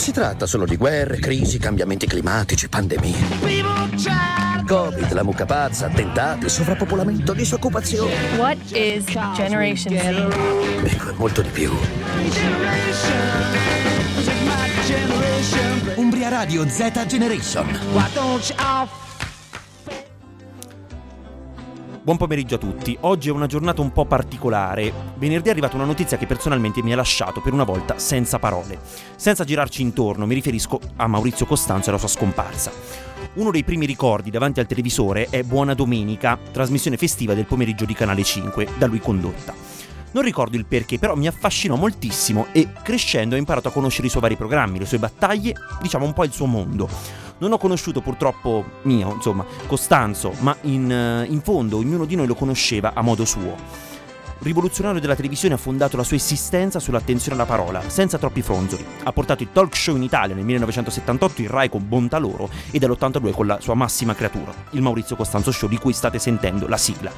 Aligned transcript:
si 0.00 0.12
tratta 0.12 0.46
solo 0.46 0.64
di 0.64 0.76
guerre, 0.76 1.18
crisi, 1.18 1.58
cambiamenti 1.58 2.06
climatici, 2.06 2.70
pandemie. 2.70 3.18
Covid, 4.66 5.12
la 5.12 5.22
mucca 5.22 5.44
pazza, 5.44 5.86
attentati, 5.86 6.48
sovrappopolamento, 6.48 7.34
disoccupazione. 7.34 8.14
What 8.38 8.56
is 8.72 9.04
Generation 9.34 9.94
Z? 9.94 10.86
Ecco, 10.86 11.10
è 11.10 11.14
molto 11.16 11.42
di 11.42 11.50
più. 11.50 11.70
Umbria 15.96 16.30
Radio 16.30 16.66
Z 16.66 17.04
Generation. 17.04 17.68
Buon 22.02 22.16
pomeriggio 22.16 22.54
a 22.54 22.58
tutti. 22.58 22.96
Oggi 23.00 23.28
è 23.28 23.32
una 23.32 23.44
giornata 23.46 23.82
un 23.82 23.92
po' 23.92 24.06
particolare. 24.06 24.90
Venerdì 25.16 25.48
è 25.48 25.50
arrivata 25.50 25.76
una 25.76 25.84
notizia 25.84 26.16
che 26.16 26.24
personalmente 26.24 26.82
mi 26.82 26.94
ha 26.94 26.96
lasciato 26.96 27.42
per 27.42 27.52
una 27.52 27.64
volta 27.64 27.98
senza 27.98 28.38
parole. 28.38 28.78
Senza 29.16 29.44
girarci 29.44 29.82
intorno, 29.82 30.24
mi 30.24 30.32
riferisco 30.32 30.80
a 30.96 31.06
Maurizio 31.06 31.44
Costanzo 31.44 31.88
e 31.88 31.90
alla 31.90 31.98
sua 31.98 32.08
scomparsa. 32.08 32.72
Uno 33.34 33.50
dei 33.50 33.64
primi 33.64 33.84
ricordi 33.84 34.30
davanti 34.30 34.60
al 34.60 34.66
televisore 34.66 35.26
è 35.28 35.42
Buona 35.42 35.74
Domenica, 35.74 36.38
trasmissione 36.50 36.96
festiva 36.96 37.34
del 37.34 37.44
pomeriggio 37.44 37.84
di 37.84 37.92
Canale 37.92 38.24
5, 38.24 38.68
da 38.78 38.86
lui 38.86 38.98
condotta. 38.98 39.52
Non 40.12 40.22
ricordo 40.22 40.56
il 40.56 40.64
perché, 40.64 40.98
però 40.98 41.14
mi 41.14 41.26
affascinò 41.26 41.76
moltissimo 41.76 42.46
e 42.52 42.68
crescendo 42.82 43.34
ho 43.34 43.38
imparato 43.38 43.68
a 43.68 43.72
conoscere 43.72 44.06
i 44.06 44.10
suoi 44.10 44.22
vari 44.22 44.36
programmi, 44.36 44.78
le 44.78 44.86
sue 44.86 44.98
battaglie, 44.98 45.54
diciamo 45.82 46.06
un 46.06 46.14
po' 46.14 46.24
il 46.24 46.32
suo 46.32 46.46
mondo. 46.46 46.88
Non 47.40 47.52
ho 47.52 47.58
conosciuto 47.58 48.00
purtroppo 48.00 48.64
mio, 48.82 49.14
insomma, 49.14 49.44
Costanzo, 49.66 50.32
ma 50.40 50.56
in, 50.62 50.90
eh, 50.90 51.26
in 51.28 51.40
fondo 51.42 51.76
ognuno 51.76 52.04
di 52.04 52.14
noi 52.14 52.26
lo 52.26 52.34
conosceva 52.34 52.92
a 52.94 53.02
modo 53.02 53.24
suo 53.24 53.89
rivoluzionario 54.40 55.00
della 55.00 55.14
televisione 55.14 55.54
ha 55.54 55.58
fondato 55.58 55.96
la 55.96 56.02
sua 56.02 56.16
esistenza 56.16 56.78
sull'attenzione 56.78 57.36
alla 57.36 57.46
parola, 57.46 57.82
senza 57.88 58.18
troppi 58.18 58.42
fronzoli. 58.42 58.84
Ha 59.04 59.12
portato 59.12 59.42
il 59.42 59.50
talk 59.52 59.76
show 59.76 59.96
in 59.96 60.02
Italia 60.02 60.34
nel 60.34 60.44
1978, 60.44 61.42
il 61.42 61.48
Rai 61.48 61.68
con 61.68 61.86
Bontà 61.86 62.18
Loro 62.18 62.48
e 62.70 62.78
dall'82 62.78 63.32
con 63.32 63.46
la 63.46 63.60
sua 63.60 63.74
massima 63.74 64.14
creatura, 64.14 64.52
il 64.70 64.82
Maurizio 64.82 65.16
Costanzo 65.16 65.52
Show 65.52 65.68
di 65.68 65.78
cui 65.78 65.92
state 65.92 66.18
sentendo 66.18 66.66
la 66.68 66.76
sigla. 66.76 67.12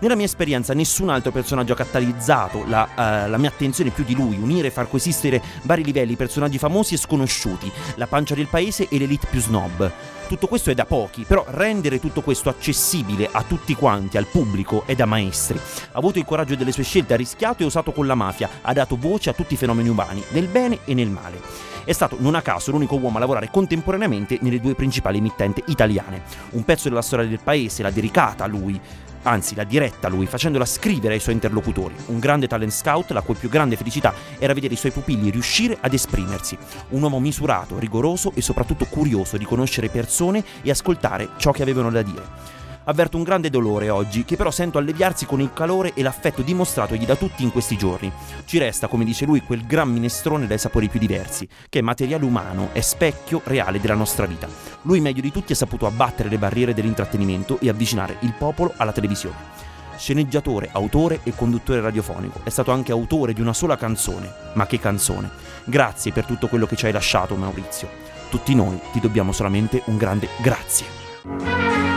Nella 0.00 0.16
mia 0.16 0.26
esperienza 0.26 0.74
nessun 0.74 1.08
altro 1.08 1.30
personaggio 1.30 1.72
ha 1.72 1.76
catalizzato 1.76 2.64
la, 2.66 2.88
uh, 2.90 3.30
la 3.30 3.38
mia 3.38 3.48
attenzione 3.48 3.90
più 3.90 4.04
di 4.04 4.14
lui, 4.14 4.36
unire 4.36 4.68
e 4.68 4.70
far 4.70 4.88
coesistere 4.88 5.42
vari 5.62 5.84
livelli, 5.84 6.16
personaggi 6.16 6.58
famosi 6.58 6.94
e 6.94 6.98
sconosciuti, 6.98 7.70
la 7.94 8.06
pancia 8.06 8.34
del 8.34 8.48
paese 8.48 8.88
e 8.88 8.98
l'elite 8.98 9.28
più 9.30 9.40
snob. 9.40 9.90
Tutto 10.26 10.46
questo 10.46 10.70
è 10.70 10.74
da 10.74 10.86
pochi, 10.86 11.24
però 11.24 11.44
rendere 11.48 12.00
tutto 12.00 12.22
questo 12.22 12.48
accessibile 12.48 13.28
a 13.30 13.42
tutti 13.42 13.74
quanti, 13.74 14.16
al 14.16 14.26
pubblico, 14.26 14.84
è 14.86 14.94
da 14.94 15.04
maestri. 15.04 15.58
Ha 15.58 15.98
avuto 15.98 16.18
il 16.18 16.24
coraggio 16.24 16.56
delle 16.56 16.72
sue 16.72 16.82
scelte, 16.82 17.12
ha 17.12 17.18
rischiato 17.18 17.62
e 17.62 17.66
usato 17.66 17.92
con 17.92 18.06
la 18.06 18.14
mafia, 18.14 18.48
ha 18.62 18.72
dato 18.72 18.96
voce 18.96 19.28
a 19.28 19.34
tutti 19.34 19.52
i 19.52 19.58
fenomeni 19.58 19.90
umani, 19.90 20.24
nel 20.30 20.48
bene 20.48 20.78
e 20.86 20.94
nel 20.94 21.10
male. 21.10 21.40
È 21.84 21.92
stato, 21.92 22.16
non 22.18 22.34
a 22.34 22.40
caso, 22.40 22.70
l'unico 22.70 22.96
uomo 22.96 23.18
a 23.18 23.20
lavorare 23.20 23.50
contemporaneamente 23.50 24.38
nelle 24.40 24.60
due 24.60 24.74
principali 24.74 25.18
emittenti 25.18 25.62
italiane. 25.66 26.22
Un 26.52 26.64
pezzo 26.64 26.88
della 26.88 27.02
storia 27.02 27.26
del 27.26 27.40
paese 27.44 27.82
l'ha 27.82 27.90
dedicata 27.90 28.44
a 28.44 28.48
lui, 28.48 28.80
anzi 29.24 29.54
l'ha 29.54 29.64
diretta 29.64 30.08
lui, 30.08 30.26
facendola 30.26 30.64
scrivere 30.64 31.14
ai 31.14 31.20
suoi 31.20 31.34
interlocutori. 31.34 31.94
Un 32.06 32.18
grande 32.18 32.46
talent 32.46 32.72
scout, 32.72 33.10
la 33.10 33.20
cui 33.20 33.34
più 33.34 33.48
grande 33.48 33.76
felicità 33.76 34.14
era 34.38 34.54
vedere 34.54 34.74
i 34.74 34.78
suoi 34.78 34.92
pupilli 34.92 35.30
riuscire 35.30 35.76
ad 35.80 35.92
esprimersi. 35.92 36.56
Un 36.90 37.02
uomo 37.02 37.20
misurato, 37.20 37.78
rigoroso 37.78 38.32
e 38.34 38.40
soprattutto 38.40 38.86
curioso 38.86 39.36
di 39.36 39.44
conoscere 39.44 39.88
persone 39.88 40.44
e 40.62 40.70
ascoltare 40.70 41.30
ciò 41.36 41.50
che 41.50 41.62
avevano 41.62 41.90
da 41.90 42.02
dire. 42.02 42.62
Avverto 42.86 43.16
un 43.16 43.22
grande 43.22 43.48
dolore 43.48 43.88
oggi, 43.88 44.24
che 44.24 44.36
però 44.36 44.50
sento 44.50 44.76
alleviarsi 44.76 45.24
con 45.24 45.40
il 45.40 45.52
calore 45.54 45.94
e 45.94 46.02
l'affetto 46.02 46.42
dimostratogli 46.42 47.06
da 47.06 47.16
tutti 47.16 47.42
in 47.42 47.50
questi 47.50 47.78
giorni. 47.78 48.12
Ci 48.44 48.58
resta, 48.58 48.88
come 48.88 49.04
dice 49.04 49.24
lui, 49.24 49.40
quel 49.40 49.64
gran 49.64 49.90
minestrone 49.90 50.46
dai 50.46 50.58
sapori 50.58 50.88
più 50.88 51.00
diversi, 51.00 51.48
che 51.68 51.78
è 51.78 51.82
materiale 51.82 52.24
umano, 52.24 52.68
è 52.72 52.82
specchio 52.82 53.40
reale 53.44 53.80
della 53.80 53.94
nostra 53.94 54.26
vita. 54.26 54.48
Lui 54.82 55.00
meglio 55.00 55.22
di 55.22 55.32
tutti 55.32 55.52
ha 55.52 55.56
saputo 55.56 55.86
abbattere 55.86 56.28
le 56.28 56.36
barriere 56.36 56.74
dell'intrattenimento 56.74 57.58
e 57.60 57.70
avvicinare 57.70 58.16
il 58.20 58.34
popolo 58.36 58.74
alla 58.76 58.92
televisione. 58.92 59.52
Sceneggiatore, 59.96 60.68
autore 60.72 61.20
e 61.22 61.34
conduttore 61.34 61.80
radiofonico. 61.80 62.40
È 62.42 62.50
stato 62.50 62.70
anche 62.70 62.92
autore 62.92 63.32
di 63.32 63.40
una 63.40 63.54
sola 63.54 63.76
canzone. 63.76 64.30
Ma 64.54 64.66
che 64.66 64.78
canzone! 64.78 65.30
Grazie 65.64 66.12
per 66.12 66.26
tutto 66.26 66.48
quello 66.48 66.66
che 66.66 66.76
ci 66.76 66.84
hai 66.84 66.92
lasciato, 66.92 67.34
Maurizio. 67.36 67.88
Tutti 68.28 68.54
noi 68.54 68.78
ti 68.92 69.00
dobbiamo 69.00 69.32
solamente 69.32 69.82
un 69.86 69.96
grande 69.96 70.28
grazie. 70.42 71.93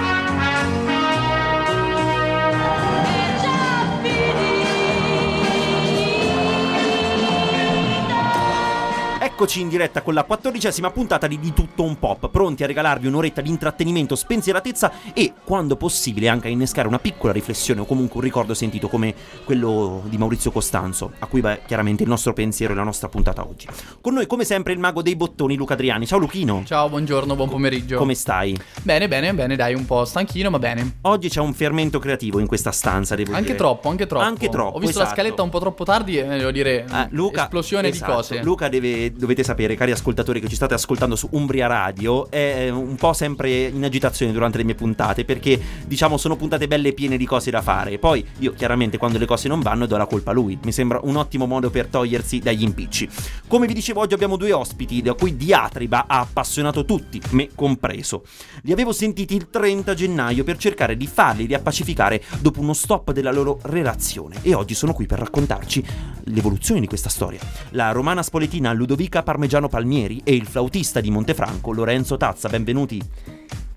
Eccoci 9.40 9.62
in 9.62 9.70
diretta 9.70 10.02
con 10.02 10.16
la 10.16 10.24
quattordicesima 10.24 10.90
puntata 10.90 11.28
di 11.28 11.38
Di 11.38 11.53
Tutto 11.53 11.84
Un 11.84 12.00
Pop, 12.00 12.28
pronti 12.31 12.64
a 12.64 12.66
regalarvi 12.66 13.06
un'oretta 13.06 13.40
di 13.40 13.50
intrattenimento, 13.50 14.16
spensieratezza 14.16 14.92
e, 15.14 15.31
quando 15.44 15.75
possibile, 15.75 16.28
anche 16.28 16.48
a 16.48 16.50
innescare 16.50 16.88
una 16.88 16.98
piccola 16.98 17.34
riflessione 17.34 17.81
o 17.81 17.86
comunque 17.86 18.16
un 18.18 18.24
ricordo 18.24 18.56
sentito 18.56 18.88
come 18.88 19.14
quello 19.44 20.02
di 20.06 20.18
Maurizio 20.18 20.50
Costanzo, 20.50 21.12
a 21.20 21.28
cui 21.28 21.42
va 21.42 21.56
chiaramente 21.64 22.02
il 22.02 22.09
nostro 22.09 22.34
pensiero 22.34 22.74
e 22.74 22.75
la 22.75 22.81
nostra 22.81 23.09
puntata 23.09 23.46
oggi. 23.48 23.68
Con 24.02 24.16
noi, 24.16 24.25
come 24.25 24.44
sempre, 24.44 24.74
il 24.74 24.80
mago 24.80 25.03
dei 25.03 25.16
bottoni, 25.16 25.56
Luca 25.56 25.74
Adriani. 25.75 26.08
Ciao 26.08 26.18
Luchino. 26.18 26.64
Ciao, 26.66 26.90
buongiorno, 26.90 27.36
buon 27.36 27.50
pomeriggio. 27.50 28.00
Come 28.00 28.16
stai? 28.16 28.58
Bene, 28.81 29.08
bene, 29.08 29.36
bene, 29.36 29.56
dai, 29.56 29.75
un 29.75 29.86
po' 29.86 30.04
stanchino, 30.04 30.50
ma 30.50 30.58
bene. 30.58 30.98
Oggi 31.02 31.30
c'è 31.30 31.42
un 31.42 31.54
fermento 31.54 32.00
creativo 32.00 32.40
in 32.40 32.48
questa 32.48 32.72
stanza, 32.72 33.14
devo 33.14 33.34
anche 33.34 33.44
dire. 33.44 33.58
Troppo, 33.59 33.88
anche 33.90 34.08
troppo, 34.08 34.24
Anche 34.25 34.50
troppo. 34.50 34.78
Ho 34.78 34.80
visto 34.80 34.96
esatto. 34.98 35.09
la 35.09 35.14
scaletta 35.14 35.44
un 35.44 35.50
po' 35.52 35.59
troppo 35.59 35.84
tardi 35.84 36.18
e 36.18 36.25
devo 36.25 36.50
dire 36.50 36.86
Ah, 36.90 37.08
Luca, 37.12 37.44
esplosione 37.44 37.90
esatto. 37.90 38.09
di 38.09 38.18
cose. 38.18 38.42
Luca 38.42 38.68
deve, 38.68 39.12
dovete 39.27 39.43
sapere, 39.43 39.75
cari 39.75 39.91
ascoltatori 39.91 40.39
che 40.39 40.47
ci 40.47 40.55
state 40.55 40.73
ascoltando 40.73 41.17
su 41.17 41.27
Umbria 41.31 41.67
Radio, 41.67 42.31
è 42.31 42.69
un 42.69 42.95
po' 42.95 43.11
sempre 43.11 43.65
in 43.65 43.83
agitazione 43.83 44.31
durante 44.31 44.57
le 44.57 44.63
mie 44.63 44.73
puntate 44.73 45.25
perché 45.25 45.59
diciamo 45.85 46.15
sono 46.15 46.38
puntate 46.38 46.65
belle 46.65 46.89
e 46.89 46.93
piene 46.93 47.17
di 47.17 47.25
cose 47.25 47.51
da 47.51 47.61
fare. 47.61 47.99
Poi 47.99 48.25
io 48.39 48.53
chiaramente 48.53 48.97
quando 48.97 49.17
le 49.17 49.25
cose 49.25 49.49
non 49.49 49.59
vanno 49.59 49.85
do 49.85 49.97
la 49.97 50.05
colpa 50.05 50.31
a 50.31 50.33
lui. 50.33 50.57
Mi 50.63 50.71
sembra 50.71 51.01
un 51.03 51.17
ottimo 51.17 51.45
modo 51.45 51.69
per 51.69 51.88
togliersi 51.88 52.39
dagli 52.39 52.63
impicci. 52.63 53.09
Come 53.47 53.67
vi 53.67 53.73
dicevo 53.73 53.99
oggi 53.99 54.13
abbiamo 54.13 54.38
due 54.38 54.53
ospiti 54.53 55.01
da 55.01 55.13
cui 55.13 55.35
Diatriba 55.35 56.05
ha 56.07 56.19
appassionato 56.21 56.85
tutti, 56.85 57.21
me 57.31 57.49
compreso. 57.53 58.23
Li 58.61 58.71
avevo 58.71 58.94
sentiti 58.94 59.35
il 59.35 59.49
30 59.49 59.94
gennaio 59.94 60.45
per 60.45 60.55
cercare 60.55 60.95
di 60.95 61.05
farli 61.05 61.47
riappacificare 61.47 62.23
dopo 62.39 62.61
uno 62.61 62.73
stop 62.73 63.11
della 63.11 63.33
loro 63.33 63.59
relazione 63.63 64.38
e 64.41 64.53
oggi 64.53 64.73
sono 64.73 64.94
qui 64.94 65.05
per 65.05 65.19
raccontarci 65.19 65.85
l'evoluzione 66.27 66.79
di 66.79 66.88
questa 66.88 67.09
storia. 67.09 67.39
La 67.71 67.91
romana 67.91 68.23
spoletina 68.23 68.71
Ludovica 68.71 69.16
Parmigiano 69.23 69.67
Palmieri 69.67 70.22
e 70.23 70.33
il 70.33 70.45
flautista 70.45 71.00
di 71.01 71.09
Montefranco 71.11 71.72
Lorenzo 71.73 72.17
Tazza, 72.17 72.50
benvenuti. 72.50 73.01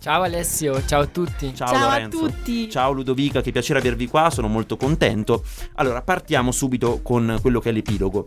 Ciao 0.00 0.22
Alessio, 0.22 0.82
ciao 0.86 1.02
a 1.02 1.06
tutti. 1.06 1.54
Ciao, 1.54 1.68
Ciao 1.68 1.88
a 1.88 2.08
tutti. 2.08 2.70
Ciao 2.70 2.92
Ludovica, 2.92 3.42
che 3.42 3.52
piacere 3.52 3.80
avervi 3.80 4.08
qua, 4.08 4.30
sono 4.30 4.48
molto 4.48 4.78
contento. 4.78 5.44
Allora, 5.74 6.00
partiamo 6.00 6.52
subito 6.52 7.00
con 7.02 7.38
quello 7.42 7.60
che 7.60 7.68
è 7.68 7.72
l'epilogo. 7.72 8.26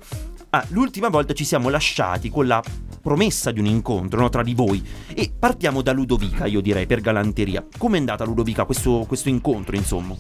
Ah, 0.52 0.64
l'ultima 0.70 1.10
volta 1.10 1.34
ci 1.34 1.44
siamo 1.44 1.70
lasciati 1.70 2.30
con 2.30 2.46
la 2.46 2.62
promessa 3.02 3.50
di 3.50 3.60
un 3.60 3.66
incontro 3.66 4.22
no, 4.22 4.30
tra 4.30 4.44
di 4.44 4.54
voi 4.54 4.86
e 5.16 5.32
partiamo 5.38 5.82
da 5.82 5.92
Ludovica, 5.92 6.46
io 6.46 6.62
direi, 6.62 6.86
per 6.86 7.02
galanteria. 7.02 7.66
Com'è 7.76 7.98
andata 7.98 8.24
Ludovica 8.24 8.66
questo, 8.66 9.06
questo 9.08 9.30
incontro, 9.30 9.76
insomma? 9.76 10.16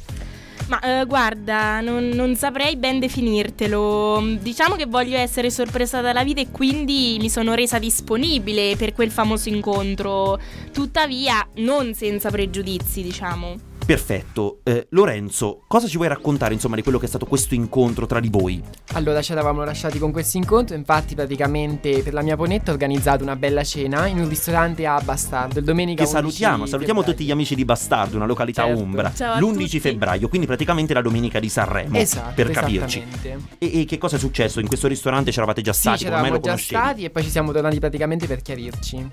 Ma 0.67 0.79
eh, 0.79 1.05
guarda, 1.05 1.81
non, 1.81 2.09
non 2.09 2.35
saprei 2.35 2.77
ben 2.77 2.99
definirtelo. 2.99 4.37
Diciamo 4.39 4.75
che 4.75 4.85
voglio 4.85 5.17
essere 5.17 5.49
sorpresa 5.49 6.01
dalla 6.01 6.23
vita 6.23 6.41
e 6.41 6.51
quindi 6.51 7.17
mi 7.19 7.29
sono 7.29 7.53
resa 7.53 7.79
disponibile 7.79 8.75
per 8.77 8.93
quel 8.93 9.11
famoso 9.11 9.49
incontro. 9.49 10.39
Tuttavia, 10.71 11.45
non 11.55 11.93
senza 11.93 12.29
pregiudizi, 12.29 13.01
diciamo. 13.03 13.71
Perfetto. 13.85 14.59
Eh, 14.63 14.87
Lorenzo, 14.91 15.61
cosa 15.67 15.87
ci 15.87 15.97
vuoi 15.97 16.07
raccontare, 16.07 16.53
insomma, 16.53 16.75
di 16.75 16.83
quello 16.83 16.97
che 16.99 17.05
è 17.05 17.07
stato 17.09 17.25
questo 17.25 17.53
incontro 17.53 18.05
tra 18.05 18.19
di 18.21 18.29
voi? 18.29 18.61
Allora 18.93 19.21
ci 19.21 19.33
eravamo 19.33 19.63
lasciati 19.65 19.99
con 19.99 20.11
questo 20.11 20.37
incontro, 20.37 20.75
infatti 20.75 21.15
praticamente 21.15 22.01
per 22.01 22.13
la 22.13 22.21
mia 22.21 22.37
ponetta 22.37 22.71
ho 22.71 22.73
organizzato 22.73 23.23
una 23.23 23.35
bella 23.35 23.63
cena 23.63 24.07
in 24.07 24.19
un 24.19 24.29
ristorante 24.29 24.85
a 24.85 24.99
Bastardo 25.01 25.59
il 25.59 25.65
domenica 25.65 26.03
Che 26.03 26.09
11 26.09 26.15
salutiamo, 26.31 26.65
salutiamo 26.65 26.99
febbraio. 26.99 27.11
tutti 27.17 27.25
gli 27.27 27.31
amici 27.31 27.55
di 27.55 27.65
Bastardo, 27.65 28.15
una 28.15 28.25
località 28.25 28.63
Certo. 28.65 28.79
ombra. 28.81 29.11
Ciao 29.13 29.33
a 29.33 29.39
L'11 29.39 29.63
tutti. 29.63 29.79
febbraio, 29.81 30.27
quindi 30.29 30.47
praticamente 30.47 30.93
la 30.93 31.01
domenica 31.01 31.39
di 31.39 31.49
Sanremo. 31.49 31.97
Esatto, 31.97 32.31
per 32.35 32.51
capirci. 32.51 32.99
esattamente. 33.05 33.55
E, 33.57 33.81
e 33.81 33.85
che 33.85 33.97
cosa 33.97 34.15
è 34.15 34.19
successo? 34.19 34.59
In 34.61 34.67
questo 34.67 34.87
ristorante 34.87 35.31
c'eravate 35.31 35.61
già 35.61 35.73
Sì, 35.73 35.81
stati, 35.81 35.97
ci 35.99 36.05
ormai 36.07 36.29
lo 36.29 36.35
già 36.39 36.51
conoscevi. 36.51 36.79
stati 36.81 37.03
e 37.03 37.09
poi 37.09 37.23
ci 37.23 37.29
siamo 37.29 37.51
tornati 37.51 37.79
praticamente 37.79 38.27
per 38.27 38.41
chiarirci. 38.41 39.07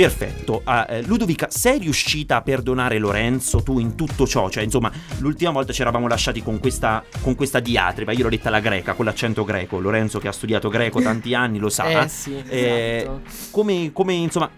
Perfetto. 0.00 0.62
Eh, 0.66 1.02
Ludovica, 1.02 1.48
sei 1.50 1.78
riuscita 1.78 2.36
a 2.36 2.42
perdonare 2.42 2.98
Lorenzo 2.98 3.62
tu 3.62 3.78
in 3.78 3.94
tutto 3.94 4.26
ciò? 4.26 4.48
Cioè, 4.48 4.62
insomma, 4.62 4.90
l'ultima 5.18 5.50
volta 5.50 5.74
ci 5.74 5.82
eravamo 5.82 6.08
lasciati 6.08 6.42
con 6.42 6.58
questa, 6.58 7.04
con 7.20 7.34
questa 7.34 7.60
diatriba. 7.60 8.12
Io 8.12 8.22
l'ho 8.22 8.30
detta 8.30 8.48
alla 8.48 8.60
greca, 8.60 8.94
con 8.94 9.04
l'accento 9.04 9.44
greco. 9.44 9.78
Lorenzo, 9.78 10.18
che 10.18 10.28
ha 10.28 10.32
studiato 10.32 10.70
greco 10.70 11.02
tanti 11.02 11.34
anni, 11.34 11.58
lo 11.58 11.68
sa. 11.68 11.88
Eh 12.00 12.08
sì, 12.08 12.42
Eh, 12.48 13.00
esatto. 13.00 13.20
come, 13.50 13.90
come, 13.92 14.14
insomma, 14.14 14.48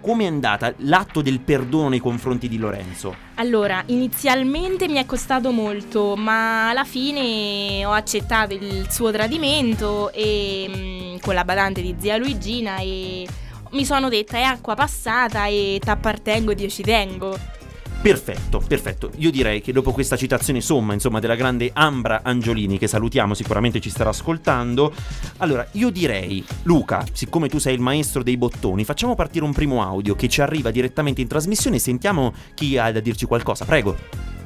come 0.00 0.24
è 0.24 0.26
andata 0.26 0.72
l'atto 0.78 1.22
del 1.22 1.40
perdono 1.40 1.88
nei 1.88 1.98
confronti 1.98 2.48
di 2.48 2.58
Lorenzo? 2.58 3.14
Allora, 3.36 3.82
inizialmente 3.86 4.86
mi 4.86 4.96
è 4.96 5.06
costato 5.06 5.50
molto, 5.50 6.14
ma 6.14 6.68
alla 6.70 6.84
fine 6.84 7.84
ho 7.84 7.92
accettato 7.92 8.54
il 8.54 8.86
suo 8.90 9.10
tradimento 9.10 10.12
e 10.12 10.66
mm, 10.68 11.16
con 11.20 11.34
la 11.34 11.44
badante 11.44 11.82
di 11.82 11.96
zia 11.98 12.16
Luigina 12.16 12.78
e 12.78 13.26
mi 13.70 13.84
sono 13.84 14.08
detta 14.08 14.38
è 14.38 14.42
acqua 14.42 14.74
passata 14.74 15.46
e 15.46 15.80
t'appartengo 15.82 16.52
ed 16.52 16.60
io 16.60 16.68
ci 16.68 16.82
tengo. 16.82 17.56
Perfetto, 18.00 18.62
perfetto. 18.64 19.10
Io 19.16 19.30
direi 19.30 19.60
che 19.60 19.72
dopo 19.72 19.90
questa 19.90 20.16
citazione 20.16 20.60
somma, 20.60 20.92
insomma, 20.92 21.18
della 21.18 21.34
grande 21.34 21.70
Ambra 21.72 22.20
Angiolini, 22.22 22.78
che 22.78 22.86
salutiamo, 22.86 23.34
sicuramente 23.34 23.80
ci 23.80 23.90
starà 23.90 24.10
ascoltando. 24.10 24.92
Allora, 25.38 25.66
io 25.72 25.90
direi, 25.90 26.44
Luca, 26.62 27.04
siccome 27.12 27.48
tu 27.48 27.58
sei 27.58 27.74
il 27.74 27.80
maestro 27.80 28.22
dei 28.22 28.36
bottoni, 28.36 28.84
facciamo 28.84 29.16
partire 29.16 29.44
un 29.44 29.52
primo 29.52 29.82
audio 29.82 30.14
che 30.14 30.28
ci 30.28 30.40
arriva 30.40 30.70
direttamente 30.70 31.20
in 31.20 31.26
trasmissione 31.26 31.76
e 31.76 31.80
sentiamo 31.80 32.32
chi 32.54 32.78
ha 32.78 32.92
da 32.92 33.00
dirci 33.00 33.26
qualcosa. 33.26 33.64
Prego. 33.64 33.96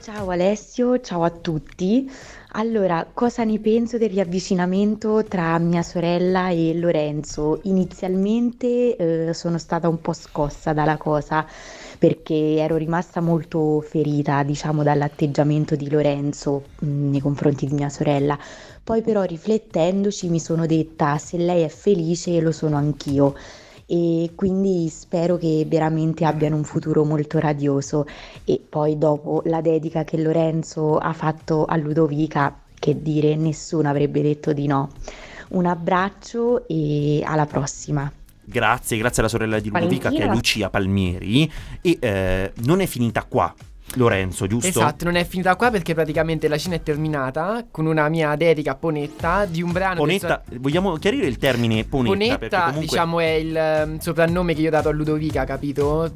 Ciao 0.03 0.31
Alessio, 0.31 0.99
ciao 1.01 1.23
a 1.23 1.31
tutti. 1.31 2.11
Allora, 2.55 3.11
cosa 3.15 3.45
ne 3.45 3.59
penso 3.61 3.97
del 3.97 4.11
riavvicinamento 4.11 5.25
tra 5.25 5.59
mia 5.59 5.83
sorella 5.83 6.51
e 6.51 6.75
Lorenzo? 6.75 7.61
Inizialmente 7.65 8.97
eh, 9.29 9.33
sono 9.35 9.57
stata 9.57 9.89
un 9.89 10.01
po' 10.03 10.13
scossa 10.13 10.75
dalla 10.75 10.99
cosa 10.99 11.47
perché 11.99 12.57
ero 12.59 12.77
rimasta 12.77 13.21
molto 13.23 13.81
ferita, 13.81 14.43
diciamo, 14.43 14.83
dall'atteggiamento 14.83 15.77
di 15.77 15.89
Lorenzo 15.89 16.73
mh, 16.81 16.87
mm, 16.87 17.11
nei 17.11 17.21
confronti 17.21 17.67
di 17.67 17.73
mia 17.75 17.89
sorella. 17.89 18.39
Poi 18.85 19.01
però 19.01 19.23
riflettendoci 19.23 20.29
mi 20.29 20.41
sono 20.41 20.67
detta 20.67 21.17
se 21.17 21.39
lei 21.39 21.63
è 21.63 21.69
felice 21.69 22.39
lo 22.41 22.53
sono 22.53 22.77
anch'io 22.77 23.35
e 23.93 24.31
quindi 24.35 24.89
spero 24.89 25.37
che 25.37 25.67
veramente 25.69 26.25
abbiano 26.25 26.57
un 26.57 26.65
futuro 26.65 27.05
molto 27.05 27.39
radioso 27.39 28.07
e 28.47 28.59
poi 28.67 28.97
dopo 28.97 29.43
la 29.45 29.61
dedica 29.61 30.03
che 30.03 30.17
Lorenzo 30.17 30.97
ha 30.97 31.13
fatto 31.13 31.67
a 31.67 31.77
Ludovica, 31.77 32.59
che 32.79 33.03
dire, 33.03 33.37
nessuno 33.37 33.91
avrebbe 33.91 34.23
detto 34.23 34.55
di 34.55 34.67
no. 34.67 34.89
Un 35.49 35.67
abbraccio 35.67 36.67
e 36.69 37.23
alla 37.23 37.45
prossima. 37.45 38.11
Grazie, 38.43 38.97
grazie 38.97 39.21
alla 39.21 39.31
sorella 39.31 39.61
di 39.61 39.69
Ludovica 39.69 40.09
che 40.09 40.23
è 40.23 40.27
Lucia 40.27 40.71
Palmieri. 40.71 41.53
E 41.83 41.99
eh, 42.01 42.53
non 42.65 42.81
è 42.81 42.87
finita 42.87 43.25
qua. 43.25 43.55
Lorenzo, 43.95 44.47
giusto? 44.47 44.69
Esatto, 44.69 45.05
non 45.05 45.17
è 45.17 45.25
finita 45.25 45.57
qua 45.57 45.71
perché 45.71 45.95
praticamente 45.95 46.49
la 46.49 46.59
cena 46.59 46.77
è 46.77 46.83
terminata 46.83 47.67
con 47.71 47.87
una 47.87 48.09
mia 48.09 48.35
dedica 48.37 48.75
ponetta 48.75 49.45
di 49.45 49.63
un 49.63 49.73
brano. 49.73 49.97
Ponetta, 49.97 50.43
so... 50.49 50.57
vogliamo 50.59 50.97
chiarire 50.97 51.27
il 51.27 51.39
termine 51.39 51.85
ponetta? 51.85 52.15
Ponetta, 52.15 52.59
comunque... 52.65 52.81
diciamo, 52.83 53.21
è 53.21 53.31
il 53.31 53.85
um, 53.87 53.99
soprannome 53.99 54.55
che 54.55 54.61
io 54.61 54.69
ho 54.69 54.71
dato 54.71 54.89
a 54.89 54.93
Ludovica, 54.93 55.45
capito? 55.45 56.11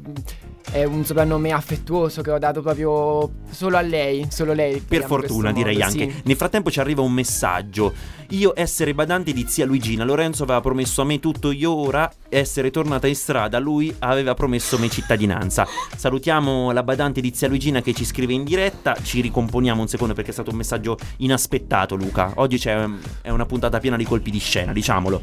È 0.69 0.83
un 0.83 1.05
soprannome 1.05 1.51
affettuoso 1.51 2.21
che 2.21 2.29
ho 2.29 2.37
dato 2.37 2.61
proprio 2.61 3.31
solo 3.49 3.77
a 3.77 3.81
lei, 3.81 4.27
solo 4.29 4.53
lei. 4.53 4.79
Per 4.81 5.05
fortuna 5.05 5.53
direi 5.53 5.77
modo, 5.77 5.85
anche. 5.85 6.11
Sì. 6.11 6.21
Nel 6.25 6.35
frattempo 6.35 6.69
ci 6.69 6.79
arriva 6.79 7.01
un 7.01 7.13
messaggio. 7.13 7.93
Io 8.31 8.51
essere 8.53 8.93
badante 8.93 9.31
di 9.31 9.45
zia 9.47 9.65
Luigina, 9.65 10.03
Lorenzo 10.03 10.43
aveva 10.43 10.59
promesso 10.59 11.01
a 11.01 11.05
me 11.05 11.19
tutto 11.19 11.51
io 11.51 11.73
ora 11.73 12.11
essere 12.27 12.69
tornata 12.69 13.07
in 13.07 13.15
strada, 13.15 13.57
lui 13.57 13.95
aveva 13.99 14.33
promesso 14.33 14.77
me 14.77 14.89
cittadinanza. 14.89 15.65
Salutiamo 15.95 16.71
la 16.71 16.83
badante 16.83 17.21
di 17.21 17.31
zia 17.33 17.47
Luigina 17.47 17.81
che 17.81 17.93
ci 17.93 18.03
scrive 18.03 18.33
in 18.33 18.43
diretta, 18.43 18.95
ci 19.01 19.21
ricomponiamo 19.21 19.79
un 19.79 19.87
secondo 19.87 20.13
perché 20.13 20.31
è 20.31 20.33
stato 20.33 20.51
un 20.51 20.57
messaggio 20.57 20.97
inaspettato 21.17 21.95
Luca. 21.95 22.33
Oggi 22.35 22.57
c'è, 22.57 22.85
è 23.21 23.29
una 23.29 23.45
puntata 23.45 23.79
piena 23.79 23.95
di 23.95 24.03
colpi 24.03 24.29
di 24.29 24.39
scena, 24.39 24.73
diciamolo. 24.73 25.21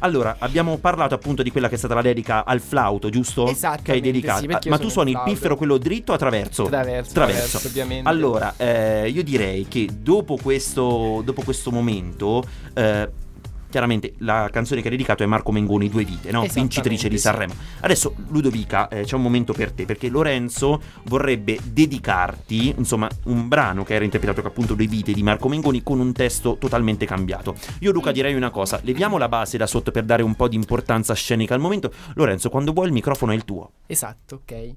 Allora, 0.00 0.36
abbiamo 0.38 0.76
parlato 0.78 1.14
appunto 1.14 1.42
di 1.42 1.50
quella 1.50 1.68
che 1.68 1.74
è 1.74 1.78
stata 1.78 1.94
la 1.94 2.02
dedica 2.02 2.44
al 2.44 2.60
flauto, 2.60 3.10
giusto? 3.10 3.46
Esatto. 3.46 3.82
Che 3.82 3.92
hai 3.92 4.00
dedicato. 4.00 4.40
Sì, 4.40 4.68
Ma 4.68 4.78
tu 4.78 4.88
suoni 4.88 5.10
il 5.10 5.20
piffero 5.24 5.56
quello 5.56 5.78
dritto 5.78 6.12
o 6.12 6.14
attraverso? 6.14 6.64
Traverso. 6.64 7.12
Traverso. 7.12 7.40
traverso 7.40 7.66
ovviamente. 7.66 8.08
Allora, 8.08 8.54
eh, 8.56 9.08
io 9.08 9.22
direi 9.22 9.66
che 9.68 9.88
dopo 9.92 10.36
questo, 10.40 11.22
dopo 11.24 11.42
questo 11.42 11.70
momento. 11.70 12.42
Eh, 12.74 13.28
chiaramente 13.70 14.14
la 14.18 14.48
canzone 14.52 14.82
che 14.82 14.88
hai 14.88 14.96
dedicato 14.96 15.22
è 15.22 15.26
Marco 15.26 15.52
Mengoni 15.52 15.88
Due 15.88 16.04
Vite, 16.04 16.30
no? 16.30 16.44
vincitrice 16.52 17.08
di 17.08 17.16
Sanremo. 17.16 17.54
Adesso 17.80 18.14
Ludovica, 18.28 18.88
eh, 18.88 19.04
c'è 19.04 19.14
un 19.14 19.22
momento 19.22 19.52
per 19.54 19.72
te 19.72 19.86
perché 19.86 20.08
Lorenzo 20.08 20.80
vorrebbe 21.04 21.58
dedicarti, 21.62 22.74
insomma, 22.76 23.08
un 23.24 23.48
brano 23.48 23.84
che 23.84 23.94
era 23.94 24.04
interpretato 24.04 24.46
appunto 24.46 24.74
Due 24.74 24.86
Vite 24.86 25.12
di 25.12 25.22
Marco 25.22 25.48
Mengoni 25.48 25.82
con 25.82 26.00
un 26.00 26.12
testo 26.12 26.58
totalmente 26.58 27.06
cambiato. 27.06 27.54
Io 27.80 27.92
Luca 27.92 28.12
direi 28.12 28.34
una 28.34 28.50
cosa, 28.50 28.80
leviamo 28.82 29.16
la 29.16 29.28
base 29.28 29.56
da 29.56 29.66
sotto 29.66 29.90
per 29.90 30.04
dare 30.04 30.22
un 30.22 30.34
po' 30.34 30.48
di 30.48 30.56
importanza 30.56 31.14
scenica 31.14 31.54
al 31.54 31.60
momento. 31.60 31.92
Lorenzo, 32.14 32.50
quando 32.50 32.72
vuoi 32.72 32.88
il 32.88 32.92
microfono 32.92 33.32
è 33.32 33.34
il 33.34 33.44
tuo. 33.44 33.72
Esatto, 33.86 34.42
ok. 34.42 34.74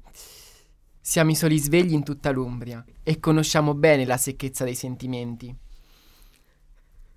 Siamo 1.05 1.31
i 1.31 1.35
soli 1.35 1.57
svegli 1.57 1.91
in 1.91 2.03
tutta 2.03 2.31
l'Umbria 2.31 2.83
e 3.03 3.19
conosciamo 3.19 3.73
bene 3.73 4.05
la 4.05 4.15
secchezza 4.15 4.63
dei 4.63 4.75
sentimenti. 4.75 5.53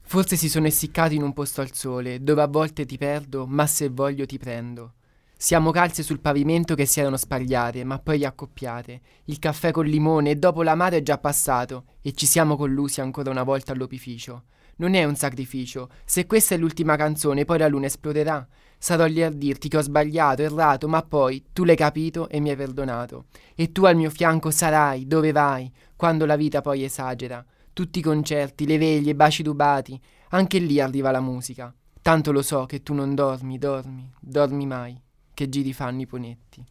Forse 0.09 0.37
si 0.37 0.49
sono 0.49 0.69
essiccati 0.69 1.17
in 1.17 1.23
un 1.23 1.33
posto 1.33 1.61
al 1.61 1.73
sole, 1.73 2.23
dove 2.23 2.41
a 2.41 2.47
volte 2.47 2.87
ti 2.87 2.97
perdo, 2.97 3.45
ma 3.45 3.67
se 3.67 3.89
voglio 3.89 4.25
ti 4.25 4.39
prendo. 4.39 4.93
Siamo 5.37 5.73
calze 5.73 6.05
sul 6.05 6.21
pavimento 6.21 6.77
che 6.77 6.87
si 6.87 7.01
erano 7.01 7.17
spagliate, 7.17 7.83
ma 7.83 7.99
poi 7.99 8.25
accoppiate. 8.25 9.01
Il 9.25 9.41
caffè 9.41 9.73
col 9.73 9.89
limone 9.89 10.31
e 10.31 10.37
dopo 10.37 10.63
l'amato 10.63 10.95
è 10.95 11.03
già 11.03 11.19
passato, 11.19 11.87
e 12.03 12.13
ci 12.13 12.25
siamo 12.25 12.57
collusi 12.57 13.01
ancora 13.01 13.31
una 13.31 13.43
volta 13.43 13.73
all'opificio. 13.73 14.45
Non 14.77 14.95
è 14.95 15.03
un 15.03 15.17
sacrificio. 15.17 15.91
Se 16.05 16.25
questa 16.27 16.55
è 16.55 16.59
l'ultima 16.59 16.95
canzone, 16.95 17.45
poi 17.45 17.59
la 17.59 17.67
luna 17.67 17.87
esploderà. 17.87 18.47
Sarò 18.79 19.07
lì 19.07 19.25
a 19.25 19.31
dirti 19.31 19.69
che 19.69 19.79
ho 19.79 19.83
sbagliato, 19.83 20.43
errato, 20.43 20.87
ma 20.87 21.03
poi 21.03 21.47
tu 21.53 21.65
l'hai 21.65 21.75
capito 21.75 22.29
e 22.29 22.39
mi 22.39 22.51
hai 22.51 22.57
perdonato. 22.57 23.25
E 23.57 23.73
tu 23.73 23.85
al 23.85 23.97
mio 23.97 24.11
fianco 24.11 24.53
sarai, 24.53 25.09
dove 25.09 25.33
vai, 25.33 25.69
quando 25.97 26.27
la 26.27 26.37
vita 26.37 26.61
poi 26.61 26.85
esagera 26.85 27.45
tutti 27.77 27.99
i 27.99 28.03
concerti, 28.03 28.67
le 28.67 28.79
veglie, 28.79 29.11
i 29.11 29.15
baci 29.15 29.43
rubati, 29.43 30.01
anche 30.31 30.59
lì 30.59 30.81
arriva 30.81 31.11
la 31.11 31.21
musica. 31.21 31.75
Tanto 32.01 32.33
lo 32.33 32.41
so 32.41 32.65
che 32.65 32.83
tu 32.83 32.95
non 32.95 33.15
dormi, 33.15 33.59
dormi, 33.59 34.13
dormi 34.19 34.65
mai, 34.65 34.99
che 35.35 35.51
giri 35.51 35.75
fanno 35.75 36.01
i 36.01 36.07
ponetti. 36.07 36.65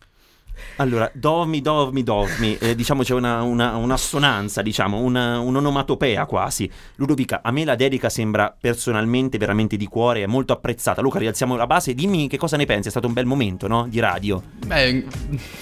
Allora, 0.78 1.10
dormi, 1.14 1.62
dormi, 1.62 2.04
dormi, 2.04 2.58
eh, 2.58 2.76
diciamo 2.76 3.04
c'è 3.04 3.14
una, 3.14 3.42
una, 3.44 3.76
un'assonanza, 3.76 4.62
diciamo, 4.62 5.00
una, 5.00 5.40
un'onomatopea 5.40 6.26
quasi. 6.26 6.70
Ludovica, 6.96 7.42
a 7.44 7.52
me 7.52 7.66
la 7.66 7.76
dedica 7.76 8.10
sembra 8.10 8.56
personalmente 8.60 9.38
veramente 9.38 9.78
di 9.78 9.88
cuore, 9.88 10.24
è 10.24 10.26
molto 10.26 10.54
apprezzata. 10.54 11.02
Luca, 11.02 11.20
rialziamo 11.20 11.56
la 11.56 11.68
base, 11.68 11.94
dimmi 11.94 12.28
che 12.28 12.38
cosa 12.38 12.58
ne 12.58 12.66
pensi, 12.66 12.88
è 12.88 12.92
stato 12.92 13.08
un 13.08 13.14
bel 13.14 13.26
momento, 13.26 13.68
no? 13.68 13.88
Di 13.88 14.00
radio. 14.00 14.42
Beh, 14.66 15.06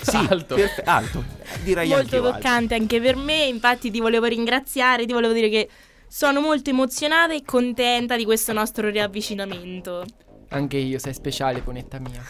sì, 0.01 0.18
alto. 0.30 0.56
Perfe- 0.56 0.84
alto, 0.84 1.24
direi 1.63 1.89
Molto 1.89 2.22
toccante 2.22 2.48
alto. 2.48 2.74
anche 2.75 3.01
per 3.01 3.16
me, 3.16 3.46
infatti 3.46 3.92
ti 3.92 4.00
volevo 4.00 4.25
ringraziare, 4.25 5.06
ti 5.06 5.13
volevo 5.13 5.34
dire 5.34 5.50
che 5.50 5.69
sono 6.07 6.42
molto 6.42 6.69
emozionata 6.69 7.34
e 7.34 7.42
contenta 7.44 8.16
di 8.16 8.24
questo 8.25 8.54
nostro 8.54 8.89
riavvicinamento. 8.89 10.06
Anche 10.50 10.78
io, 10.78 11.00
sei 11.00 11.13
speciale, 11.13 11.62
ponetta 11.62 11.98
mia. 12.00 12.22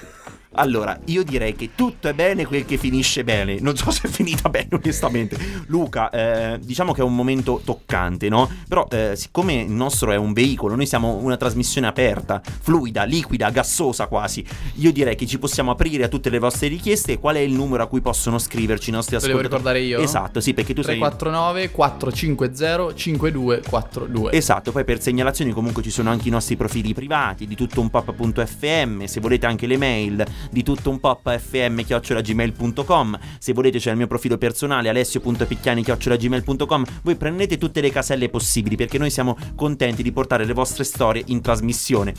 Allora, 0.54 0.98
io 1.06 1.24
direi 1.24 1.56
che 1.56 1.72
tutto 1.76 2.08
è 2.08 2.14
bene 2.14 2.46
quel 2.46 2.66
che 2.66 2.78
finisce 2.78 3.24
bene. 3.24 3.58
Non 3.60 3.76
so 3.76 3.92
se 3.92 4.08
è 4.08 4.12
finita 4.12 4.50
bene, 4.50 4.70
onestamente. 4.72 5.38
Luca, 5.68 6.10
eh, 6.10 6.60
diciamo 6.60 6.94
che 6.94 7.02
è 7.02 7.04
un 7.04 7.16
momento 7.16 7.62
toccante, 7.64 8.30
no? 8.30 8.50
Però, 8.68 8.88
eh, 8.92 9.16
siccome 9.16 9.62
il 9.62 9.72
nostro 9.72 10.12
è 10.12 10.16
un 10.16 10.34
veicolo, 10.34 10.76
noi 10.76 10.86
siamo 10.86 11.16
una 11.16 11.38
trasmissione 11.38 11.88
aperta, 11.88 12.42
fluida, 12.44 13.04
liquida, 13.04 13.50
gassosa 13.50 14.08
quasi. 14.08 14.46
Io 14.76 14.92
direi 14.92 15.16
che 15.16 15.26
ci 15.26 15.40
possiamo 15.40 15.72
aprire 15.72 16.04
a 16.04 16.08
tutte 16.08 16.30
le 16.30 16.40
vostre 16.40 16.68
richieste. 16.68 17.20
Qual 17.20 17.36
è 17.36 17.40
il 17.40 17.54
numero 17.54 17.84
a 17.84 17.88
cui 17.88 18.02
possono 18.02 18.38
scriverci 18.38 18.90
i 18.90 18.94
nostri 18.94 19.16
ascoltatori? 19.16 19.48
Devo 19.48 19.56
ricordare 19.56 19.84
io? 19.84 20.00
Esatto, 20.00 20.40
sì, 20.40 20.54
perché 20.54 20.74
tu 20.74 20.82
349 20.82 21.60
sei 21.62 21.72
450 21.72 22.94
5242. 22.94 24.32
Esatto, 24.32 24.72
poi 24.72 24.84
per 24.84 25.02
segnalazioni 25.02 25.52
comunque 25.52 25.82
ci 25.82 25.90
sono 25.90 26.10
anche 26.10 26.28
i 26.28 26.32
nostri 26.32 26.56
profili 26.56 26.94
privati 26.94 27.48
di 27.48 27.56
tutto 27.56 27.82
un 27.82 27.90
pop.fm, 27.90 29.06
se 29.06 29.20
volete 29.20 29.46
anche 29.46 29.68
le 29.68 29.78
mail 29.78 30.26
di 30.52 30.64
tutto 30.64 30.90
un 30.90 31.00
pop 31.00 31.30
fm-gmail.com 31.38 33.20
se 33.40 33.54
volete 33.54 33.80
c'è 33.80 33.92
il 33.92 33.98
mio 33.98 34.08
profilo 34.08 34.38
personale 34.38 34.90
alessio.picchiani-gmail.com 34.90 36.86
voi 37.04 37.16
prendete 37.16 37.58
tutte 37.58 37.82
le 37.82 37.92
caselle 37.92 38.30
possibili 38.30 38.76
perché 38.76 38.98
noi 38.98 39.10
siamo 39.10 39.38
contenti 39.56 40.04
di 40.04 40.12
portare 40.12 40.46
le 40.46 40.54
vostre 40.54 40.84
storie 40.84 41.24
in 41.28 41.42
trasmissione 41.42 42.14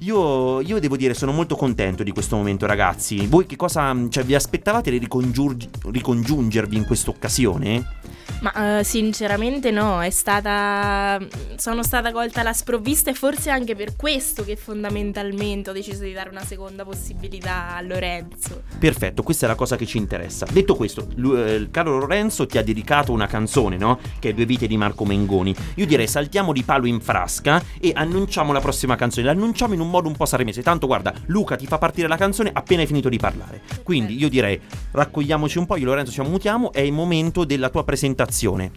io, 0.00 0.60
io, 0.60 0.78
devo 0.78 0.96
dire, 0.96 1.14
sono 1.14 1.32
molto 1.32 1.56
contento 1.56 2.02
di 2.02 2.10
questo 2.10 2.36
momento, 2.36 2.66
ragazzi. 2.66 3.26
Voi 3.26 3.46
che 3.46 3.56
cosa. 3.56 3.94
Cioè, 4.08 4.24
vi 4.24 4.34
aspettavate 4.34 4.90
di 4.90 4.98
ricongiungervi 4.98 6.76
in 6.76 6.86
questa 6.86 7.10
occasione? 7.10 7.98
Ma 8.40 8.78
uh, 8.78 8.82
sinceramente 8.82 9.70
no, 9.70 10.02
è 10.02 10.10
stata. 10.10 11.18
Sono 11.56 11.82
stata 11.82 12.12
colta 12.12 12.40
alla 12.40 12.54
sprovvista 12.54 13.10
e 13.10 13.14
forse 13.14 13.50
anche 13.50 13.74
per 13.74 13.96
questo 13.96 14.44
che 14.44 14.56
fondamentalmente 14.56 15.70
ho 15.70 15.72
deciso 15.74 16.04
di 16.04 16.12
dare 16.12 16.30
una 16.30 16.44
seconda 16.44 16.84
possibilità 16.84 17.76
a 17.76 17.82
Lorenzo. 17.82 18.62
Perfetto, 18.78 19.22
questa 19.22 19.44
è 19.44 19.48
la 19.48 19.54
cosa 19.54 19.76
che 19.76 19.84
ci 19.84 19.98
interessa. 19.98 20.46
Detto 20.50 20.74
questo, 20.74 21.08
lui, 21.16 21.42
eh, 21.42 21.54
il 21.54 21.70
caro 21.70 21.98
Lorenzo 21.98 22.46
ti 22.46 22.56
ha 22.56 22.62
dedicato 22.62 23.12
una 23.12 23.26
canzone, 23.26 23.76
no? 23.76 23.98
Che 24.18 24.30
è 24.30 24.32
Due 24.32 24.46
vite 24.46 24.66
di 24.66 24.78
Marco 24.78 25.04
Mengoni. 25.04 25.54
Io 25.74 25.84
direi 25.84 26.06
saltiamo 26.06 26.54
di 26.54 26.62
palo 26.62 26.86
in 26.86 27.00
frasca 27.00 27.62
e 27.78 27.92
annunciamo 27.94 28.52
la 28.52 28.60
prossima 28.60 28.96
canzone. 28.96 29.26
L'annunciamo 29.26 29.74
in 29.74 29.80
un 29.80 29.89
modo 29.90 30.08
un 30.08 30.16
po' 30.16 30.24
saremese. 30.26 30.62
Tanto 30.62 30.86
guarda, 30.86 31.12
Luca 31.26 31.56
ti 31.56 31.66
fa 31.66 31.78
partire 31.78 32.08
la 32.08 32.16
canzone 32.16 32.50
appena 32.52 32.80
hai 32.80 32.86
finito 32.86 33.08
di 33.08 33.18
parlare. 33.18 33.62
Quindi 33.82 34.16
io 34.18 34.28
direi 34.28 34.60
raccogliamoci 34.92 35.58
un 35.58 35.66
po', 35.66 35.76
io 35.76 35.84
Lorenzo 35.84 36.12
ci 36.12 36.20
ammutiamo, 36.20 36.72
è 36.72 36.80
il 36.80 36.92
momento 36.92 37.44
della 37.44 37.68
tua 37.68 37.84
presentazione. 37.84 38.70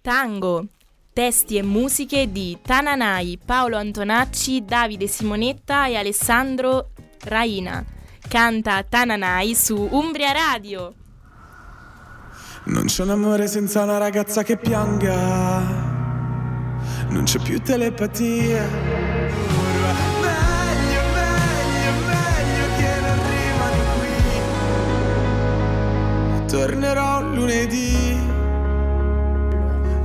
Tango. 0.00 0.66
Testi 1.12 1.56
e 1.56 1.62
musiche 1.62 2.30
di 2.30 2.56
Tananai, 2.62 3.36
Paolo 3.44 3.76
Antonacci, 3.76 4.64
Davide 4.64 5.08
Simonetta 5.08 5.88
e 5.88 5.96
Alessandro 5.96 6.90
Raina. 7.24 7.84
Canta 8.28 8.84
Tananai 8.84 9.54
su 9.56 9.88
Umbria 9.90 10.30
Radio. 10.30 10.94
Non 12.66 12.84
c'è 12.84 13.02
un 13.02 13.10
amore 13.10 13.48
senza 13.48 13.82
una 13.82 13.98
ragazza 13.98 14.44
che 14.44 14.56
pianga. 14.56 15.88
Non 17.08 17.24
c'è 17.24 17.40
più 17.40 17.60
telepatia. 17.60 19.09
Tornerò 26.50 27.22
lunedì, 27.22 28.18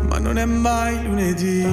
ma 0.08 0.20
non 0.20 0.38
è 0.38 0.46
mai 0.46 1.04
lunedì. 1.04 1.66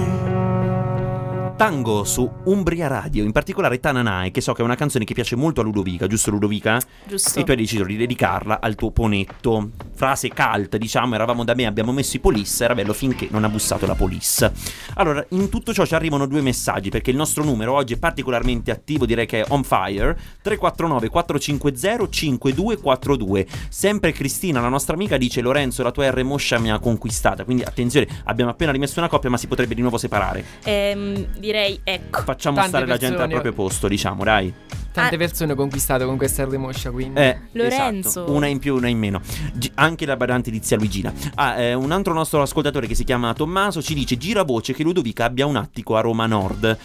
Tango 1.62 2.02
su 2.02 2.28
Umbria 2.47 2.88
Radio, 2.88 3.23
in 3.23 3.31
particolare 3.31 3.78
Tananai, 3.78 4.33
che 4.33 4.40
so 4.40 4.52
che 4.52 4.62
è 4.62 4.64
una 4.64 4.75
canzone 4.75 5.04
che 5.04 5.14
piace 5.14 5.37
molto 5.37 5.61
a 5.61 5.62
Ludovica, 5.62 6.09
giusto 6.09 6.33
Ludovica? 6.33 6.81
Giusto. 7.04 7.38
E 7.38 7.45
tu 7.45 7.52
hai 7.52 7.57
deciso 7.57 7.85
di 7.85 7.95
dedicarla 7.95 8.59
al 8.61 8.75
tuo 8.75 8.90
ponetto. 8.90 9.71
Frase 9.95 10.31
cult, 10.31 10.76
diciamo, 10.76 11.14
eravamo 11.14 11.45
da 11.45 11.54
me, 11.54 11.66
abbiamo 11.66 11.92
messo 11.92 12.16
i 12.16 12.19
police, 12.19 12.64
era 12.64 12.75
bello 12.75 12.92
finché 12.92 13.28
non 13.31 13.45
ha 13.45 13.49
bussato 13.49 13.87
la 13.87 13.95
police. 13.95 14.52
Allora, 14.95 15.25
in 15.28 15.49
tutto 15.50 15.73
ciò 15.73 15.87
ci 15.87 15.95
arrivano 15.95 16.26
due 16.26 16.40
messaggi, 16.40 16.90
perché 16.90 17.11
il 17.11 17.16
nostro 17.16 17.45
numero 17.45 17.75
oggi 17.75 17.95
è 17.95 17.97
particolarmente 17.97 18.73
attivo, 18.73 19.07
direi 19.07 19.26
che 19.26 19.42
è 19.42 19.45
on 19.50 19.62
fire, 19.62 20.19
349 20.42 21.09
450 21.11 22.09
5242. 22.11 23.47
Sempre 23.69 24.11
Cristina, 24.11 24.61
la 24.61 24.69
nostra 24.69 24.95
amica, 24.95 25.16
dice 25.16 25.40
Lorenzo, 25.40 25.85
la 25.85 25.92
tua 25.92 26.11
R 26.11 26.25
moscia 26.25 26.59
mi 26.59 26.73
ha 26.73 26.81
conquistata, 26.81 27.45
quindi 27.45 27.62
attenzione, 27.62 28.09
abbiamo 28.25 28.50
appena 28.50 28.73
rimesso 28.73 28.99
una 28.99 29.09
coppia, 29.09 29.31
ma 29.31 29.37
si 29.37 29.47
potrebbe 29.47 29.76
di 29.76 29.81
nuovo 29.81 29.97
separare. 29.99 30.45
Ehm, 30.64 31.26
direi 31.52 31.80
ecco. 31.85 32.23
Facciamo 32.23 32.56
Tante 32.56 32.71
stare 32.71 32.87
la 32.87 32.97
gente 32.97 33.06
al 33.14 33.28
persone- 33.28 33.32
proprio 33.40 33.52
posto, 33.52 33.88
diciamo, 33.88 34.25
dai. 34.25 34.52
Tante 34.92 35.14
Ah. 35.14 35.18
persone 35.18 35.52
ho 35.52 35.54
conquistato 35.54 36.04
con 36.04 36.16
questa 36.18 36.44
R 36.44 36.59
moscia, 36.59 36.90
quindi. 36.90 37.18
Eh, 37.18 37.38
Lorenzo. 37.52 38.09
esatto. 38.09 38.32
Una 38.32 38.47
in 38.47 38.59
più, 38.59 38.75
una 38.76 38.88
in 38.88 38.99
meno. 38.99 39.21
Gi- 39.54 39.71
anche 39.76 40.04
la 40.04 40.16
badante 40.16 40.50
di 40.50 40.61
zia 40.62 40.76
Luigina. 40.76 41.11
Ah, 41.37 41.59
eh, 41.59 41.73
un 41.75 41.92
altro 41.92 42.12
nostro 42.12 42.42
ascoltatore 42.42 42.87
che 42.87 42.94
si 42.94 43.04
chiama 43.04 43.32
Tommaso 43.32 43.80
ci 43.80 43.94
dice: 43.94 44.18
Gira 44.18 44.42
voce 44.42 44.75
che 44.75 44.82
Ludovica 44.82 45.25
abbia 45.25 45.47
un 45.47 45.56
attico 45.56 45.97
a 45.97 46.00
Roma 46.02 46.26
Nord. 46.26 46.76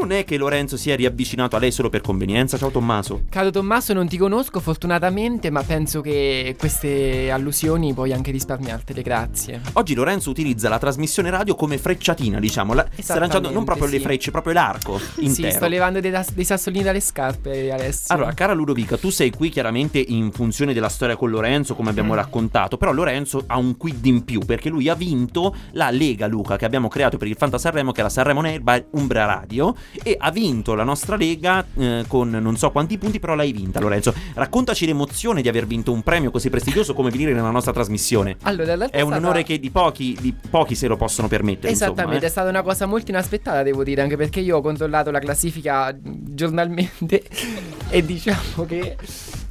Non 0.00 0.12
è 0.12 0.24
che 0.24 0.38
Lorenzo 0.38 0.78
si 0.78 0.90
è 0.90 0.96
riavvicinato 0.96 1.56
a 1.56 1.58
lei 1.58 1.70
solo 1.70 1.90
per 1.90 2.00
convenienza? 2.00 2.56
Ciao 2.56 2.70
Tommaso. 2.70 3.24
Caro 3.28 3.50
Tommaso, 3.50 3.92
non 3.92 4.08
ti 4.08 4.16
conosco 4.16 4.58
fortunatamente, 4.58 5.50
ma 5.50 5.62
penso 5.62 6.00
che 6.00 6.56
queste 6.58 7.30
allusioni 7.30 7.92
puoi 7.92 8.14
anche 8.14 8.30
risparmiartele, 8.30 9.02
grazie. 9.02 9.60
Oggi 9.74 9.94
Lorenzo 9.94 10.30
utilizza 10.30 10.70
la 10.70 10.78
trasmissione 10.78 11.28
radio 11.28 11.54
come 11.54 11.76
frecciatina, 11.76 12.40
diciamo. 12.40 12.72
La- 12.72 12.86
sta 12.98 13.18
lanciando 13.18 13.50
non 13.50 13.64
proprio 13.64 13.88
le 13.88 13.98
sì. 13.98 14.02
frecce, 14.02 14.30
proprio 14.30 14.54
l'arco 14.54 14.98
intero. 15.20 15.50
Sì, 15.50 15.54
sto 15.54 15.66
levando 15.68 16.00
dei, 16.00 16.10
dei 16.32 16.44
sassolini 16.44 16.82
dalle 16.82 17.00
scarpe, 17.00 17.70
Alessio. 17.70 18.14
Allora, 18.14 18.32
cara 18.32 18.54
Ludovica, 18.54 18.96
tu 18.96 19.10
sei 19.10 19.30
qui 19.30 19.50
chiaramente 19.50 19.98
in 19.98 20.32
funzione 20.32 20.72
della 20.72 20.88
storia 20.88 21.16
con 21.16 21.28
Lorenzo, 21.28 21.74
come 21.74 21.90
abbiamo 21.90 22.14
Mm. 22.14 22.16
raccontato, 22.16 22.78
però 22.78 22.92
Lorenzo 22.92 23.44
ha 23.46 23.58
un 23.58 23.76
quid 23.76 24.04
in 24.06 24.24
più, 24.24 24.40
perché 24.40 24.70
lui 24.70 24.88
ha 24.88 24.94
vinto 24.94 25.54
la 25.72 25.90
Lega 25.90 26.26
Luca 26.26 26.56
che 26.56 26.64
abbiamo 26.64 26.88
creato 26.88 27.18
per 27.18 27.28
il 27.28 27.36
Fanta 27.36 27.58
Sanremo, 27.58 27.92
che 27.92 28.00
è 28.00 28.02
la 28.02 28.08
Sanremo 28.08 28.40
Nair 28.40 28.60
by 28.62 28.84
Umbra 28.92 29.26
Radio, 29.26 29.74
e 30.02 30.16
ha 30.18 30.30
vinto 30.30 30.74
la 30.74 30.84
nostra 30.84 31.16
Lega 31.16 31.64
eh, 31.76 32.04
con 32.06 32.30
non 32.30 32.56
so 32.56 32.70
quanti 32.70 32.98
punti, 32.98 33.18
però 33.18 33.34
l'hai 33.34 33.52
vinta 33.52 33.80
Lorenzo. 33.80 34.14
Raccontaci 34.34 34.86
l'emozione 34.86 35.42
di 35.42 35.48
aver 35.48 35.66
vinto 35.66 35.92
un 35.92 36.02
premio 36.02 36.30
così 36.30 36.50
prestigioso 36.50 36.94
come 36.94 37.10
venire 37.10 37.32
nella 37.32 37.50
nostra 37.50 37.72
trasmissione. 37.72 38.36
Allora, 38.42 38.72
È 38.72 39.00
un 39.00 39.10
stata- 39.10 39.16
onore 39.16 39.42
che 39.42 39.58
di 39.58 39.70
pochi, 39.70 40.16
di 40.20 40.34
pochi 40.50 40.74
se 40.74 40.86
lo 40.86 40.96
possono 40.96 41.28
permettere. 41.28 41.72
Esattamente, 41.72 42.12
insomma, 42.12 42.26
è 42.26 42.30
stata 42.30 42.48
una 42.48 42.62
cosa 42.62 42.86
molto 42.86 43.10
inaspettata, 43.10 43.62
devo 43.62 43.84
dire, 43.84 44.02
anche 44.02 44.16
perché 44.16 44.40
io 44.40 44.56
ho 44.56 44.60
controllato 44.60 45.10
la 45.10 45.18
classifica 45.18 45.96
giornalmente 46.00 47.22
e 47.88 48.04
diciamo 48.04 48.64
che 48.66 48.96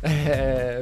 eh, 0.02 0.80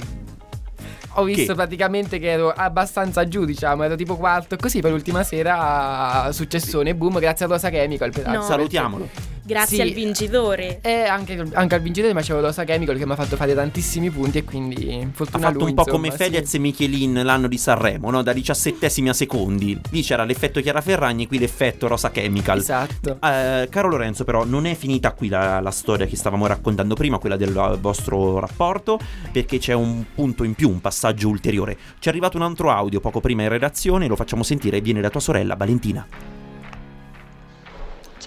ho 1.14 1.24
visto 1.24 1.48
Che? 1.48 1.54
praticamente 1.56 2.20
che 2.20 2.30
ero 2.32 2.52
abbastanza 2.52 3.28
giù, 3.28 3.44
diciamo, 3.46 3.84
ero 3.84 3.96
tipo 3.96 4.16
quarto 4.18 4.56
così 4.56 4.82
per 4.82 4.92
l'ultima 4.92 5.24
sera 5.24 6.30
successone, 6.32 6.94
boom, 6.94 7.20
grazie 7.20 7.46
a 7.46 7.48
Rosa 7.48 7.70
Chemical. 7.70 8.12
No. 8.26 8.42
Salutiamolo. 8.42 9.10
Grazie 9.48 9.78
Sì. 9.78 9.82
al 9.82 9.92
vincitore. 9.92 10.80
E 10.82 11.04
anche, 11.04 11.42
anche 11.54 11.76
al 11.76 11.82
vincitore 11.82 12.14
ma 12.14 12.20
c'avevo 12.20 12.46
Rosa 12.48 12.66
Chemical 12.66 12.98
che 12.98 13.06
mi 13.06 13.14
ha 13.14 13.16
fatto 13.16 13.38
fare 13.38 13.54
tantissimi 13.54 14.10
punti 14.10 14.40
e 14.40 14.44
quindi 14.44 15.02
Ha 15.02 15.08
fortuna 15.14 15.48
fatto 15.48 15.60
lui, 15.60 15.70
un 15.70 15.76
po' 15.76 15.82
insomma, 15.84 15.98
come 15.98 16.12
sì. 16.12 16.18
Fedez 16.18 16.54
e 16.54 16.60
Michelin 16.60 17.22
l'anno 17.24 17.48
di 17.48 17.58
Sanremo, 17.58 18.12
no? 18.12 18.22
Da 18.24 18.34
diciassettesimi 18.34 19.08
a 19.08 19.14
secondi. 19.14 19.80
Lì 19.92 20.02
c'era 20.02 20.26
l'effetto 20.26 20.60
Chiara 20.60 20.82
Ferragni, 20.82 21.28
qui 21.28 21.40
l'effetto 21.40 21.88
Rosa 21.88 22.12
Chemical. 22.12 22.58
Esatto. 22.60 23.20
Eh, 23.24 23.68
caro 23.72 23.88
Lorenzo, 23.88 24.26
però, 24.26 24.44
non 24.44 24.66
è 24.66 24.76
finita 24.76 25.14
qui 25.14 25.30
la, 25.30 25.62
la 25.62 25.72
storia 25.72 26.06
che 26.06 26.18
stavamo 26.18 26.46
raccontando 26.46 26.94
prima, 26.96 27.18
quella 27.18 27.38
del 27.38 27.56
eh, 27.56 27.78
vostro 27.80 28.40
rapporto, 28.40 29.00
perché 29.32 29.60
c'è 29.60 29.74
un 29.74 30.04
punto 30.14 30.44
in 30.44 30.56
più, 30.56 30.70
un 30.70 30.82
passaggio 30.82 31.30
ulteriore. 31.30 31.78
Ci 32.00 32.10
è 32.10 32.12
arrivato 32.12 32.36
un 32.36 32.44
altro 32.44 32.70
audio 32.70 33.00
poco 33.00 33.22
prima 33.22 33.44
in 33.44 33.50
redazione, 33.50 34.08
lo 34.08 34.18
facciamo 34.18 34.44
sentire 34.44 34.78
e 34.78 34.82
viene 34.82 35.00
da 35.00 35.10
tua 35.10 35.22
sorella 35.22 35.56
Valentina. 35.56 36.06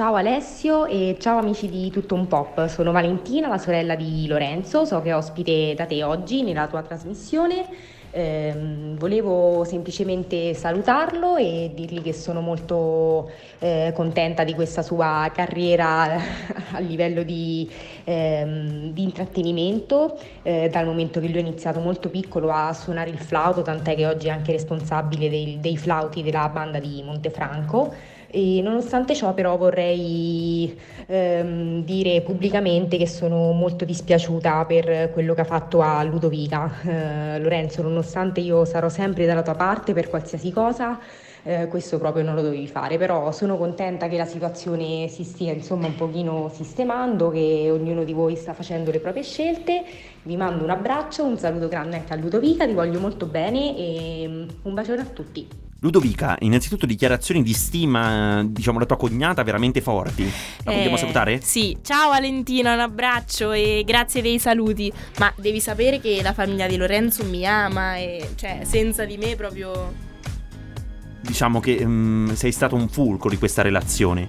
Ciao 0.00 0.14
Alessio 0.14 0.86
e 0.86 1.16
ciao 1.18 1.36
amici 1.36 1.68
di 1.68 1.90
Tutto 1.90 2.14
un 2.14 2.26
Pop, 2.26 2.68
sono 2.68 2.90
Valentina, 2.90 3.48
la 3.48 3.58
sorella 3.58 3.94
di 3.96 4.26
Lorenzo, 4.26 4.86
so 4.86 5.02
che 5.02 5.10
è 5.10 5.14
ospite 5.14 5.74
da 5.74 5.84
te 5.84 6.02
oggi 6.02 6.42
nella 6.42 6.68
tua 6.68 6.80
trasmissione. 6.80 7.66
Ehm, 8.12 8.96
volevo 8.96 9.62
semplicemente 9.64 10.54
salutarlo 10.54 11.36
e 11.36 11.72
dirgli 11.74 12.00
che 12.00 12.14
sono 12.14 12.40
molto 12.40 13.30
eh, 13.58 13.92
contenta 13.94 14.42
di 14.42 14.54
questa 14.54 14.80
sua 14.80 15.30
carriera 15.34 16.16
a 16.72 16.78
livello 16.78 17.22
di, 17.22 17.70
ehm, 18.04 18.92
di 18.92 19.02
intrattenimento, 19.02 20.18
eh, 20.40 20.70
dal 20.70 20.86
momento 20.86 21.20
che 21.20 21.28
lui 21.28 21.36
ha 21.36 21.40
iniziato 21.40 21.78
molto 21.78 22.08
piccolo 22.08 22.50
a 22.50 22.72
suonare 22.72 23.10
il 23.10 23.18
flauto, 23.18 23.60
tant'è 23.60 23.94
che 23.96 24.06
oggi 24.06 24.28
è 24.28 24.30
anche 24.30 24.52
responsabile 24.52 25.28
dei, 25.28 25.58
dei 25.60 25.76
flauti 25.76 26.22
della 26.22 26.48
banda 26.48 26.78
di 26.78 27.02
Montefranco. 27.04 28.18
E 28.32 28.60
nonostante 28.62 29.14
ciò 29.16 29.34
però 29.34 29.56
vorrei 29.56 30.78
ehm, 31.06 31.82
dire 31.82 32.20
pubblicamente 32.22 32.96
che 32.96 33.08
sono 33.08 33.50
molto 33.50 33.84
dispiaciuta 33.84 34.64
per 34.66 35.10
quello 35.12 35.34
che 35.34 35.40
ha 35.40 35.44
fatto 35.44 35.80
a 35.80 36.00
Ludovica. 36.04 36.70
Eh, 36.84 37.40
Lorenzo, 37.40 37.82
nonostante 37.82 38.38
io 38.40 38.64
sarò 38.64 38.88
sempre 38.88 39.26
dalla 39.26 39.42
tua 39.42 39.56
parte 39.56 39.92
per 39.94 40.08
qualsiasi 40.08 40.52
cosa, 40.52 40.98
eh, 41.42 41.66
questo 41.68 41.98
proprio 41.98 42.22
non 42.22 42.34
lo 42.34 42.42
dovevi 42.42 42.66
fare, 42.68 42.98
però 42.98 43.32
sono 43.32 43.56
contenta 43.56 44.08
che 44.08 44.16
la 44.16 44.26
situazione 44.26 45.08
si 45.08 45.24
stia 45.24 45.52
insomma 45.52 45.86
un 45.86 45.94
pochino 45.94 46.50
sistemando, 46.54 47.30
che 47.30 47.68
ognuno 47.72 48.04
di 48.04 48.12
voi 48.12 48.36
sta 48.36 48.52
facendo 48.54 48.90
le 48.90 49.00
proprie 49.00 49.22
scelte. 49.22 49.82
Vi 50.22 50.36
mando 50.36 50.64
un 50.64 50.70
abbraccio, 50.70 51.24
un 51.24 51.38
saluto 51.38 51.68
grande 51.68 51.96
anche 51.96 52.12
a 52.12 52.16
Ludovica, 52.16 52.66
ti 52.66 52.74
voglio 52.74 53.00
molto 53.00 53.26
bene 53.26 53.76
e 53.76 54.24
mm, 54.28 54.48
un 54.62 54.74
bacione 54.74 55.00
a 55.00 55.06
tutti. 55.06 55.48
Ludovica, 55.82 56.36
innanzitutto 56.40 56.84
dichiarazioni 56.84 57.42
di 57.42 57.54
stima, 57.54 58.44
diciamo, 58.46 58.78
la 58.78 58.84
tua 58.84 58.98
cognata 58.98 59.42
veramente 59.42 59.80
forti. 59.80 60.30
La 60.64 60.72
vogliamo 60.72 60.96
Eh, 60.96 60.98
salutare? 60.98 61.40
Sì, 61.40 61.78
ciao 61.80 62.10
Valentina, 62.10 62.74
un 62.74 62.80
abbraccio 62.80 63.52
e 63.52 63.82
grazie 63.86 64.20
dei 64.20 64.38
saluti. 64.38 64.92
Ma 65.18 65.32
devi 65.36 65.58
sapere 65.58 65.98
che 65.98 66.20
la 66.22 66.34
famiglia 66.34 66.66
di 66.66 66.76
Lorenzo 66.76 67.24
mi 67.24 67.46
ama 67.46 67.96
e 67.96 68.28
cioè 68.34 68.58
senza 68.64 69.06
di 69.06 69.16
me 69.16 69.36
proprio 69.36 70.08
Diciamo 71.20 71.60
che 71.60 71.84
mm, 71.84 72.30
sei 72.30 72.52
stato 72.52 72.74
un 72.74 72.88
fulcro 72.88 73.28
di 73.28 73.36
questa 73.38 73.62
relazione. 73.62 74.28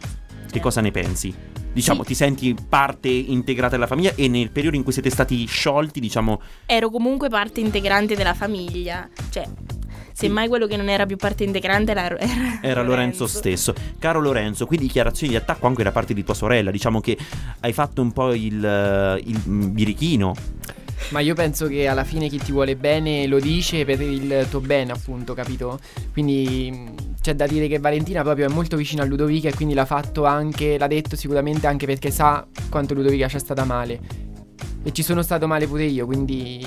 Che 0.50 0.60
cosa 0.60 0.82
ne 0.82 0.92
pensi? 0.92 1.34
Diciamo, 1.74 2.02
Sì. 2.02 2.10
ti 2.10 2.16
senti 2.16 2.56
parte 2.68 3.08
integrata 3.08 3.72
della 3.76 3.88
famiglia 3.88 4.12
e 4.16 4.28
nel 4.28 4.52
periodo 4.52 4.76
in 4.76 4.84
cui 4.84 4.92
siete 4.92 5.10
stati 5.10 5.46
sciolti, 5.46 6.02
diciamo, 6.02 6.42
ero 6.66 6.90
comunque 6.90 7.30
parte 7.30 7.62
integrante 7.62 8.16
della 8.16 8.34
famiglia. 8.34 9.08
Cioè, 9.30 9.48
semmai 10.12 10.50
quello 10.50 10.68
che 10.68 10.76
non 10.76 10.90
era 10.90 11.06
più 11.06 11.16
parte 11.16 11.46
integrante 11.46 11.92
era, 11.92 12.20
era, 12.20 12.60
era 12.62 12.82
Lorenzo 12.84 13.26
stesso. 13.26 13.74
Caro 13.98 14.20
Lorenzo, 14.20 14.66
qui 14.66 14.76
dichiarazioni 14.78 15.32
di 15.32 15.38
attacco 15.40 15.66
anche 15.68 15.84
da 15.84 15.94
parte 15.94 16.14
di 16.14 16.26
tua 16.26 16.34
sorella. 16.34 16.72
Diciamo 16.72 17.00
che 17.00 17.18
hai 17.62 17.72
fatto 17.72 18.02
un 18.02 18.12
po' 18.12 18.34
il, 18.34 19.22
il 19.24 19.42
mm, 19.48 19.70
birichino. 19.72 20.36
Ma 21.10 21.20
io 21.20 21.34
penso 21.34 21.68
che 21.68 21.88
alla 21.88 22.04
fine 22.04 22.30
chi 22.30 22.38
ti 22.38 22.52
vuole 22.52 22.76
bene 22.76 23.28
lo 23.28 23.40
dice 23.40 23.84
per 23.84 24.02
il 24.02 24.48
tuo 24.50 24.62
bene, 24.62 24.92
appunto, 24.92 25.34
capito? 25.34 25.80
Quindi 26.14 26.90
c'è 27.22 27.36
da 27.36 27.46
dire 27.46 27.68
che 27.68 27.80
Valentina 27.80 28.24
proprio 28.24 28.48
è 28.48 28.50
molto 28.50 28.78
vicina 28.78 29.04
a 29.04 29.06
Ludovica 29.06 29.50
e 29.50 29.54
quindi 29.54 29.74
l'ha 29.74 29.86
fatto 29.86 30.26
anche, 30.26 30.78
l'ha 30.78 30.88
detto 30.88 31.16
sicuramente 31.16 31.68
anche 31.68 31.86
perché 31.86 32.12
sa 32.12 32.48
quanto 32.70 32.94
Ludovica 32.94 33.28
c'è 33.28 33.40
stata 33.40 33.66
male. 33.66 34.00
E 34.84 34.92
ci 34.92 35.04
sono 35.04 35.22
stato 35.22 35.48
male 35.48 35.68
pure 35.68 35.84
io, 35.84 36.06
quindi 36.06 36.66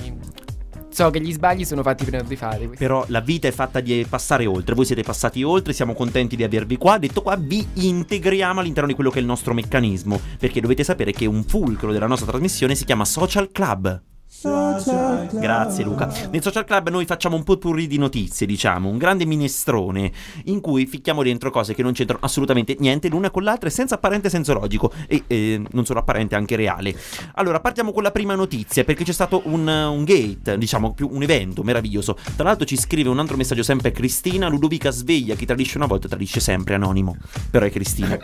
so 0.95 1.11
che 1.11 1.21
gli 1.21 1.33
sbagli 1.33 1.65
sono 1.65 1.83
fatti 1.83 2.05
per 2.05 2.21
non 2.21 2.29
rifare. 2.29 2.69
Però 2.69 3.05
la 3.09 3.21
vita 3.21 3.49
è 3.49 3.51
fatta 3.51 3.81
di 3.81 4.07
passare 4.09 4.47
oltre. 4.47 4.75
Voi 4.75 4.85
siete 4.85 5.03
passati 5.03 5.43
oltre, 5.43 5.73
siamo 5.73 5.93
contenti 5.93 6.37
di 6.37 6.45
avervi 6.45 6.77
qua. 6.77 6.99
Detto 6.99 7.23
qua, 7.23 7.37
vi 7.37 7.67
integriamo 7.73 8.61
all'interno 8.61 8.89
di 8.89 8.95
quello 8.95 9.11
che 9.11 9.19
è 9.19 9.21
il 9.21 9.27
nostro 9.27 9.55
meccanismo. 9.55 10.21
Perché 10.39 10.61
dovete 10.61 10.85
sapere 10.85 11.11
che 11.11 11.27
un 11.27 11.43
fulcro 11.43 11.93
della 11.93 12.07
nostra 12.07 12.31
trasmissione 12.31 12.77
si 12.77 12.85
chiama 12.85 13.05
Social 13.05 13.51
Club. 13.51 14.03
Grazie 14.45 15.85
Luca. 15.85 16.13
Nel 16.31 16.43
social 16.43 16.65
club 16.65 16.91
noi 16.91 17.07
facciamo 17.07 17.37
un 17.37 17.43
potpourri 17.43 17.87
di 17.87 17.97
notizie, 17.97 18.47
diciamo, 18.47 18.89
un 18.89 18.99
grande 18.99 19.25
minestrone 19.25 20.13
in 20.45 20.61
cui 20.61 20.87
ficchiamo 20.87 21.23
dentro 21.23 21.51
cose 21.51 21.75
che 21.75 21.83
non 21.83 21.93
c'entrano 21.93 22.23
assolutamente 22.23 22.77
niente 22.79 23.09
l'una 23.09 23.31
con 23.31 23.43
l'altra 23.43 23.69
e 23.69 23.73
senza 23.73 23.95
apparente 23.95 24.29
senso 24.29 24.53
logico 24.53 24.93
e 25.07 25.25
eh, 25.27 25.63
non 25.71 25.87
solo 25.87 26.01
apparente 26.01 26.35
anche 26.35 26.57
reale. 26.57 26.95
Allora 27.35 27.61
partiamo 27.61 27.93
con 27.93 28.03
la 28.03 28.11
prima 28.11 28.35
notizia 28.35 28.85
perché 28.85 29.05
c'è 29.05 29.13
stato 29.13 29.43
un, 29.47 29.67
un 29.67 30.05
gate, 30.05 30.59
diciamo 30.59 30.93
più 30.93 31.09
un 31.11 31.23
evento 31.23 31.63
meraviglioso. 31.63 32.17
Tra 32.37 32.45
l'altro 32.45 32.67
ci 32.67 32.77
scrive 32.77 33.09
un 33.09 33.19
altro 33.19 33.37
messaggio 33.37 33.63
sempre 33.63 33.93
Cristina, 33.93 34.49
Ludovica 34.49 34.91
sveglia, 34.91 35.35
chi 35.35 35.47
tradisce 35.47 35.79
una 35.79 35.87
volta 35.87 36.09
tradisce 36.09 36.41
sempre 36.41 36.75
anonimo. 36.75 37.17
Però 37.51 37.65
è 37.65 37.71
Cristina. 37.71 38.19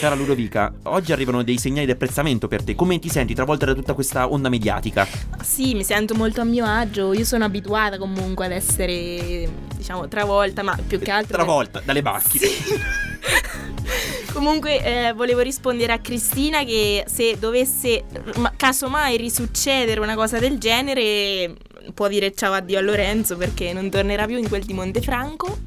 Cara 0.00 0.14
Ludovica, 0.14 0.72
oggi 0.84 1.12
arrivano 1.12 1.42
dei 1.42 1.58
segnali 1.58 1.86
di 1.86 1.92
apprezzamento 1.92 2.48
per 2.48 2.62
te. 2.62 2.74
Come 2.74 2.98
ti 2.98 3.08
senti 3.08 3.34
travolta 3.34 3.66
da 3.66 3.74
tutta 3.74 3.94
questa 3.94 4.30
onda 4.30 4.48
mediatica? 4.48 5.06
Sì, 5.42 5.74
mi 5.74 5.84
sento 5.84 6.14
molto 6.14 6.40
a 6.40 6.44
mio 6.44 6.64
agio. 6.64 7.12
Io 7.12 7.24
sono 7.24 7.44
abituata 7.44 7.98
comunque 7.98 8.46
ad 8.46 8.52
essere, 8.52 9.48
diciamo, 9.76 10.08
travolta, 10.08 10.62
ma 10.62 10.78
più 10.86 10.98
che 10.98 11.10
altro. 11.10 11.36
Travolta 11.36 11.82
dalle 11.84 12.02
macchine. 12.02 12.46
Sì. 12.46 12.80
Comunque 14.32 14.82
eh, 14.82 15.12
volevo 15.12 15.40
rispondere 15.40 15.92
a 15.92 15.98
Cristina 15.98 16.62
che 16.64 17.04
se 17.08 17.36
dovesse 17.38 18.04
ma, 18.36 18.52
casomai 18.56 19.16
risuccedere 19.16 20.00
una 20.00 20.14
cosa 20.14 20.38
del 20.38 20.56
genere 20.58 21.56
può 21.94 22.06
dire 22.06 22.32
ciao 22.32 22.52
addio 22.52 22.78
a 22.78 22.80
Lorenzo 22.80 23.36
perché 23.36 23.72
non 23.72 23.90
tornerà 23.90 24.26
più 24.26 24.38
in 24.38 24.48
quel 24.48 24.64
di 24.64 24.72
Montefranco 24.72 25.58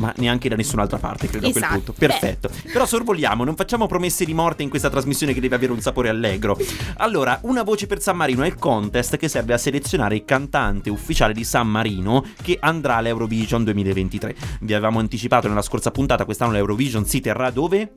ma 0.00 0.12
neanche 0.16 0.48
da 0.48 0.56
nessun'altra 0.56 0.98
parte, 0.98 1.28
credo 1.28 1.46
esatto. 1.46 1.64
a 1.66 1.68
quel 1.68 1.74
esatto. 1.74 1.92
punto. 1.92 2.06
Perfetto. 2.06 2.48
Beh. 2.48 2.72
Però 2.72 2.86
sorvoliamo, 2.86 3.44
non 3.44 3.54
facciamo 3.54 3.86
promesse 3.86 4.24
di 4.24 4.34
morte 4.34 4.62
in 4.62 4.68
questa 4.68 4.90
trasmissione 4.90 5.32
che 5.32 5.40
deve 5.40 5.54
avere 5.54 5.72
un 5.72 5.80
sapore 5.80 6.08
allegro. 6.08 6.58
Allora, 6.96 7.38
una 7.42 7.62
voce 7.62 7.86
per 7.86 8.00
San 8.00 8.16
Marino 8.16 8.42
è 8.42 8.46
il 8.46 8.56
contest 8.56 9.16
che 9.16 9.28
serve 9.28 9.54
a 9.54 9.58
selezionare 9.58 10.16
il 10.16 10.24
cantante 10.24 10.90
ufficiale 10.90 11.32
di 11.32 11.44
San 11.44 11.68
Marino 11.68 12.24
che 12.42 12.58
andrà 12.60 12.96
all'Eurovision 12.96 13.62
2023. 13.64 14.34
Vi 14.60 14.74
avevamo 14.74 14.98
anticipato 14.98 15.48
nella 15.48 15.62
scorsa 15.62 15.90
puntata, 15.90 16.24
quest'anno 16.24 16.52
l'Eurovision 16.52 17.04
si 17.04 17.20
terrà 17.20 17.50
dove? 17.50 17.92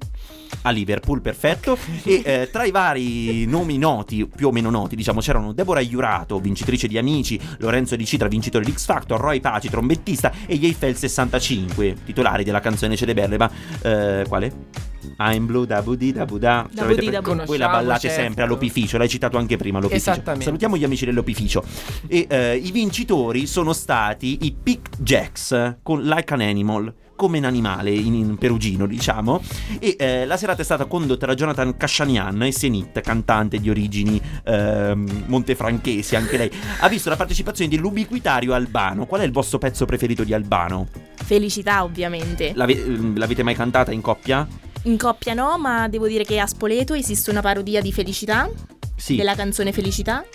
A 0.62 0.70
Liverpool, 0.70 1.22
perfetto. 1.22 1.78
E 2.04 2.22
eh, 2.24 2.50
tra 2.52 2.64
i 2.64 2.72
vari 2.72 3.46
nomi 3.46 3.78
noti, 3.78 4.26
più 4.26 4.48
o 4.48 4.52
meno 4.52 4.70
noti, 4.70 4.96
diciamo, 4.96 5.20
c'erano 5.20 5.52
Deborah 5.52 5.82
Iurato, 5.82 6.40
vincitrice 6.40 6.88
di 6.88 6.98
Amici, 6.98 7.40
Lorenzo 7.60 7.96
Di 7.96 8.06
Citra, 8.06 8.28
vincitore 8.28 8.64
di 8.64 8.72
X 8.72 8.86
Factor, 8.86 9.20
Roy 9.20 9.40
Paci, 9.40 9.70
trombettista 9.70 10.32
e 10.46 10.56
gli 10.56 10.66
Eiffel 10.66 10.96
65 10.96 11.98
titolari 12.06 12.44
della 12.44 12.60
canzone 12.60 12.96
celeberrima. 12.96 13.50
Eh, 13.82 14.26
quale? 14.28 14.93
I'm 15.18 15.46
blue 15.46 15.66
da 15.66 15.82
budi 15.82 16.12
da 16.12 16.26
buda. 16.26 16.68
Da 16.72 16.86
budi 16.86 17.10
da 17.10 17.22
buda. 17.22 17.46
Voi 17.46 17.58
la 17.58 17.70
ballate 17.70 18.08
certo. 18.08 18.22
sempre 18.22 18.44
all'opificio, 18.44 18.98
l'hai 18.98 19.10
citato 19.10 19.38
anche 19.38 19.58
prima 19.58 19.80
all'opificio. 19.80 20.12
Esattamente. 20.12 20.46
Salutiamo 20.46 20.78
gli 20.78 20.84
amici 20.84 21.06
dell'opificio. 21.06 21.64
E 22.08 22.26
eh, 22.30 22.56
i 22.56 22.72
vincitori 22.72 23.46
sono 23.46 23.74
stati 23.74 24.40
i 24.42 24.56
Pick 24.62 24.98
Jacks 25.00 25.78
con 25.82 26.04
Like 26.04 26.34
an 26.34 26.42
Animal 26.42 26.94
come 27.16 27.38
un 27.38 27.46
animale 27.46 27.92
in, 27.92 28.14
in 28.14 28.38
perugino, 28.38 28.86
diciamo. 28.86 29.42
E 29.80 29.96
eh, 29.98 30.26
la 30.26 30.38
serata 30.38 30.62
è 30.62 30.66
stata 30.66 30.86
condotta 30.86 31.26
da 31.26 31.36
Jonathan 31.36 31.78
Cascianian, 31.78 32.42
Essenit, 32.44 33.00
cantante 33.02 33.60
di 33.60 33.70
origini 33.70 34.22
eh, 34.44 34.94
montefranchesi, 35.28 36.16
anche 36.16 36.38
lei. 36.38 36.52
Ha 36.80 36.88
visto 36.90 37.10
la 37.10 37.16
partecipazione 37.16 37.70
dell'ubiquitario 37.70 38.54
Albano. 38.54 39.06
Qual 39.06 39.22
è 39.22 39.24
il 39.24 39.32
vostro 39.32 39.58
pezzo 39.58 39.86
preferito 39.86 40.24
di 40.24 40.34
Albano? 40.34 40.88
Felicità, 41.16 41.84
ovviamente. 41.84 42.52
L'ave- 42.56 42.84
l'avete 43.16 43.44
mai 43.44 43.56
cantata 43.56 43.92
in 43.92 44.02
coppia? 44.02 44.46
In 44.84 44.98
coppia 44.98 45.34
no, 45.34 45.58
ma 45.58 45.88
devo 45.88 46.08
dire 46.08 46.26
che 46.26 46.40
a 46.40 46.46
Spoleto 46.46 46.94
esiste 46.94 47.30
una 47.30 47.42
parodia 47.42 47.82
di 47.82 47.94
Felicità. 47.94 48.50
Sì. 48.96 49.16
Della 49.16 49.36
canzone 49.36 49.72
Felicità. 49.72 50.26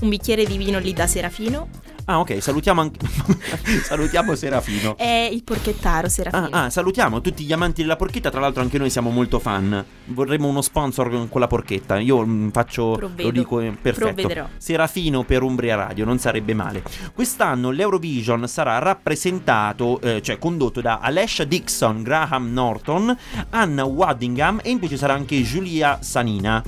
Un 0.00 0.08
bicchiere 0.08 0.44
di 0.44 0.56
vino 0.56 0.78
lì 0.78 0.92
da 0.92 1.06
Serafino. 1.06 1.68
Ah, 2.06 2.18
ok, 2.18 2.42
salutiamo 2.42 2.80
anche. 2.80 2.98
salutiamo 3.84 4.34
Serafino. 4.34 4.96
È 4.96 5.28
il 5.30 5.44
porchettaro 5.44 6.08
Serafino. 6.08 6.48
Ah, 6.50 6.64
ah, 6.64 6.70
salutiamo 6.70 7.20
tutti 7.20 7.44
gli 7.44 7.52
amanti 7.52 7.82
della 7.82 7.96
porchetta. 7.96 8.30
Tra 8.30 8.40
l'altro, 8.40 8.62
anche 8.62 8.78
noi 8.78 8.90
siamo 8.90 9.10
molto 9.10 9.38
fan. 9.38 9.84
Vorremmo 10.06 10.48
uno 10.48 10.62
sponsor 10.62 11.28
con 11.28 11.40
la 11.40 11.46
porchetta. 11.46 11.98
Io 11.98 12.24
mh, 12.24 12.30
mm, 12.30 12.48
faccio. 12.48 12.92
Provvedo. 12.92 13.22
Lo 13.22 13.30
dico 13.30 13.60
eh, 13.60 13.70
perfetto. 13.70 14.12
Provvederò. 14.12 14.48
Serafino 14.56 15.22
per 15.22 15.42
Umbria 15.42 15.76
Radio, 15.76 16.04
non 16.04 16.18
sarebbe 16.18 16.54
male. 16.54 16.82
Quest'anno 17.14 17.70
l'Eurovision 17.70 18.48
sarà 18.48 18.78
rappresentato, 18.78 20.00
eh, 20.00 20.20
cioè 20.22 20.38
condotto 20.38 20.80
da 20.80 20.98
Alessia 21.00 21.44
Dixon, 21.44 22.02
Graham 22.02 22.52
Norton, 22.52 23.16
Anna 23.50 23.84
Waddingham 23.84 24.60
e 24.62 24.70
in 24.70 24.78
più 24.78 24.88
ci 24.88 24.96
sarà 24.96 25.14
anche 25.14 25.40
Giulia 25.42 25.98
Sanina 26.02 26.62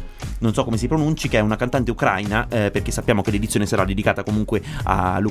non 0.44 0.52
so 0.52 0.64
come 0.64 0.76
si 0.76 0.86
pronunci, 0.88 1.28
che 1.28 1.38
è 1.38 1.40
una 1.40 1.56
cantante 1.56 1.90
ucraina, 1.90 2.46
eh, 2.48 2.70
perché 2.70 2.90
sappiamo 2.90 3.22
che 3.22 3.30
l'edizione 3.30 3.66
sarà 3.66 3.84
dedicata 3.84 4.22
comunque 4.22 4.62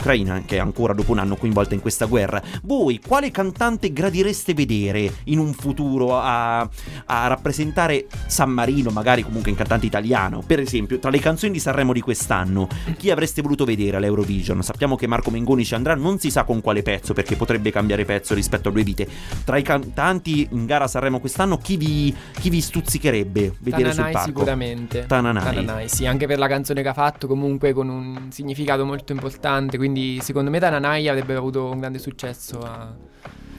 all'Ucraina, 0.04 0.44
che 0.46 0.58
è 0.58 0.60
ancora 0.60 0.94
dopo 0.94 1.12
un 1.12 1.20
anno 1.20 1.38
coinvolta 1.38 1.74
in 1.74 1.80
questa 1.80 2.06
guerra. 2.06 2.42
Voi 2.63 3.00
quale 3.00 3.32
cantante 3.32 3.94
gradireste 3.94 4.54
vedere 4.54 5.12
in 5.26 5.39
un 5.39 5.54
futuro 5.54 6.20
a, 6.20 6.60
a 6.60 7.28
rappresentare 7.28 8.08
San 8.28 8.52
Marino, 8.52 8.92
magari 8.92 9.24
comunque 9.24 9.52
un 9.52 9.58
cantante 9.58 9.86
italiano? 9.86 10.44
Per 10.46 10.60
esempio, 10.60 11.00
tra 11.00 11.10
le 11.10 11.20
canzoni 11.20 11.54
di 11.54 11.60
Sanremo 11.60 11.94
di 11.94 12.02
quest'anno, 12.02 12.68
chi 12.98 13.10
avreste 13.10 13.42
voluto 13.42 13.63
vedere 13.63 13.98
all'Eurovision? 13.98 14.62
Sappiamo 14.62 14.96
che 14.96 15.08
Marco 15.08 15.32
Mengoni 15.32 15.63
ci 15.63 15.74
andrà, 15.74 15.96
non 15.96 16.20
si 16.20 16.30
sa 16.30 16.44
con 16.44 16.62
quale 16.62 16.82
pezzo, 16.82 17.13
perché 17.13 17.36
potrebbe 17.36 17.72
cambiare 17.72 18.04
pezzo 18.04 18.34
rispetto 18.34 18.70
a 18.70 18.72
due 18.72 18.84
vite. 18.84 19.08
Tra 19.46 19.58
i 19.58 19.63
cantanti 19.63 20.48
in 20.52 20.66
gara 20.66 20.86
a 20.86 20.88
Sanremo 20.88 21.20
quest'anno, 21.20 21.58
chi 21.58 21.78
vi, 21.78 22.13
chi 22.39 22.50
vi 22.50 22.60
stuzzicherebbe 22.60 23.56
vedere 23.60 23.89
Tananai 23.89 23.94
sul 23.94 24.12
palco? 24.12 24.28
sicuramente. 24.28 25.06
Tananai. 25.06 25.44
Tananai, 25.44 25.89
sì, 25.89 26.06
anche 26.06 26.28
per 26.28 26.39
la 26.39 26.48
canzone 26.48 26.82
che 26.82 26.89
ha 26.89 26.94
fatto, 26.94 27.28
comunque 27.28 27.72
con 27.74 27.88
un 27.88 28.32
significato 28.32 28.86
molto 28.86 29.13
importante. 29.13 29.78
Quindi, 29.84 30.19
secondo 30.22 30.50
me, 30.50 30.62
Tananai 30.62 31.10
avrebbe 31.10 31.36
avuto 31.36 31.65
un 31.69 31.80
grande 31.80 32.00
successo 32.00 32.60
a. 32.62 32.96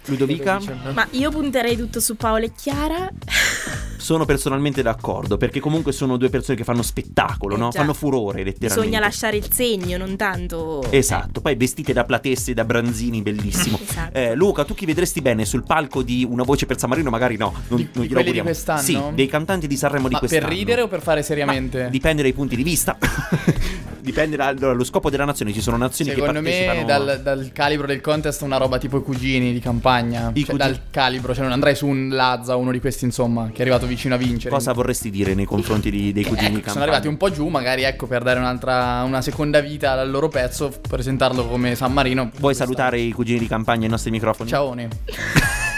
Ludovica? 0.06 0.58
Ma 0.94 1.06
io 1.10 1.30
punterei 1.30 1.76
tutto 1.76 2.00
su 2.00 2.16
Paola 2.16 2.46
e 2.46 2.52
Chiara. 2.56 3.10
Sono 4.04 4.26
personalmente 4.26 4.82
d'accordo, 4.82 5.38
perché 5.38 5.60
comunque 5.60 5.90
sono 5.92 6.18
due 6.18 6.28
persone 6.28 6.58
che 6.58 6.62
fanno 6.64 6.82
spettacolo, 6.82 7.54
Eh 7.54 7.58
no? 7.58 7.70
Fanno 7.72 7.94
furore, 7.94 8.44
letteralmente. 8.44 8.66
Bisogna 8.82 9.00
lasciare 9.00 9.38
il 9.38 9.50
segno, 9.50 9.96
non 9.96 10.14
tanto. 10.16 10.84
Esatto, 10.90 11.40
poi 11.40 11.54
vestite 11.54 11.94
da 11.94 12.04
platesse 12.04 12.50
e 12.50 12.54
da 12.54 12.66
branzini, 12.66 13.22
bellissimo. 13.22 13.78
Esatto. 13.94 14.18
Eh, 14.18 14.34
Luca, 14.34 14.64
tu 14.64 14.74
chi 14.74 14.84
vedresti 14.84 15.22
bene 15.22 15.46
sul 15.46 15.62
palco 15.62 16.02
di 16.02 16.26
Una 16.28 16.42
voce 16.42 16.66
per 16.66 16.78
San 16.78 16.90
Marino? 16.90 17.08
Magari 17.08 17.36
no, 17.38 17.54
non, 17.68 17.78
Di- 17.78 17.88
non 17.94 18.02
di 18.02 18.08
glielo 18.08 18.08
di 18.08 18.14
auguriamo. 18.16 18.48
quest'anno? 18.48 18.80
Sì, 18.82 19.00
dei 19.14 19.26
cantanti 19.26 19.66
di 19.66 19.76
Sanremo 19.76 20.08
di 20.08 20.12
Ma 20.14 20.18
quest'anno. 20.18 20.48
per 20.48 20.54
ridere 20.54 20.80
o 20.82 20.88
per 20.88 21.00
fare 21.00 21.22
seriamente? 21.22 21.88
Dipende 21.90 22.20
dai 22.20 22.34
punti 22.34 22.56
di 22.56 22.62
vista. 22.62 22.98
Dipende 24.04 24.36
da- 24.36 24.46
allora, 24.48 24.72
lo 24.74 24.84
scopo 24.84 25.08
della 25.08 25.24
nazione. 25.24 25.52
Ci 25.54 25.62
sono 25.62 25.78
nazioni 25.78 26.10
Secondo 26.10 26.32
che 26.34 26.40
me 26.40 26.64
partecipano. 26.66 26.86
dal, 27.04 27.20
dal 27.22 27.50
calibro 27.52 27.86
del 27.86 28.02
contest 28.02 28.42
una 28.42 28.58
roba 28.58 28.76
tipo 28.76 28.98
i 28.98 29.02
cugini 29.02 29.50
di 29.52 29.60
campagna. 29.60 30.30
I 30.34 30.40
Cioè, 30.44 30.50
cugini- 30.50 30.58
dal 30.58 30.80
calibro, 30.90 31.32
cioè 31.32 31.42
non 31.44 31.52
andrei 31.52 31.74
su 31.74 31.86
un 31.86 32.08
Lazza, 32.10 32.54
uno 32.56 32.70
di 32.70 32.80
questi 32.80 33.04
insomma, 33.06 33.46
che 33.50 33.58
è 33.58 33.60
arrivato 33.62 33.86
vicino 33.94 34.14
a 34.14 34.18
vincere. 34.18 34.54
Cosa 34.54 34.72
vorresti 34.72 35.10
dire 35.10 35.34
nei 35.34 35.44
confronti 35.44 35.90
di- 35.90 36.12
dei 36.12 36.24
cugini 36.24 36.56
Ecco, 36.56 36.64
di 36.66 36.70
sono 36.70 36.82
arrivati 36.82 37.08
un 37.08 37.16
po' 37.16 37.30
giù, 37.30 37.48
magari 37.48 37.82
ecco 37.82 38.06
per 38.06 38.22
dare 38.22 38.38
un'altra, 38.38 39.02
una 39.02 39.22
seconda 39.22 39.60
vita 39.60 39.92
al 39.92 40.10
loro 40.10 40.28
pezzo, 40.28 40.72
presentarlo 40.86 41.46
come 41.46 41.74
San 41.74 41.92
Marino. 41.92 42.30
Vuoi 42.38 42.54
salutare 42.54 43.00
i 43.00 43.12
cugini 43.12 43.38
di 43.38 43.46
campagna 43.46 43.84
ai 43.84 43.90
nostri 43.90 44.10
microfoni? 44.10 44.48
Ciaone. 44.48 44.88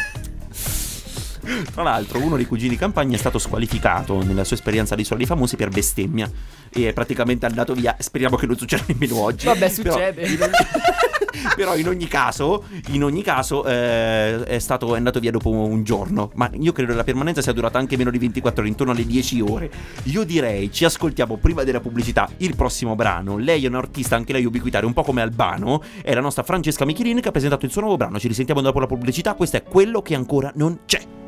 Tra 1.73 1.85
l'altro, 1.85 2.21
uno 2.21 2.37
dei 2.37 2.45
cugini 2.45 2.71
di 2.71 2.77
campagna 2.77 3.15
è 3.15 3.19
stato 3.19 3.39
squalificato 3.39 4.21
nella 4.25 4.43
sua 4.43 4.57
esperienza 4.57 4.97
di 4.97 5.05
Soli 5.05 5.27
Famosi 5.27 5.55
per 5.55 5.69
bestemmia. 5.69 6.29
E 6.71 6.89
è 6.89 6.93
praticamente 6.93 7.47
andato 7.47 7.73
via. 7.73 7.95
Speriamo 8.01 8.37
che 8.37 8.47
non 8.47 8.57
succeda 8.57 8.83
nemmeno 8.87 9.21
oggi. 9.21 9.47
Vabbè, 9.47 9.69
succede. 9.69 10.23
Però 10.23 10.51
in 11.77 11.89
ogni 11.89 12.09
caso, 12.09 12.65
in 12.89 13.05
ogni 13.05 13.23
caso 13.23 13.65
eh, 13.65 14.43
è, 14.45 14.59
stato, 14.59 14.95
è 14.95 14.97
andato 14.97 15.21
via 15.21 15.31
dopo 15.31 15.51
un 15.51 15.83
giorno. 15.85 16.31
Ma 16.35 16.51
io 16.59 16.73
credo 16.73 16.93
che 16.93 16.97
la 16.97 17.05
permanenza 17.05 17.43
sia 17.43 17.53
durata 17.53 17.79
anche 17.79 17.97
meno 17.97 18.11
di 18.11 18.19
24 18.19 18.61
ore, 18.61 18.71
intorno 18.71 18.93
alle 18.93 19.07
10 19.07 19.41
ore. 19.41 19.71
Io 20.05 20.25
direi, 20.25 20.71
ci 20.73 20.85
ascoltiamo 20.85 21.37
prima 21.37 21.65
della 21.65 21.81
pubblicità 21.81 22.29
il 22.39 22.57
prossimo 22.57 22.95
brano. 22.95 23.37
Lei 23.37 23.65
è 23.65 23.69
un'artista, 23.69 24.17
anche 24.17 24.33
lei 24.33 24.45
ubiquitaria, 24.45 24.87
un 24.87 24.95
po' 24.95 25.03
come 25.03 25.23
Albano. 25.23 25.83
È 26.03 26.15
la 26.15 26.21
nostra 26.21 26.43
Francesca 26.43 26.85
Michelin 26.85 27.21
che 27.21 27.29
ha 27.29 27.33
presentato 27.33 27.65
il 27.65 27.73
suo 27.73 27.81
nuovo 27.81 27.97
brano. 27.97 28.19
Ci 28.19 28.29
risentiamo 28.29 28.61
dopo 28.61 28.81
la 28.81 28.87
pubblicità. 28.87 29.35
Questo 29.35 29.57
è 29.57 29.63
quello 29.63 30.03
che 30.03 30.15
ancora 30.15 30.51
non 30.55 30.81
c'è. 30.87 31.26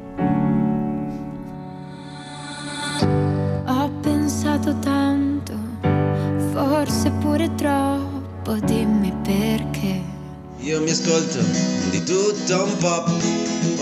Mi 10.89 10.95
ascolto 10.95 11.39
di 11.91 12.03
tutto 12.03 12.65
un 12.65 12.75
po'. 12.79 13.05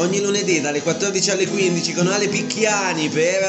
Ogni 0.00 0.20
lunedì 0.20 0.60
dalle 0.60 0.82
14 0.82 1.30
alle 1.30 1.46
15 1.46 1.92
con 1.92 2.08
Ale 2.08 2.26
Picchiani, 2.26 3.08
però. 3.08 3.46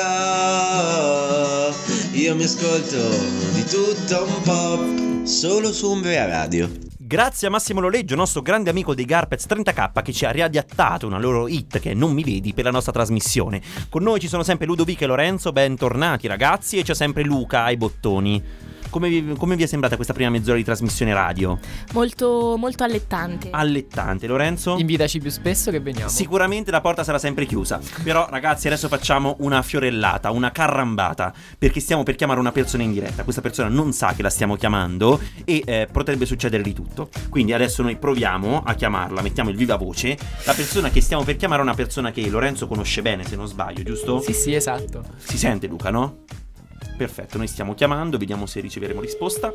Io 2.12 2.36
mi 2.36 2.44
ascolto 2.44 3.10
di 3.54 3.64
tutto 3.64 4.26
un 4.26 4.42
po'. 4.44 5.26
Solo 5.26 5.74
su 5.74 5.90
Umbria 5.90 6.28
Radio. 6.28 6.70
Grazie 7.00 7.48
a 7.48 7.50
Massimo 7.50 7.80
Loleggio, 7.80 8.16
nostro 8.16 8.44
grande 8.44 8.70
amico 8.70 8.94
dei 8.94 9.06
Garpets 9.06 9.48
30k, 9.48 10.04
che 10.04 10.14
ci 10.14 10.26
ha 10.26 10.32
riadattato 10.32 11.08
una 11.08 11.18
loro 11.18 11.48
hit 11.48 11.80
che 11.80 11.96
Non 11.96 12.14
mi 12.14 12.24
vedi 12.24 12.54
per 12.54 12.66
la 12.66 12.72
nostra 12.72 12.92
trasmissione. 12.92 13.60
Con 13.90 14.04
noi 14.04 14.20
ci 14.20 14.28
sono 14.28 14.44
sempre 14.44 14.68
Ludovica 14.68 15.06
e 15.06 15.08
Lorenzo, 15.08 15.52
bentornati 15.52 16.28
ragazzi, 16.28 16.78
e 16.78 16.84
c'è 16.84 16.94
sempre 16.94 17.24
Luca 17.24 17.64
ai 17.64 17.78
bottoni. 17.78 18.44
Come 18.90 19.10
vi, 19.10 19.36
come 19.38 19.56
vi 19.56 19.64
è 19.64 19.66
sembrata 19.66 19.96
questa 19.96 20.14
prima 20.14 20.30
mezz'ora 20.30 20.58
di 20.58 20.64
trasmissione 20.64 21.14
radio? 21.14 21.58
Molto, 21.94 22.56
molto 22.58 22.84
allettante. 22.84 23.50
Allettante, 23.52 24.28
Lorenzo? 24.28 24.78
Invitaci 24.78 25.20
più 25.20 25.30
spesso 25.30 25.72
che 25.72 25.80
veniamo. 25.80 26.10
Sicuramente 26.10 26.72
la 26.72 26.82
porta 26.82 27.04
sarà 27.04 27.18
sempre 27.20 27.46
chiusa. 27.46 27.80
Però, 28.04 28.28
ragazzi, 28.30 28.68
adesso 28.68 28.88
facciamo 28.88 29.36
una 29.40 29.62
fiorellata, 29.62 30.32
una 30.32 30.52
carrambata. 30.52 31.34
Perché 31.58 31.80
stiamo 31.80 32.04
per 32.04 32.16
chiamare 32.16 32.40
una 32.40 32.52
persona 32.52 32.84
in 32.84 32.92
diretta. 32.92 33.24
Questa 33.24 33.42
persona 33.42 33.70
non 33.70 33.94
sa 33.94 34.14
che 34.14 34.22
la 34.22 34.30
stiamo 34.30 34.56
chiamando 34.56 35.20
e 35.46 35.62
eh, 35.66 35.88
potrebbe 35.92 36.26
succedere 36.26 36.64
di 36.64 36.74
tutto. 36.74 37.10
Quindi 37.30 37.54
adesso 37.54 37.82
noi 37.82 37.98
proviamo 37.98 38.64
a 38.66 38.74
chiamarla, 38.74 39.22
mettiamo 39.22 39.50
il 39.50 39.56
viva 39.56 39.76
voce. 39.76 40.18
La 40.46 40.54
persona 40.54 40.90
che 40.90 41.02
stiamo 41.02 41.24
per 41.24 41.36
chiamare 41.36 41.62
è 41.62 41.64
una 41.64 41.74
persona 41.74 42.12
che 42.12 42.28
Lorenzo 42.30 42.68
conosce 42.68 43.02
bene, 43.02 43.24
se 43.24 43.36
non 43.36 43.48
sbaglio, 43.48 43.84
giusto? 43.84 44.22
Sì, 44.22 44.34
sì, 44.34 44.54
esatto. 44.54 45.04
Si 45.18 45.38
sente, 45.38 45.68
Luca, 45.68 45.90
no? 45.90 46.24
Perfetto, 46.98 47.38
noi 47.38 47.48
stiamo 47.48 47.76
chiamando, 47.76 48.18
vediamo 48.18 48.46
se 48.48 48.60
riceveremo 48.60 49.00
risposta. 49.00 49.54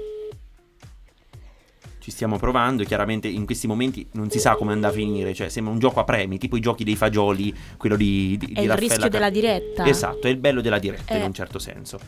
Ci 1.98 2.10
stiamo 2.10 2.36
provando, 2.38 2.82
chiaramente 2.84 3.28
in 3.28 3.44
questi 3.46 3.66
momenti 3.66 4.08
non 4.12 4.28
si 4.30 4.38
sa 4.40 4.54
come 4.56 4.72
andrà 4.72 4.88
a 4.88 4.92
finire, 4.92 5.34
cioè 5.34 5.48
sembra 5.48 5.72
un 5.72 5.78
gioco 5.78 6.00
a 6.00 6.04
premi, 6.04 6.38
tipo 6.38 6.56
i 6.56 6.60
giochi 6.60 6.82
dei 6.84 6.96
fagioli, 6.96 7.54
quello 7.76 7.96
di, 7.96 8.36
di, 8.38 8.46
È 8.46 8.48
di 8.48 8.52
il 8.62 8.68
Raffaella 8.68 8.74
rischio 8.76 8.98
Car- 8.98 9.10
della 9.10 9.30
diretta. 9.30 9.86
Esatto, 9.86 10.26
è 10.26 10.30
il 10.30 10.36
bello 10.36 10.60
della 10.60 10.78
diretta 10.78 11.14
in 11.16 11.22
Eh. 11.22 11.26
un 11.26 11.32
certo 11.34 11.58
senso. 11.58 11.98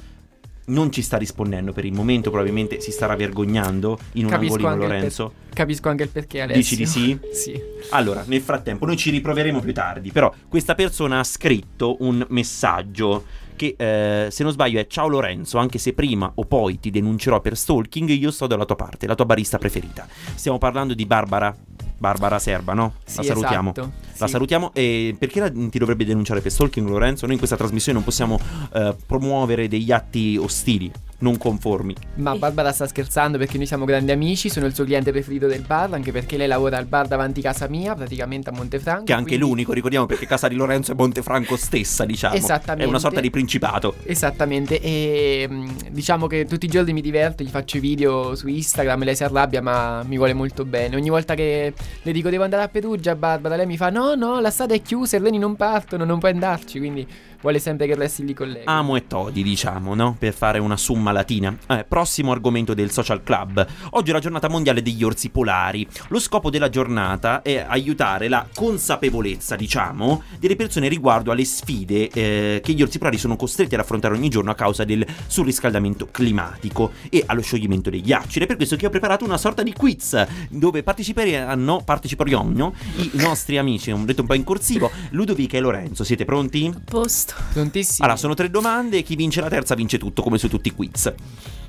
Non 0.67 0.91
ci 0.91 1.03
sta 1.03 1.17
rispondendo 1.19 1.73
per 1.73 1.85
il 1.85 1.93
momento, 1.93 2.31
probabilmente 2.31 2.81
si 2.81 2.91
starà 2.91 3.15
vergognando 3.17 3.99
in 4.13 4.25
un 4.25 4.31
Capisco 4.31 4.55
angolino 4.67 4.87
Lorenzo. 4.93 5.33
per- 5.45 5.55
capisco 5.55 5.89
anche 5.91 6.05
il 6.05 6.09
perché 6.09 6.41
Alessio. 6.41 6.61
Dici 6.63 6.77
di 6.77 6.87
sì? 6.87 7.19
sì. 7.33 7.61
Allora, 7.91 8.25
nel 8.27 8.41
frattempo, 8.41 8.87
noi 8.87 8.97
ci 8.97 9.11
riproveremo 9.11 9.61
più 9.61 9.75
tardi. 9.75 10.11
Però, 10.11 10.33
questa 10.49 10.75
persona 10.75 11.19
ha 11.21 11.25
scritto 11.25 11.99
un 12.01 12.25
messaggio 12.31 13.27
che, 13.57 13.75
eh, 13.77 14.31
se 14.31 14.43
non 14.43 14.53
sbaglio, 14.53 14.79
è 14.81 14.87
Ciao 14.87 15.09
Lorenzo, 15.09 15.59
anche 15.59 15.79
se 15.79 15.93
prima 15.93 16.31
o 16.35 16.45
poi 16.45 16.79
ti 16.81 16.91
denuncerò 16.91 17.41
per 17.41 17.57
stalking, 17.57 18.09
io 18.11 18.31
sto 18.31 18.47
dalla 18.47 18.65
tua 18.65 18.77
parte, 18.77 19.07
la 19.07 19.15
tua 19.15 19.25
barista 19.25 19.59
preferita. 19.59 20.07
Stiamo 20.35 20.59
parlando 20.59 20.95
di 20.95 21.07
Barbara. 21.07 21.55
Barbara 21.97 22.39
Serba, 22.39 22.75
no? 22.75 22.95
Sì, 23.05 23.19
la 23.19 23.23
salutiamo. 23.23 23.71
esatto, 23.71 23.93
La 24.19 24.27
sì. 24.27 24.33
salutiamo. 24.33 24.71
E 24.75 25.15
perché 25.19 25.41
la- 25.41 25.51
ti 25.51 25.79
dovrebbe 25.79 26.05
denunciare 26.05 26.41
per 26.41 26.51
stalking, 26.51 26.87
Lorenzo? 26.89 27.23
Noi 27.25 27.33
in 27.35 27.39
questa 27.39 27.57
trasmissione 27.57 27.97
non 27.97 28.05
possiamo 28.05 28.39
eh, 28.75 28.95
promuovere 29.07 29.69
degli 29.69 29.91
atti 29.91 30.37
ostili, 30.37 30.91
non 31.19 31.37
conformi. 31.37 31.95
Ma 32.17 32.37
Barbara 32.37 32.73
sta 32.73 32.87
scherzando 32.87 33.39
perché 33.39 33.57
noi 33.57 33.67
siamo 33.67 33.85
grandi 33.85 34.13
amici, 34.13 34.49
sono 34.49 34.67
il 34.67 34.75
suo 34.75 34.85
cliente 34.85 35.11
preferito 35.11 35.47
del 35.47 35.63
bar, 35.63 35.93
anche 35.93 36.13
perché 36.13 36.37
lei 36.37 36.47
lavora 36.47 36.77
al 36.77 36.87
bar 36.87 37.07
davanti 37.07 37.41
casa 37.41 37.69
mia, 37.69 37.95
praticamente 37.95 38.51
a 38.51 38.53
Montefranco. 38.53 39.05
Che 39.05 39.13
è 39.13 39.15
anche 39.15 39.29
quindi- 39.29 39.47
l'unico, 39.47 39.73
ricordiamo, 39.73 40.07
perché 40.07 40.27
casa 40.27 40.49
di 40.49 40.55
Lorenzo 40.55 40.93
è 40.93 40.95
Montefranco 40.95 41.57
stessa, 41.57 42.05
diciamo. 42.05 42.35
Esattamente. 42.35 42.85
È 42.85 42.87
una 42.87 42.99
sorta 42.99 43.21
di 43.21 43.31
principato. 43.31 43.95
Esattamente, 44.05 44.81
e 44.81 45.47
mm, 45.51 45.67
diciamo 45.91 46.27
che 46.27 46.45
tutti 46.47 46.67
i 46.67 46.69
giorni 46.69 46.93
mi 46.93 47.01
diverto, 47.01 47.43
gli 47.43 47.49
faccio 47.49 47.77
i 47.77 47.81
video 47.81 48.35
su 48.35 48.49
Instagram, 48.49 49.05
lei 49.05 49.17
si 49.17 49.25
arrabbia 49.25 49.63
ma 49.63 50.03
mi 50.05 50.17
vuole 50.17 50.33
molto 50.35 50.65
bene. 50.65 50.97
Ogni 50.97 51.11
volta 51.11 51.35
che 51.35 51.73
le 52.03 52.13
dico 52.13 52.31
devo 52.31 52.45
andare 52.45 52.63
a 52.63 52.69
Perugia, 52.69 53.15
Barbara, 53.15 53.57
lei 53.57 53.67
mi 53.67 53.77
fa 53.77 53.91
no, 53.91 54.15
no, 54.15 54.41
la 54.41 54.51
strada 54.51 54.75
è 54.75 54.83
chiusa, 54.83 55.17
i 55.17 55.21
treni 55.21 55.39
non 55.39 55.57
partono, 55.57 56.05
non 56.05 56.19
puoi 56.19 56.33
andarci, 56.33 56.79
quindi 56.79 57.07
vuole 57.45 57.59
sempre 57.59 57.87
che 57.87 57.95
resti 57.95 58.25
lì 58.25 58.33
con 58.33 58.49
lei. 58.49 58.63
Amo 58.65 58.97
e 58.97 59.07
Todi, 59.07 59.43
diciamo, 59.43 59.95
no? 59.95 60.17
Per 60.19 60.33
fare 60.33 60.59
una 60.59 60.79
summa 60.79 61.13
latina. 61.13 61.55
Eh, 61.69 61.85
prossimo 61.87 62.33
argomento 62.33 62.73
del 62.73 62.91
social 62.91 63.23
club. 63.23 63.67
Oggi 63.91 64.09
è 64.09 64.13
la 64.15 64.19
giornata 64.19 64.49
mondiale 64.49 64.81
degli 64.81 65.05
orsi 65.05 65.29
polari. 65.29 65.87
Lo 66.09 66.19
scopo 66.19 66.49
della 66.49 66.71
giornata 66.71 67.43
è 67.43 67.63
aiutare 67.69 68.29
la 68.29 68.49
consapevolezza, 68.55 69.57
diciamo, 69.57 70.23
delle 70.39 70.57
persone 70.57 70.89
riguardo 70.89 71.33
alle 71.33 71.45
sfide 71.45 72.09
eh, 72.09 72.61
che 72.65 72.73
gli 72.73 72.81
orsi 72.81 72.97
polari 72.97 73.19
sono 73.19 73.37
costretti 73.37 73.75
ad 73.75 73.83
affrontare 73.83 74.15
ogni 74.15 74.31
giorno 74.31 74.51
a 74.51 74.55
causa 74.55 74.85
del 74.85 75.07
surriscaldamento 75.27 76.09
climatico 76.11 76.93
e 77.11 77.25
allo 77.27 77.43
scioglimento 77.43 77.91
dei 77.91 78.01
ghiacci. 78.01 78.39
Ed 78.39 78.45
è 78.45 78.47
per 78.47 78.57
questo 78.57 78.77
che 78.77 78.87
ho 78.87 78.91
preparato 78.91 79.23
una 79.27 79.37
sorta 79.37 79.63
di 79.63 79.75
quiz 79.75 80.27
dove 80.49 80.83
parteciperanno, 80.83 81.83
parteciperanno 81.85 82.75
i 82.97 83.11
nostri 83.17 83.59
amici, 83.59 83.91
ho 83.91 83.99
detto 84.03 84.23
un 84.23 84.29
po' 84.29 84.35
in 84.35 84.45
corsivo, 84.45 84.91
Ludovica 85.11 85.59
e 85.59 85.61
Lorenzo. 85.61 86.05
Siete 86.05 86.25
pronti? 86.25 86.73
Posto. 86.87 87.34
Prontissimo. 87.53 88.05
Allora, 88.05 88.19
sono 88.19 88.35
tre 88.35 88.51
domande 88.51 88.99
e 88.99 89.03
chi 89.03 89.17
vince 89.17 89.41
la 89.41 89.49
terza 89.49 89.75
vince 89.75 89.99
tutto, 89.99 90.23
come 90.23 90.39
su 90.39 90.49
tutti 90.49 90.69
i 90.69 90.73
quiz. 90.73 91.13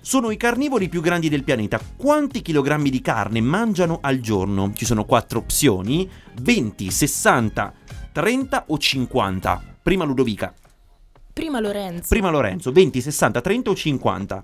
Sono 0.02 0.30
i 0.32 0.38
carnivori 0.38 0.90
più 0.90 1.02
grandi 1.02 1.30
del 1.30 1.44
pianeta. 1.44 1.80
Quanti 1.96 2.42
chilogrammi 2.42 2.90
di 2.90 3.02
carne 3.02 3.42
mangiano 3.42 4.00
al 4.02 4.20
giorno? 4.20 4.72
Ci 4.74 4.86
sono 4.86 5.06
quattro 5.06 5.40
opzioni: 5.40 6.10
20, 6.42 6.92
60, 6.92 7.74
30 8.12 8.64
o 8.68 8.78
50. 8.78 9.62
Prima 9.82 10.04
Ludovica, 10.04 10.54
Prima 11.34 11.60
Lorenzo. 11.60 12.08
prima 12.10 12.30
Lorenzo, 12.30 12.72
20, 12.72 13.02
60, 13.02 13.42
30 13.42 13.70
o 13.70 13.76
50? 13.76 14.44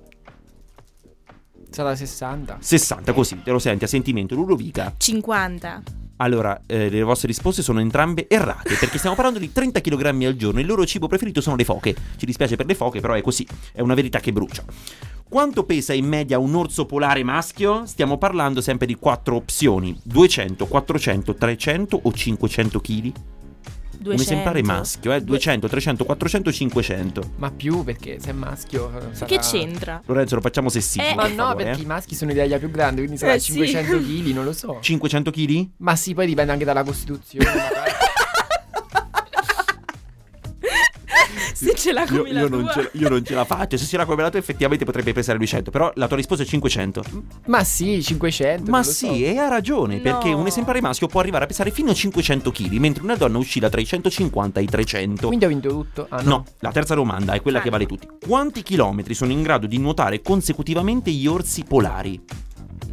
Sarà 1.70 1.96
60. 1.96 2.58
60, 2.60 3.14
così, 3.14 3.42
te 3.44 3.52
lo 3.52 3.60
senti 3.60 3.86
a 3.86 3.88
sentimento. 3.88 4.36
Ludovica. 4.36 4.94
50. 4.98 5.82
Allora, 6.22 6.62
eh, 6.68 6.88
le 6.90 7.02
vostre 7.02 7.28
risposte 7.28 7.64
sono 7.64 7.80
entrambe 7.80 8.28
errate, 8.30 8.76
perché 8.76 9.00
stiamo 9.00 9.16
parlando 9.16 9.40
di 9.40 9.52
30 9.52 9.82
kg 9.82 10.24
al 10.24 10.36
giorno 10.36 10.60
il 10.60 10.68
loro 10.68 10.86
cibo 10.86 11.08
preferito 11.08 11.42
sono 11.42 11.56
le 11.56 11.64
foche. 11.64 11.96
Ci 12.16 12.28
dispiace 12.28 12.56
per 12.56 12.68
le 12.68 12.76
foche, 12.76 13.00
però 13.00 13.16
è 13.16 13.22
così, 13.24 13.46
è 13.74 13.82
una 13.82 13.96
verità 13.96 14.20
che 14.20 14.32
brucia. 14.32 14.64
Quanto 15.28 15.64
pesa 15.64 15.94
in 15.94 16.06
media 16.06 16.38
un 16.38 16.54
orso 16.54 16.86
polare 16.86 17.24
maschio? 17.24 17.88
Stiamo 17.88 18.20
parlando 18.20 18.62
sempre 18.62 18.86
di 18.86 18.94
quattro 18.96 19.36
opzioni: 19.36 20.00
200, 20.04 20.68
400, 20.68 21.34
300 21.34 22.00
o 22.04 22.12
500 22.12 22.82
kg? 22.82 23.12
200. 24.02 24.24
Come 24.24 24.24
sembrare 24.24 24.64
maschio, 24.64 25.14
eh? 25.14 25.22
200, 25.22 25.68
300, 25.68 26.06
400, 26.06 26.52
500. 26.52 27.22
Ma 27.38 27.52
più 27.52 27.84
perché 27.84 28.20
se 28.20 28.32
è 28.32 28.34
maschio 28.34 28.90
eh, 28.90 29.14
sarà... 29.16 29.26
Che 29.26 29.38
c'entra? 29.40 30.02
Lorenzo, 30.06 30.36
lo 30.36 30.42
facciamo 30.42 30.70
sessivo. 30.70 31.06
Eh. 31.06 31.16
Ma 31.16 31.28
no, 31.28 31.36
favore, 31.36 31.64
perché 31.64 31.80
eh. 31.80 31.84
i 31.84 31.86
maschi 31.86 32.16
sono 32.16 32.32
di 32.32 32.38
taglia 32.38 32.58
più 32.58 32.72
grande, 32.72 33.02
quindi 33.02 33.18
sarà 33.18 33.34
Eh, 33.34 33.40
sì. 33.40 33.54
500 33.54 33.98
kg, 33.98 34.34
non 34.34 34.44
lo 34.44 34.54
so. 34.54 34.78
500 34.82 35.32
kg? 35.32 35.68
Ma 35.78 35.96
sì, 35.96 36.14
poi 36.14 36.26
dipende 36.26 36.52
anche 36.52 36.66
dalla 36.66 36.84
Costituzione. 36.84 37.46
Se 41.64 41.76
ce 41.76 41.92
l'ha 41.94 42.06
come 42.08 42.30
Io, 42.30 42.34
la 42.34 42.40
io 42.42 42.48
non 42.50 42.62
tua. 42.64 42.72
ce, 42.74 42.90
io 42.94 43.10
non 43.10 43.24
ce 43.24 43.34
la 43.36 43.46
faccio. 43.46 43.78
Se 43.78 43.86
si 43.86 43.96
era 43.96 44.06
come 44.06 44.22
la 44.24 44.30
tua, 44.30 44.40
effettivamente 44.40 44.84
potrebbe 44.86 45.14
pesare 45.14 45.38
200. 45.38 45.70
Però 45.72 45.92
la 45.96 46.08
tua 46.08 46.18
risposta 46.18 46.44
è 46.44 46.48
500. 46.48 47.04
Ma 47.48 47.64
sì, 47.64 48.02
500. 48.02 48.70
Ma 48.72 48.82
non 48.82 48.92
sì, 48.92 49.06
so. 49.06 49.14
e 49.14 49.38
ha 49.38 49.48
ragione, 49.48 49.96
No. 49.98 50.02
perché 50.02 50.34
un 50.34 50.48
esemplare 50.48 50.82
maschio 50.82 51.08
può 51.08 51.20
arrivare 51.20 51.44
a 51.44 51.48
pesare 51.48 51.72
fino 51.72 51.92
a 51.92 51.94
500 51.94 52.52
kg, 52.52 52.72
mentre 52.78 53.04
una 53.04 53.16
donna 53.16 53.38
oscilla 53.38 53.70
tra 53.70 53.80
i 53.82 53.86
150 53.86 54.60
e 54.60 54.64
i 54.64 54.68
300. 54.68 55.28
Quindi 55.28 55.46
ho 55.46 55.50
vinto 55.50 55.70
tutto. 55.70 56.08
Ah, 56.10 56.22
no. 56.22 56.30
No, 56.30 56.46
la 56.60 56.72
terza 56.72 56.96
domanda 56.96 57.34
è 57.34 57.42
quella 57.42 57.62
che 57.62 57.70
vale 57.70 57.86
tutti. 57.86 58.08
Quanti 58.26 58.64
chilometri 58.64 59.14
sono 59.14 59.32
in 59.32 59.42
grado 59.44 59.68
di 59.68 59.78
nuotare 59.78 60.22
consecutivamente 60.22 61.12
gli 61.12 61.28
orsi 61.28 61.64
polari? 61.64 62.20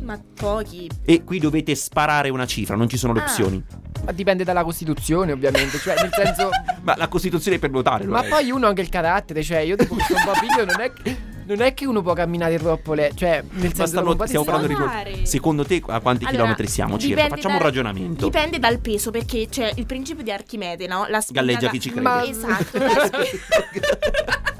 Ma 0.03 0.19
pochi. 0.35 0.89
E 1.05 1.23
qui 1.25 1.39
dovete 1.39 1.75
sparare 1.75 2.29
una 2.31 2.47
cifra, 2.47 2.77
non 2.77 2.89
ci 2.89 2.97
sono 2.97 3.13
le 3.13 3.21
Ah. 3.21 3.23
opzioni. 3.25 3.65
Ma 4.05 4.13
dipende 4.13 4.45
dalla 4.45 4.65
Costituzione, 4.65 5.33
ovviamente. 5.33 5.79
Cioè, 5.79 5.95
nel 6.01 6.11
senso. 6.13 6.51
Ma 6.83 6.95
la 6.97 7.09
Costituzione 7.09 7.57
è 7.57 7.61
per 7.61 7.71
nuotare, 7.71 8.05
ma 8.05 8.17
Lorenzo. 8.23 8.37
poi 8.37 8.51
uno 8.51 8.67
ha 8.67 8.69
anche 8.71 8.81
il 8.81 8.89
carattere. 8.89 9.43
Cioè, 9.43 9.59
io 9.59 9.77
dopo 9.77 9.95
che 9.97 10.05
sono 10.05 10.21
un 10.21 10.25
po' 10.25 10.41
piccolo 10.41 10.65
non 10.65 10.81
è 10.81 10.93
che. 10.93 11.37
Non 11.49 11.63
è 11.63 11.73
che 11.73 11.87
uno 11.87 12.03
può 12.03 12.13
camminare 12.13 12.59
troppo 12.59 12.93
le... 12.93 13.11
Cioè, 13.15 13.43
nel 13.53 13.73
senso 13.73 14.03
un 14.05 14.27
stiamo 14.27 14.45
parlando 14.45 14.67
di. 15.15 15.25
Secondo 15.25 15.65
te 15.65 15.83
a 15.87 15.99
quanti 16.01 16.25
Allora, 16.25 16.31
chilometri 16.43 16.67
siamo 16.67 16.99
circa? 16.99 17.27
Facciamo 17.29 17.55
un 17.55 17.61
dal- 17.61 17.69
ragionamento. 17.69 18.25
Dipende 18.27 18.59
dal 18.59 18.79
peso, 18.81 19.11
perché 19.11 19.47
c'è 19.49 19.73
il 19.77 19.87
principio 19.87 20.23
di 20.23 20.31
Archimede, 20.31 20.87
no? 20.87 21.07
La 21.09 21.23
spina 21.23 21.41
Galleggia 21.41 21.65
da- 21.67 21.71
chi 21.73 21.81
ci 21.81 21.89
crede. 21.89 22.03
Ma- 22.03 22.23
Esatto. 22.23 22.77
la 22.77 23.09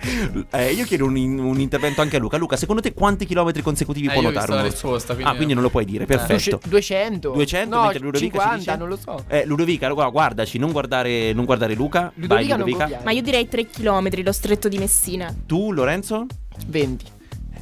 Eh, 0.52 0.72
io 0.72 0.84
chiedo 0.84 1.04
un, 1.04 1.16
un 1.16 1.60
intervento 1.60 2.00
anche 2.00 2.16
a 2.16 2.18
Luca. 2.18 2.36
Luca, 2.36 2.56
secondo 2.56 2.80
te 2.82 2.92
quanti 2.92 3.26
chilometri 3.26 3.62
consecutivi 3.62 4.06
Eh, 4.06 4.12
può 4.12 4.22
ho 4.22 4.26
un 4.26 4.32
la 4.32 4.42
orso? 4.42 4.62
risposta, 4.62 5.14
quindi- 5.14 5.32
Ah, 5.32 5.36
quindi 5.36 5.54
non 5.54 5.62
lo 5.62 5.70
puoi 5.70 5.84
dire, 5.84 6.06
perfetto. 6.06 6.32
Duece- 6.34 6.58
200. 6.68 7.30
200 7.32 7.76
no, 7.76 7.82
mentre 7.82 7.98
Ludovica 8.00 8.20
ci 8.20 8.30
50, 8.30 8.56
dice? 8.56 8.76
non 8.76 8.88
lo 8.88 8.96
so. 8.96 9.24
Eh, 9.28 9.44
Ludovica, 9.44 9.88
gu- 9.92 10.10
guardaci, 10.10 10.58
non 10.58 10.72
guardare, 10.72 11.32
non 11.32 11.44
guardare 11.44 11.74
Luca. 11.74 12.00
Vai, 12.14 12.26
Ludovica 12.26 12.56
non 12.56 12.66
Ludovica. 12.68 13.00
Ma 13.04 13.10
io 13.10 13.22
direi 13.22 13.48
3 13.48 13.66
km, 13.66 14.22
lo 14.22 14.32
stretto 14.32 14.68
di 14.68 14.78
Messina. 14.78 15.34
Tu, 15.46 15.72
Lorenzo? 15.72 16.26
20. 16.66 17.04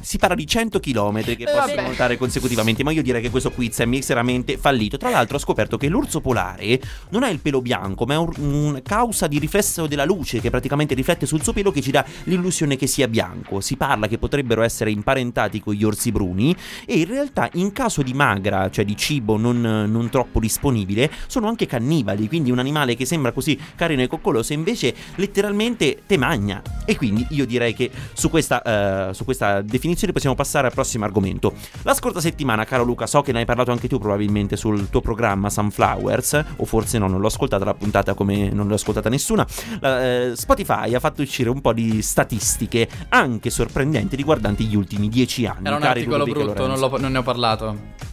Si 0.01 0.17
parla 0.17 0.35
di 0.35 0.47
100 0.47 0.79
km 0.79 1.23
che 1.23 1.43
possono 1.43 1.65
vabbè. 1.67 1.81
nuotare 1.81 2.17
consecutivamente, 2.17 2.83
ma 2.83 2.91
io 2.91 3.01
direi 3.01 3.21
che 3.21 3.29
questo 3.29 3.51
quiz 3.51 3.79
è 3.79 3.85
miseramente 3.85 4.57
fallito. 4.57 4.97
Tra 4.97 5.09
l'altro 5.09 5.35
ho 5.35 5.39
scoperto 5.39 5.77
che 5.77 5.89
l'orso 5.89 6.21
polare 6.21 6.79
non 7.09 7.23
ha 7.23 7.29
il 7.29 7.39
pelo 7.39 7.61
bianco, 7.61 8.05
ma 8.05 8.13
è 8.13 8.17
un, 8.17 8.31
un 8.37 8.81
causa 8.83 9.27
di 9.27 9.37
riflesso 9.39 9.87
della 9.87 10.05
luce 10.05 10.39
che 10.39 10.49
praticamente 10.49 10.93
riflette 10.93 11.25
sul 11.25 11.43
suo 11.43 11.53
pelo 11.53 11.71
che 11.71 11.81
ci 11.81 11.91
dà 11.91 12.05
l'illusione 12.23 12.75
che 12.75 12.87
sia 12.87 13.07
bianco. 13.07 13.59
Si 13.59 13.75
parla 13.75 14.07
che 14.07 14.17
potrebbero 14.17 14.61
essere 14.61 14.91
imparentati 14.91 15.59
con 15.59 15.73
gli 15.73 15.83
orsi 15.83 16.11
bruni 16.11 16.55
e 16.85 16.99
in 16.99 17.07
realtà 17.07 17.49
in 17.53 17.71
caso 17.71 18.01
di 18.01 18.13
magra, 18.13 18.69
cioè 18.69 18.85
di 18.85 18.95
cibo 18.95 19.37
non, 19.37 19.59
non 19.61 20.09
troppo 20.09 20.39
disponibile, 20.39 21.11
sono 21.27 21.47
anche 21.47 21.65
cannibali, 21.65 22.27
quindi 22.27 22.51
un 22.51 22.59
animale 22.59 22.95
che 22.95 23.05
sembra 23.05 23.31
così 23.31 23.59
carino 23.75 24.01
e 24.01 24.07
coccoloso 24.07 24.53
invece 24.53 24.95
letteralmente 25.15 26.03
te 26.05 26.17
magna. 26.17 26.61
E 26.85 26.95
quindi 26.95 27.25
io 27.31 27.45
direi 27.45 27.73
che 27.73 27.91
su 28.13 28.29
questa, 28.29 29.09
eh, 29.09 29.13
su 29.13 29.25
questa 29.25 29.61
definizione 29.61 29.88
definizioni, 29.89 30.13
possiamo 30.13 30.35
passare 30.35 30.67
al 30.67 30.73
prossimo 30.73 31.05
argomento. 31.05 31.53
La 31.83 31.93
scorsa 31.93 32.19
settimana, 32.19 32.63
caro 32.65 32.83
Luca, 32.83 33.07
so 33.07 33.21
che 33.21 33.31
ne 33.31 33.39
hai 33.39 33.45
parlato 33.45 33.71
anche 33.71 33.87
tu 33.87 33.97
probabilmente 33.97 34.55
sul 34.55 34.89
tuo 34.89 35.01
programma 35.01 35.49
Sunflowers, 35.49 36.45
o 36.57 36.65
forse 36.65 36.97
no, 36.97 37.07
non 37.07 37.19
l'ho 37.19 37.27
ascoltata 37.27 37.65
la 37.65 37.73
puntata 37.73 38.13
come 38.13 38.49
non 38.49 38.67
l'ho 38.67 38.75
ascoltata 38.75 39.09
nessuna. 39.09 39.45
La, 39.79 40.03
eh, 40.03 40.31
Spotify 40.35 40.93
ha 40.93 40.99
fatto 40.99 41.21
uscire 41.21 41.49
un 41.49 41.61
po' 41.61 41.73
di 41.73 42.01
statistiche 42.01 42.87
anche 43.09 43.49
sorprendenti 43.49 44.15
riguardanti 44.15 44.65
gli 44.65 44.75
ultimi 44.75 45.09
dieci 45.09 45.45
anni. 45.45 45.67
Era 45.67 45.75
un 45.75 45.83
articolo 45.83 46.23
brutto, 46.23 46.67
non, 46.67 46.79
non 46.99 47.11
ne 47.11 47.17
ho 47.17 47.23
parlato. 47.23 48.07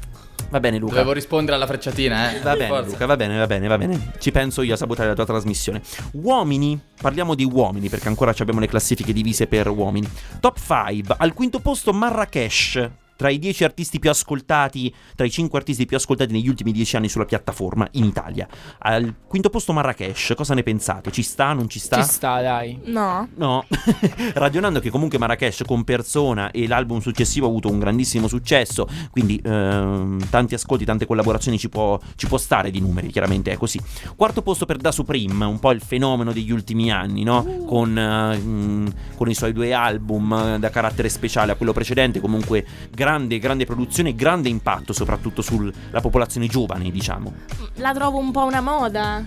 Va 0.48 0.60
bene 0.60 0.78
Luca. 0.78 0.94
Dovevo 0.94 1.12
rispondere 1.12 1.56
alla 1.56 1.66
frecciatina, 1.66 2.32
eh. 2.32 2.40
Va 2.40 2.52
bene 2.54 2.68
Forza. 2.68 2.90
Luca, 2.90 3.06
va 3.06 3.16
bene, 3.16 3.38
va 3.38 3.46
bene, 3.46 3.66
va 3.66 3.78
bene. 3.78 4.12
Ci 4.18 4.30
penso 4.30 4.62
io 4.62 4.74
a 4.74 4.76
sabotare 4.76 5.08
la 5.08 5.14
tua 5.14 5.24
trasmissione. 5.24 5.80
Uomini, 6.12 6.78
parliamo 7.00 7.34
di 7.34 7.44
uomini 7.44 7.88
perché 7.88 8.08
ancora 8.08 8.32
ci 8.32 8.42
abbiamo 8.42 8.60
le 8.60 8.68
classifiche 8.68 9.12
divise 9.12 9.46
per 9.46 9.68
uomini. 9.68 10.08
Top 10.40 10.58
5, 10.58 11.16
al 11.18 11.32
quinto 11.32 11.58
posto 11.58 11.92
Marrakesh. 11.92 12.90
Tra 13.16 13.30
i 13.30 13.38
10 13.38 13.64
artisti 13.64 13.98
più 13.98 14.10
ascoltati, 14.10 14.94
tra 15.14 15.26
i 15.26 15.30
5 15.30 15.58
artisti 15.58 15.86
più 15.86 15.96
ascoltati 15.96 16.32
negli 16.32 16.48
ultimi 16.48 16.72
10 16.72 16.96
anni 16.96 17.08
sulla 17.08 17.24
piattaforma 17.24 17.88
in 17.92 18.04
Italia. 18.04 18.46
Al 18.78 19.14
quinto 19.26 19.50
posto 19.50 19.72
Marrakesh, 19.72 20.34
cosa 20.36 20.54
ne 20.54 20.62
pensate? 20.62 21.10
Ci 21.10 21.22
sta, 21.22 21.52
non 21.52 21.68
ci 21.68 21.78
sta? 21.78 22.02
Ci 22.02 22.08
sta, 22.10 22.40
dai. 22.40 22.78
No. 22.84 23.28
No, 23.36 23.64
ragionando 24.34 24.80
che 24.80 24.90
comunque 24.90 25.18
Marrakesh 25.18 25.62
con 25.66 25.84
Persona 25.84 26.50
e 26.50 26.66
l'album 26.66 27.00
successivo 27.00 27.46
ha 27.46 27.48
avuto 27.48 27.70
un 27.70 27.78
grandissimo 27.78 28.28
successo, 28.28 28.88
quindi 29.10 29.40
ehm, 29.42 30.28
tanti 30.28 30.54
ascolti, 30.54 30.84
tante 30.84 31.06
collaborazioni 31.06 31.58
ci 31.58 31.68
può, 31.68 31.98
ci 32.16 32.26
può 32.26 32.38
stare 32.38 32.70
di 32.70 32.80
numeri, 32.80 33.08
chiaramente 33.08 33.52
è 33.52 33.56
così. 33.56 33.80
Quarto 34.14 34.42
posto 34.42 34.66
per 34.66 34.76
Da 34.76 34.92
Supreme, 34.92 35.44
un 35.44 35.58
po' 35.58 35.72
il 35.72 35.80
fenomeno 35.80 36.32
degli 36.32 36.50
ultimi 36.50 36.90
anni, 36.90 37.22
no? 37.22 37.64
Con, 37.66 37.96
eh, 37.98 38.36
mm, 38.36 38.86
con 39.16 39.28
i 39.28 39.34
suoi 39.34 39.52
due 39.52 39.72
album 39.72 40.32
eh, 40.32 40.58
da 40.58 40.70
carattere 40.70 41.08
speciale 41.08 41.52
a 41.52 41.54
quello 41.54 41.72
precedente, 41.72 42.20
comunque 42.20 42.64
grande, 42.90 43.05
grande 43.38 43.64
produzione 43.64 44.10
e 44.10 44.14
grande 44.14 44.48
impatto 44.48 44.92
soprattutto 44.92 45.42
sulla 45.42 46.00
popolazione 46.00 46.46
giovane, 46.46 46.90
diciamo. 46.90 47.32
La 47.76 47.92
trovo 47.92 48.18
un 48.18 48.32
po' 48.32 48.44
una 48.44 48.60
moda. 48.60 49.24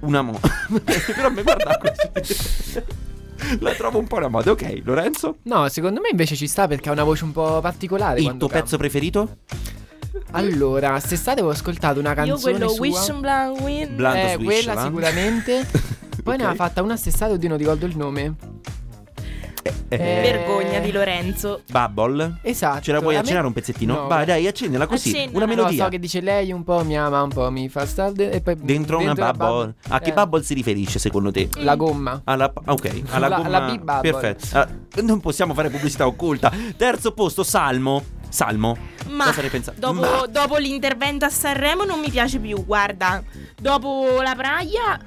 Una 0.00 0.22
mo... 0.22 0.38
Però 1.14 1.30
mi 1.30 1.42
guarda 1.42 1.78
così. 1.78 2.82
La 3.60 3.72
trovo 3.74 3.98
un 3.98 4.06
po' 4.06 4.16
una 4.16 4.28
moda. 4.28 4.50
Ok, 4.50 4.80
Lorenzo? 4.84 5.38
No, 5.42 5.68
secondo 5.68 6.00
me 6.00 6.08
invece 6.10 6.36
ci 6.36 6.46
sta 6.46 6.66
perché 6.66 6.88
ha 6.88 6.92
una 6.92 7.04
voce 7.04 7.24
un 7.24 7.32
po' 7.32 7.60
particolare. 7.60 8.20
Il 8.20 8.36
tuo 8.36 8.48
pezzo 8.48 8.76
preferito? 8.76 9.36
canta. 10.22 10.38
Allora, 10.38 10.90
quest'estate 10.90 11.40
avevo 11.40 11.50
ascoltato 11.54 12.00
una 12.00 12.10
Io 12.10 12.14
canzone 12.14 12.56
quello 12.56 12.68
sua. 12.68 12.80
Wish 12.86 13.08
and 13.10 13.20
Blind 13.20 13.60
Wind. 13.60 13.94
Blanco 13.96 14.26
eh, 14.26 14.32
Swish, 14.34 14.44
quella 14.46 14.74
va? 14.74 14.82
sicuramente. 14.82 15.66
Poi 16.22 16.36
ne 16.36 16.44
Ok. 16.44 16.50
ha 16.50 16.54
fatta 16.54 16.82
una 16.82 16.96
stessata, 16.96 17.32
oddio, 17.34 17.48
non 17.48 17.58
ricordo 17.58 17.86
il 17.86 17.96
nome. 17.96 18.34
Eh, 19.88 19.96
Vergogna 19.96 20.78
di 20.80 20.92
Lorenzo. 20.92 21.62
Bubble? 21.70 22.38
Esatto. 22.42 22.80
Ce 22.82 22.92
la 22.92 22.98
vuoi 23.00 23.14
a 23.14 23.16
me- 23.16 23.22
accennare 23.22 23.46
un 23.46 23.52
pezzettino? 23.52 23.94
No. 23.94 24.06
Vai, 24.06 24.24
dai, 24.24 24.46
accendila 24.46 24.86
così. 24.86 25.10
Accendila. 25.10 25.36
Una 25.36 25.46
No, 25.46 25.50
No, 25.54 25.56
melodia. 25.62 25.84
so 25.84 25.90
che 25.90 25.98
dice 25.98 26.20
lei 26.20 26.52
un 26.52 26.64
po' 26.64 26.84
mi 26.84 26.96
ama, 26.98 27.22
un 27.22 27.30
po' 27.30 27.50
mi 27.50 27.68
fa 27.68 27.86
stare 27.86 28.12
de- 28.12 28.30
e 28.30 28.40
poi 28.40 28.56
Dentro, 28.60 28.98
una 28.98 29.14
la 29.14 29.32
bubble. 29.32 29.74
A 29.88 29.98
che 30.00 30.10
Eh, 30.10 30.12
bubble 30.12 30.42
si 30.42 30.54
riferisce 30.54 30.98
secondo 30.98 31.30
te? 31.30 31.48
La 31.56 31.76
gomma. 31.76 32.20
Alla, 32.24 32.52
ah, 32.64 32.72
ok, 32.72 33.02
alla 33.10 33.28
La- 33.28 33.36
gomma. 33.36 33.48
la 33.48 33.60
B-bubble. 33.60 34.10
Perfetto. 34.12 34.58
Ah, 34.58 34.68
non 35.02 35.20
possiamo 35.20 35.54
fare 35.54 35.70
pubblicità 35.70 36.06
occulta. 36.06 36.52
Terzo 36.76 37.12
posto, 37.12 37.42
Salmo. 37.42 38.02
Salmo. 38.28 38.76
Ma 39.08 39.26
Cosa 39.26 39.40
ne 39.42 39.48
pensa- 39.48 39.72
dopo, 39.76 40.00
Ma- 40.00 40.26
dopo 40.28 40.56
l'intervento 40.56 41.24
a 41.24 41.28
Sanremo 41.30 41.84
non 41.84 42.00
mi 42.00 42.10
piace 42.10 42.38
più. 42.38 42.64
Guarda, 42.66 43.22
dopo 43.60 44.20
la 44.20 44.34
praia. 44.34 44.98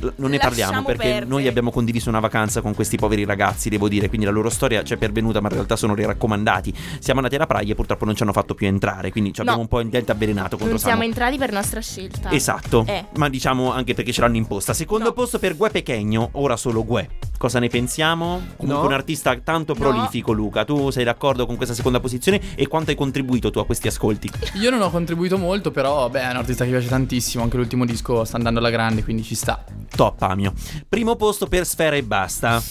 Non 0.00 0.30
ne 0.30 0.38
parliamo 0.38 0.70
Lasciamo 0.70 0.86
perché 0.86 1.02
perdere. 1.08 1.26
noi 1.26 1.46
abbiamo 1.48 1.70
condiviso 1.70 2.08
una 2.08 2.20
vacanza 2.20 2.60
con 2.60 2.74
questi 2.74 2.96
poveri 2.96 3.24
ragazzi, 3.24 3.68
devo 3.68 3.88
dire, 3.88 4.08
quindi 4.08 4.26
la 4.26 4.32
loro 4.32 4.48
storia 4.50 4.82
ci 4.84 4.94
è 4.94 4.96
pervenuta, 4.96 5.40
ma 5.40 5.48
in 5.48 5.54
realtà 5.54 5.76
sono 5.76 5.94
dei 5.94 6.04
raccomandati. 6.06 6.72
Siamo 7.00 7.18
andati 7.18 7.36
alla 7.36 7.46
praia 7.46 7.72
e 7.72 7.74
purtroppo 7.74 8.04
non 8.04 8.14
ci 8.14 8.22
hanno 8.22 8.32
fatto 8.32 8.54
più 8.54 8.66
entrare, 8.66 9.10
quindi 9.10 9.32
ci 9.32 9.40
abbiamo 9.40 9.58
No. 9.58 9.62
un 9.64 9.68
po' 9.68 9.82
dente 9.82 10.12
avvelenato 10.12 10.50
contro 10.56 10.68
Non 10.68 10.78
siamo 10.78 10.96
Salmo. 10.98 11.08
entrati 11.10 11.36
per 11.38 11.52
nostra 11.52 11.80
scelta. 11.80 12.30
Esatto, 12.30 12.84
Eh. 12.86 13.06
ma 13.16 13.28
diciamo 13.28 13.72
anche 13.72 13.94
perché 13.94 14.12
ce 14.12 14.20
l'hanno 14.20 14.36
imposta. 14.36 14.72
Secondo 14.72 15.06
No. 15.06 15.12
posto 15.12 15.38
per 15.38 15.56
Gue 15.56 15.70
Pechegno, 15.70 16.28
ora 16.32 16.56
solo 16.56 16.84
Gue. 16.84 17.08
Cosa 17.38 17.58
ne 17.60 17.68
pensiamo? 17.68 18.40
Comunque 18.56 18.82
No. 18.82 18.86
un 18.88 18.92
artista 18.92 19.36
tanto 19.42 19.72
No. 19.74 19.78
prolifico, 19.78 20.32
Luca. 20.32 20.64
Tu 20.64 20.90
sei 20.90 21.04
d'accordo 21.04 21.46
con 21.46 21.56
questa 21.56 21.74
seconda 21.74 22.00
posizione 22.00 22.40
e 22.56 22.66
quanto 22.66 22.90
hai 22.90 22.96
contribuito 22.96 23.50
tu 23.50 23.58
a 23.60 23.66
questi 23.66 23.86
ascolti? 23.88 24.28
Io 24.54 24.70
non 24.70 24.80
ho 24.82 24.90
contribuito 24.90 25.38
molto, 25.38 25.70
però, 25.70 26.08
beh, 26.08 26.20
è 26.22 26.30
un 26.30 26.36
artista 26.36 26.64
che 26.64 26.70
piace 26.70 26.88
tantissimo. 26.88 27.42
Anche 27.44 27.56
l'ultimo 27.56 27.84
disco 27.84 28.24
sta 28.24 28.36
andando 28.36 28.58
alla 28.58 28.70
grande, 28.70 29.04
quindi 29.04 29.22
ci 29.22 29.34
sta. 29.36 29.64
Top, 29.94 30.20
Amio. 30.22 30.52
Primo 30.88 31.16
posto 31.16 31.46
per 31.46 31.66
Sfera 31.66 31.96
e 31.96 32.02
basta. 32.02 32.62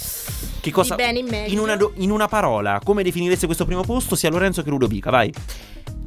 Che 0.59 0.71
cosa? 0.71 0.95
Di 0.95 1.03
bene 1.03 1.19
in 1.19 1.27
meglio. 1.27 1.51
in, 1.53 1.59
una, 1.59 1.75
do- 1.75 1.93
in 1.97 2.11
una 2.11 2.27
parola, 2.27 2.79
come 2.83 3.03
definireste 3.03 3.45
questo 3.45 3.65
primo 3.65 3.81
posto 3.81 4.15
sia 4.15 4.29
Lorenzo 4.29 4.63
che 4.63 4.69
Ludovica? 4.69 5.09
Vai. 5.09 5.33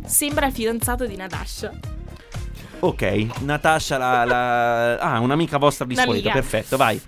Sembra 0.05 0.47
il 0.47 0.53
fidanzato 0.53 1.07
di 1.07 1.17
Natasha. 1.17 1.73
Ok, 2.81 3.27
Natascia 3.41 3.99
la, 3.99 4.25
la- 4.25 4.99
Ah, 4.99 5.19
un'amica 5.21 5.59
vostra 5.59 5.85
di 5.85 5.95
solito, 5.95 6.31
perfetto, 6.31 6.77
vai. 6.77 7.01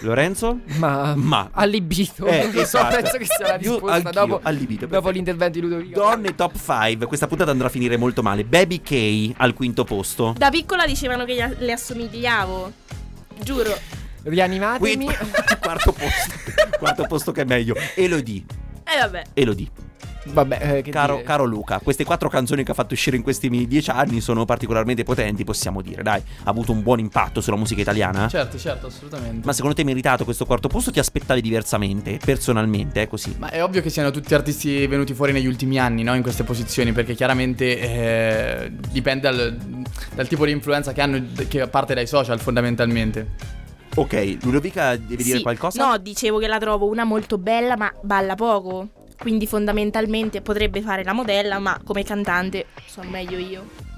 Lorenzo? 0.00 0.58
Ma, 0.78 1.14
Ma. 1.16 1.48
allibito. 1.52 2.26
Eh, 2.26 2.42
Non 2.44 2.52
so, 2.52 2.60
esatto. 2.60 2.96
penso 2.96 3.16
che 3.16 3.24
sia 3.24 3.46
la 3.46 3.58
Io 3.60 3.72
risposta 3.72 4.10
dopo, 4.10 4.40
allibito, 4.42 4.84
dopo 4.86 5.08
l'intervento 5.08 5.58
di 5.58 5.64
Ludovico. 5.66 5.98
Donne 6.00 6.34
top 6.34 6.52
5. 6.58 7.06
Questa 7.06 7.26
puntata 7.26 7.50
andrà 7.50 7.68
a 7.68 7.70
finire 7.70 7.96
molto 7.96 8.22
male. 8.22 8.44
Baby 8.44 8.82
K 8.82 9.32
al 9.38 9.54
quinto 9.54 9.84
posto. 9.84 10.34
Da 10.36 10.50
piccola 10.50 10.84
dicevano 10.86 11.24
che 11.24 11.56
le 11.58 11.72
assomigliavo. 11.72 12.72
Giuro. 13.42 13.76
Rianimatemi. 14.22 15.06
Quarto 15.60 15.92
posto. 15.92 16.34
quarto 16.78 17.06
posto 17.06 17.32
che 17.32 17.42
è 17.42 17.44
meglio. 17.44 17.74
Elodie. 17.94 18.44
E 18.84 18.98
vabbè. 18.98 19.22
Elodie. 19.34 19.68
Vabbè, 20.32 20.76
eh, 20.78 20.82
che 20.82 20.90
Caro, 20.90 21.14
dire. 21.14 21.24
caro 21.26 21.44
Luca, 21.44 21.78
queste 21.82 22.04
quattro 22.04 22.28
canzoni 22.28 22.62
che 22.64 22.70
ha 22.70 22.74
fatto 22.74 22.94
uscire 22.94 23.16
in 23.16 23.22
questi 23.22 23.48
dieci 23.66 23.90
anni 23.90 24.20
sono 24.20 24.44
particolarmente 24.44 25.02
potenti, 25.02 25.44
possiamo 25.44 25.80
dire. 25.82 26.02
Dai, 26.02 26.20
ha 26.44 26.50
avuto 26.50 26.72
un 26.72 26.82
buon 26.82 26.98
impatto 26.98 27.40
sulla 27.40 27.56
musica 27.56 27.80
italiana. 27.80 28.28
Certo, 28.28 28.58
certo, 28.58 28.86
assolutamente. 28.88 29.46
Ma 29.46 29.52
secondo 29.52 29.74
te 29.74 29.82
è 29.82 29.84
meritato 29.84 30.24
questo 30.24 30.44
quarto 30.44 30.68
posto? 30.68 30.90
Ti 30.90 30.98
aspettavi 30.98 31.40
diversamente? 31.40 32.18
Personalmente, 32.24 33.02
è 33.02 33.08
così. 33.08 33.34
Ma 33.38 33.50
è 33.50 33.62
ovvio 33.62 33.80
che 33.82 33.90
siano 33.90 34.10
tutti 34.10 34.34
artisti 34.34 34.86
venuti 34.86 35.14
fuori 35.14 35.32
negli 35.32 35.46
ultimi 35.46 35.78
anni, 35.78 36.02
no? 36.02 36.14
In 36.14 36.22
queste 36.22 36.44
posizioni, 36.44 36.92
perché 36.92 37.14
chiaramente 37.14 37.78
eh, 37.80 38.72
dipende 38.90 39.30
dal, 39.30 39.56
dal 40.14 40.28
tipo 40.28 40.44
di 40.44 40.52
influenza 40.52 40.92
che 40.92 41.00
hanno, 41.00 41.22
che 41.48 41.66
parte 41.68 41.94
dai 41.94 42.06
social 42.06 42.38
fondamentalmente. 42.40 43.54
Ok, 43.94 44.38
Ludovica 44.42 44.94
devi 44.96 45.22
dire 45.22 45.38
Sì. 45.38 45.42
qualcosa? 45.42 45.86
No, 45.86 45.96
dicevo 45.96 46.38
che 46.38 46.46
la 46.46 46.58
trovo 46.58 46.86
una 46.86 47.04
molto 47.04 47.38
bella, 47.38 47.76
ma 47.76 47.90
balla 48.02 48.34
poco. 48.34 48.88
Quindi 49.18 49.46
fondamentalmente 49.46 50.40
potrebbe 50.40 50.82
fare 50.82 51.02
la 51.04 51.12
modella, 51.12 51.58
ma 51.58 51.80
come 51.84 52.04
cantante 52.04 52.66
so 52.86 53.02
meglio 53.02 53.38
io. 53.38 53.95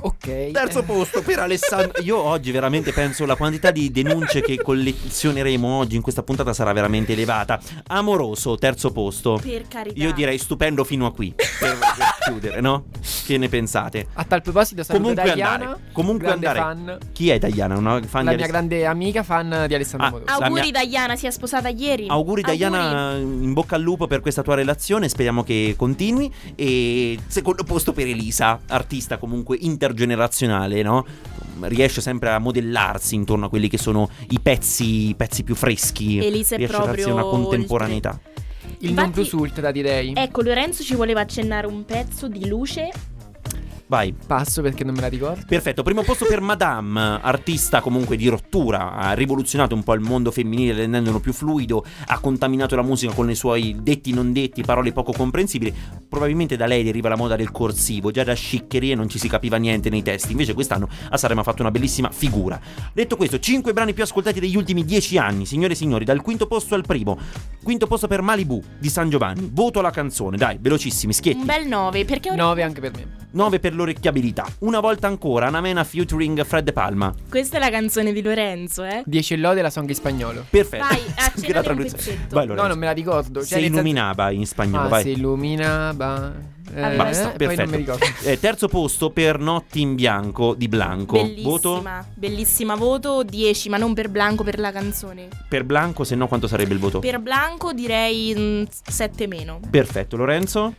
Ok. 0.00 0.50
Terzo 0.52 0.82
posto 0.84 1.22
per 1.22 1.40
Alessandro. 1.40 2.00
Io 2.02 2.16
oggi 2.18 2.50
veramente 2.52 2.92
penso 2.92 3.26
la 3.26 3.34
quantità 3.34 3.70
di 3.72 3.90
denunce 3.90 4.40
che 4.40 4.60
collezioneremo 4.62 5.66
oggi 5.78 5.96
in 5.96 6.02
questa 6.02 6.22
puntata 6.22 6.52
sarà 6.52 6.72
veramente 6.72 7.12
elevata. 7.14 7.58
Amoroso, 7.88 8.56
terzo 8.56 8.92
posto. 8.92 9.40
Per 9.42 9.66
carità. 9.66 10.00
Io 10.00 10.12
direi 10.12 10.38
stupendo 10.38 10.84
fino 10.84 11.06
a 11.06 11.12
qui. 11.12 11.34
Per, 11.34 11.78
per 11.78 11.96
chiudere, 12.24 12.60
no? 12.60 12.84
Che 13.26 13.36
ne 13.38 13.48
pensate? 13.48 14.06
A 14.14 14.24
tal 14.24 14.40
proposito, 14.42 14.82
saluto 14.84 15.08
Comunque 15.08 15.34
Diana, 15.34 15.52
andare. 15.52 15.80
Comunque 15.92 16.26
grande 16.26 16.46
andare. 16.46 16.74
fan. 16.74 16.98
Chi 17.12 17.30
è 17.30 17.38
Diana? 17.38 17.76
Una 17.76 18.00
fan 18.02 18.24
La 18.24 18.30
di 18.30 18.36
mia 18.36 18.44
Aless- 18.44 18.48
grande 18.50 18.86
amica 18.86 19.22
fan 19.24 19.64
di 19.66 19.74
Alessandro 19.74 20.06
Ah, 20.06 20.10
Amoroso. 20.10 20.32
Auguri 20.44 20.70
mia- 20.70 20.84
Diana, 20.84 21.16
si 21.16 21.26
è 21.26 21.30
sposata 21.30 21.68
ieri. 21.68 22.06
Auguri 22.08 22.42
Diana, 22.42 23.16
in 23.16 23.52
bocca 23.52 23.74
al 23.74 23.82
lupo 23.82 24.06
per 24.06 24.20
questa 24.20 24.42
tua 24.42 24.54
relazione, 24.54 25.08
speriamo 25.08 25.42
che 25.42 25.74
continui. 25.76 26.32
E 26.54 27.18
secondo 27.26 27.64
posto 27.64 27.92
per 27.92 28.06
Elisa, 28.06 28.60
artista 28.68 29.18
comunque 29.18 29.56
intergenerazionale, 29.88 30.82
no? 30.82 31.04
Riesce 31.60 32.00
sempre 32.00 32.30
a 32.30 32.38
modellarsi 32.38 33.14
intorno 33.14 33.46
a 33.46 33.48
quelli 33.48 33.68
che 33.68 33.78
sono 33.78 34.08
i 34.30 34.38
pezzi, 34.40 35.08
i 35.08 35.14
pezzi 35.14 35.42
più 35.42 35.54
freschi. 35.54 36.18
Elisa 36.24 36.54
è 36.54 36.58
Riesce 36.58 36.76
a 36.76 36.84
darsi 36.84 37.02
proprio 37.02 37.14
una 37.14 37.24
contemporaneità. 37.24 38.20
Il 38.80 38.92
non 38.92 39.06
Infatti- 39.06 39.10
plus 39.12 39.32
ultra, 39.32 39.72
direi. 39.72 40.12
Ecco, 40.14 40.42
Lorenzo 40.42 40.82
ci 40.84 40.94
voleva 40.94 41.20
accennare 41.20 41.66
un 41.66 41.84
pezzo 41.84 42.28
di 42.28 42.46
luce. 42.46 42.90
Vai. 43.88 44.14
Passo 44.26 44.60
perché 44.60 44.84
non 44.84 44.94
me 44.94 45.00
la 45.00 45.08
ricordo. 45.08 45.44
Perfetto, 45.46 45.82
primo 45.82 46.02
posto 46.02 46.26
per 46.26 46.42
Madame, 46.42 47.20
artista 47.22 47.80
comunque 47.80 48.16
di 48.16 48.28
rottura, 48.28 48.92
ha 48.92 49.14
rivoluzionato 49.14 49.74
un 49.74 49.82
po' 49.82 49.94
il 49.94 50.00
mondo 50.00 50.30
femminile 50.30 50.74
rendendolo 50.74 51.20
più 51.20 51.32
fluido, 51.32 51.82
ha 52.06 52.18
contaminato 52.18 52.76
la 52.76 52.82
musica 52.82 53.14
con 53.14 53.30
i 53.30 53.34
suoi 53.34 53.78
detti 53.80 54.12
non 54.12 54.32
detti, 54.34 54.62
parole 54.62 54.92
poco 54.92 55.12
comprensibili. 55.12 55.74
Probabilmente 56.06 56.56
da 56.56 56.66
lei 56.66 56.84
deriva 56.84 57.08
la 57.08 57.16
moda 57.16 57.34
del 57.34 57.50
corsivo, 57.50 58.10
già 58.10 58.24
da 58.24 58.34
sciccherie 58.34 58.94
non 58.94 59.08
ci 59.08 59.18
si 59.18 59.26
capiva 59.26 59.56
niente 59.56 59.88
nei 59.88 60.02
testi, 60.02 60.32
invece 60.32 60.52
quest'anno 60.52 60.86
a 61.08 61.16
Sanremo 61.16 61.40
ha 61.40 61.44
fatto 61.44 61.62
una 61.62 61.70
bellissima 61.70 62.10
figura. 62.10 62.60
Detto 62.92 63.16
questo, 63.16 63.38
5 63.38 63.72
brani 63.72 63.94
più 63.94 64.02
ascoltati 64.02 64.38
degli 64.38 64.56
ultimi 64.56 64.84
10 64.84 65.16
anni, 65.16 65.46
signore 65.46 65.72
e 65.72 65.76
signori, 65.76 66.04
dal 66.04 66.20
quinto 66.20 66.46
posto 66.46 66.74
al 66.74 66.84
primo. 66.86 67.18
Quinto 67.62 67.86
posto 67.86 68.06
per 68.06 68.20
Malibu 68.20 68.62
di 68.78 68.90
San 68.90 69.08
Giovanni. 69.08 69.48
Voto 69.50 69.78
alla 69.78 69.90
canzone, 69.90 70.36
dai, 70.36 70.58
velocissimi, 70.60 71.14
schietti. 71.14 71.38
Un 71.38 71.46
bel 71.46 71.66
9, 71.66 72.04
perché 72.04 72.34
9 72.34 72.62
anche 72.62 72.80
per 72.80 72.92
me. 72.92 73.26
9 73.30 73.60
per 73.60 73.74
l'orecchiabilità. 73.78 74.44
Una 74.60 74.80
volta 74.80 75.06
ancora, 75.06 75.46
Anamena 75.46 75.84
featuring 75.84 76.44
Fred 76.44 76.64
De 76.64 76.72
Palma. 76.72 77.14
questa 77.30 77.56
è 77.56 77.60
la 77.60 77.70
canzone 77.70 78.12
di 78.12 78.20
Lorenzo, 78.22 78.84
eh. 78.84 79.02
10 79.06 79.36
lode 79.38 79.62
la 79.62 79.70
song 79.70 79.88
in 79.88 79.94
spagnolo. 79.94 80.44
Perfetto. 80.50 80.84
Vai, 80.86 81.00
un 81.56 81.62
traduzione. 81.62 82.26
Vai, 82.30 82.46
No, 82.46 82.66
non 82.66 82.78
me 82.78 82.86
la 82.86 82.92
ricordo. 82.92 83.40
Se 83.42 83.54
nel 83.54 83.64
senso- 83.64 83.66
illuminava 83.80 84.30
in 84.30 84.46
spagnolo, 84.46 84.84
Ah, 84.86 84.88
vai. 84.88 85.02
si 85.02 85.10
illuminava. 85.10 86.56
Eh, 86.74 86.96
Basta, 86.96 87.30
poi 87.30 87.56
non 87.56 87.70
perfetto. 87.70 88.28
Eh, 88.28 88.38
terzo 88.38 88.68
posto 88.68 89.08
per 89.08 89.38
Notti 89.38 89.80
in 89.80 89.94
bianco 89.94 90.52
di 90.54 90.68
Blanco. 90.68 91.16
Voto 91.42 91.70
Bellissima, 91.80 92.06
bellissima 92.14 92.74
voto 92.74 93.22
10, 93.22 93.70
ma 93.70 93.78
non 93.78 93.94
per 93.94 94.10
Blanco, 94.10 94.44
per 94.44 94.58
la 94.58 94.70
canzone. 94.70 95.28
per 95.48 95.64
Blanco, 95.64 96.04
se 96.04 96.14
no 96.14 96.28
quanto 96.28 96.46
sarebbe 96.46 96.74
il 96.74 96.78
voto? 96.78 96.98
Per 96.98 97.20
Blanco 97.20 97.72
direi 97.72 98.68
7 98.86 99.26
meno. 99.26 99.60
Perfetto, 99.70 100.16
Lorenzo? 100.16 100.74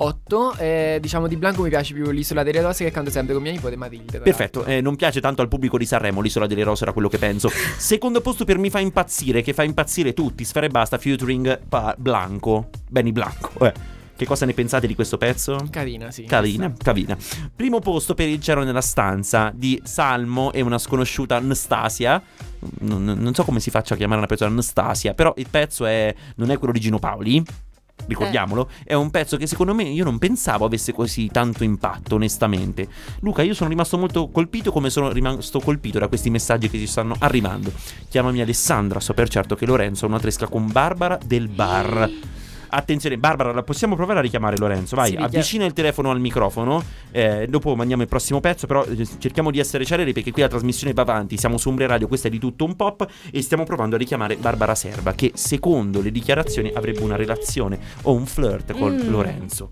8. 0.00 0.56
Eh, 0.58 0.98
diciamo 1.00 1.26
di 1.26 1.36
Blanco 1.36 1.62
mi 1.62 1.68
piace 1.68 1.92
più 1.92 2.10
l'isola 2.10 2.42
delle 2.42 2.60
rose 2.60 2.84
che 2.84 2.90
canto 2.90 3.10
sempre 3.10 3.34
con 3.34 3.42
mia 3.42 3.52
nipote 3.52 3.76
Matilde. 3.76 4.20
Perfetto, 4.20 4.64
eh, 4.64 4.80
non 4.80 4.96
piace 4.96 5.20
tanto 5.20 5.42
al 5.42 5.48
pubblico 5.48 5.76
di 5.76 5.86
Sanremo, 5.86 6.20
l'isola 6.20 6.46
delle 6.46 6.62
rose 6.62 6.84
era 6.84 6.92
quello 6.92 7.08
che 7.08 7.18
penso. 7.18 7.50
Secondo 7.76 8.20
posto 8.20 8.44
per 8.44 8.58
Mi 8.58 8.70
fa 8.70 8.78
impazzire, 8.78 9.42
che 9.42 9.52
fa 9.52 9.64
impazzire 9.64 10.14
tutti, 10.14 10.44
Sfera 10.44 10.66
e 10.66 10.68
Basta, 10.68 10.98
featuring 10.98 11.60
pa- 11.68 11.94
Blanco, 11.98 12.68
Benny 12.88 13.12
Blanco. 13.12 13.64
Eh. 13.64 13.96
Che 14.18 14.26
cosa 14.26 14.46
ne 14.46 14.52
pensate 14.52 14.88
di 14.88 14.96
questo 14.96 15.16
pezzo? 15.16 15.68
Carina, 15.70 16.10
sì. 16.10 16.24
Carina, 16.24 16.72
carina. 16.76 17.16
Primo 17.54 17.78
posto 17.78 18.14
per 18.14 18.26
Il 18.28 18.40
cielo 18.40 18.64
nella 18.64 18.80
stanza 18.80 19.52
di 19.54 19.80
Salmo 19.84 20.52
e 20.52 20.60
una 20.60 20.78
sconosciuta 20.78 21.36
Anastasia. 21.36 22.20
Non, 22.80 23.04
non 23.04 23.32
so 23.32 23.44
come 23.44 23.60
si 23.60 23.70
faccia 23.70 23.94
a 23.94 23.96
chiamare 23.96 24.18
una 24.18 24.26
persona 24.26 24.50
Anastasia, 24.50 25.14
però 25.14 25.32
il 25.36 25.46
pezzo 25.48 25.86
è, 25.86 26.12
non 26.34 26.50
è 26.50 26.58
quello 26.58 26.72
di 26.72 26.80
Gino 26.80 26.98
Paoli. 26.98 27.44
Ricordiamolo, 28.06 28.70
è 28.84 28.94
un 28.94 29.10
pezzo 29.10 29.36
che 29.36 29.46
secondo 29.46 29.74
me 29.74 29.82
io 29.82 30.04
non 30.04 30.18
pensavo 30.18 30.64
avesse 30.64 30.92
così 30.92 31.28
tanto 31.28 31.64
impatto, 31.64 32.14
onestamente. 32.14 32.88
Luca, 33.20 33.42
io 33.42 33.54
sono 33.54 33.68
rimasto 33.68 33.98
molto 33.98 34.28
colpito 34.30 34.72
come 34.72 34.90
sono 34.90 35.10
rimasto 35.10 35.60
colpito 35.60 35.98
da 35.98 36.08
questi 36.08 36.30
messaggi 36.30 36.70
che 36.70 36.78
ci 36.78 36.86
stanno 36.86 37.16
arrivando. 37.18 37.72
Chiamami 38.08 38.40
Alessandra, 38.40 39.00
so 39.00 39.12
per 39.12 39.28
certo 39.28 39.54
che 39.54 39.66
Lorenzo 39.66 40.04
ha 40.04 40.08
una 40.08 40.20
tresca 40.20 40.46
con 40.46 40.70
Barbara 40.70 41.18
del 41.24 41.48
bar. 41.48 42.10
Attenzione, 42.70 43.18
Barbara, 43.18 43.52
la 43.52 43.62
possiamo 43.62 43.94
provare 43.96 44.18
a 44.18 44.22
richiamare 44.22 44.56
Lorenzo? 44.56 44.96
Vai, 44.96 45.10
Sì, 45.10 45.16
avvicina 45.16 45.64
il 45.64 45.72
telefono 45.72 46.10
al 46.10 46.20
microfono. 46.20 46.82
eh, 47.10 47.46
dopo 47.48 47.74
mandiamo 47.74 48.02
il 48.02 48.08
prossimo 48.08 48.40
pezzo. 48.40 48.66
Però 48.66 48.84
eh, 48.84 49.06
cerchiamo 49.18 49.50
di 49.50 49.58
essere 49.58 49.84
celeri 49.84 50.12
perché 50.12 50.30
qui 50.32 50.42
la 50.42 50.48
trasmissione 50.48 50.92
va 50.92 51.02
avanti. 51.02 51.36
Siamo 51.36 51.56
su 51.58 51.68
Umbria 51.70 51.86
Radio, 51.88 52.08
questa 52.08 52.28
è 52.28 52.30
di 52.30 52.38
tutto 52.38 52.64
un 52.64 52.76
pop. 52.76 53.06
E 53.30 53.42
stiamo 53.42 53.64
provando 53.64 53.96
a 53.96 53.98
richiamare 53.98 54.36
Barbara 54.36 54.74
Serva, 54.74 55.12
che 55.14 55.32
secondo 55.34 56.00
le 56.00 56.10
dichiarazioni 56.10 56.70
avrebbe 56.74 57.00
una 57.00 57.16
relazione 57.16 57.78
o 58.02 58.12
un 58.12 58.26
flirt 58.26 58.72
con 58.76 58.94
Mm. 58.94 59.10
Lorenzo. 59.10 59.70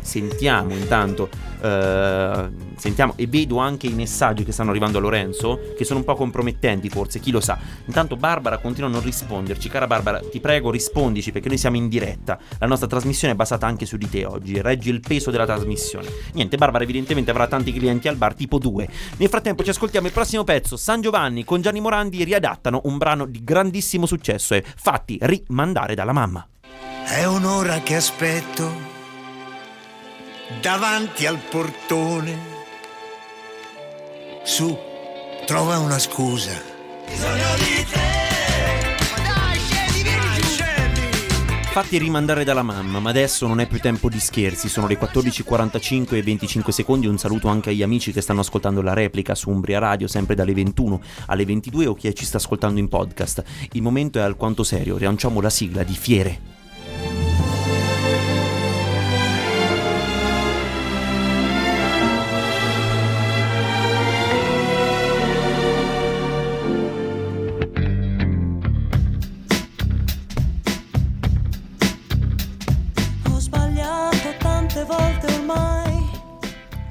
Sentiamo 0.00 0.72
intanto, 0.72 1.28
eh, 1.60 2.48
sentiamo 2.76 3.14
e 3.16 3.26
vedo 3.26 3.58
anche 3.58 3.86
i 3.86 3.92
messaggi 3.92 4.44
che 4.44 4.52
stanno 4.52 4.70
arrivando 4.70 4.98
a 4.98 5.00
Lorenzo, 5.00 5.60
che 5.76 5.84
sono 5.84 5.98
un 5.98 6.04
po' 6.04 6.14
compromettenti 6.14 6.88
forse, 6.88 7.18
chi 7.18 7.30
lo 7.30 7.40
sa. 7.40 7.58
Intanto 7.86 8.16
Barbara 8.16 8.58
continua 8.58 8.88
a 8.88 8.92
non 8.92 9.02
risponderci, 9.02 9.68
cara 9.68 9.86
Barbara, 9.86 10.20
ti 10.20 10.40
prego 10.40 10.70
rispondici 10.70 11.32
perché 11.32 11.48
noi 11.48 11.58
siamo 11.58 11.76
in 11.76 11.88
diretta, 11.88 12.38
la 12.58 12.66
nostra 12.66 12.86
trasmissione 12.86 13.34
è 13.34 13.36
basata 13.36 13.66
anche 13.66 13.84
su 13.84 13.96
di 13.96 14.08
te 14.08 14.24
oggi, 14.24 14.60
reggi 14.62 14.90
il 14.90 15.00
peso 15.00 15.30
della 15.30 15.44
trasmissione. 15.44 16.08
Niente, 16.34 16.56
Barbara 16.56 16.84
evidentemente 16.84 17.30
avrà 17.30 17.46
tanti 17.46 17.72
clienti 17.72 18.08
al 18.08 18.16
bar, 18.16 18.34
tipo 18.34 18.58
due. 18.58 18.88
Nel 19.16 19.28
frattempo 19.28 19.64
ci 19.64 19.70
ascoltiamo 19.70 20.06
il 20.06 20.12
prossimo 20.12 20.44
pezzo, 20.44 20.76
San 20.76 21.00
Giovanni 21.00 21.44
con 21.44 21.60
Gianni 21.60 21.80
Morandi 21.80 22.22
riadattano 22.22 22.80
un 22.84 22.96
brano 22.96 23.26
di 23.26 23.42
grandissimo 23.42 24.06
successo 24.06 24.54
e 24.54 24.64
fatti 24.64 25.18
rimandare 25.20 25.94
dalla 25.94 26.12
mamma. 26.12 26.46
È 27.06 27.24
un'ora 27.24 27.80
che 27.80 27.96
aspetto 27.96 28.93
davanti 30.60 31.26
al 31.26 31.38
portone. 31.38 32.38
Su, 34.42 34.76
trova 35.46 35.78
una 35.78 35.98
scusa. 35.98 36.72
Fatti 41.74 41.98
rimandare 41.98 42.44
dalla 42.44 42.62
mamma, 42.62 43.00
ma 43.00 43.10
adesso 43.10 43.48
non 43.48 43.58
è 43.58 43.66
più 43.66 43.80
tempo 43.80 44.08
di 44.08 44.20
scherzi, 44.20 44.68
sono 44.68 44.86
le 44.86 44.96
14.45 44.96 46.14
e 46.14 46.22
25 46.22 46.72
secondi, 46.72 47.08
un 47.08 47.18
saluto 47.18 47.48
anche 47.48 47.70
agli 47.70 47.82
amici 47.82 48.12
che 48.12 48.20
stanno 48.20 48.42
ascoltando 48.42 48.80
la 48.80 48.92
replica 48.92 49.34
su 49.34 49.50
Umbria 49.50 49.80
Radio, 49.80 50.06
sempre 50.06 50.36
dalle 50.36 50.54
21 50.54 51.00
alle 51.26 51.44
22 51.44 51.86
o 51.86 51.94
chi 51.94 52.14
ci 52.14 52.24
sta 52.24 52.36
ascoltando 52.36 52.78
in 52.78 52.86
podcast. 52.86 53.42
Il 53.72 53.82
momento 53.82 54.20
è 54.20 54.22
alquanto 54.22 54.62
serio, 54.62 54.96
rilanciamo 54.96 55.40
la 55.40 55.50
sigla 55.50 55.82
di 55.82 55.94
Fiere. 55.94 56.53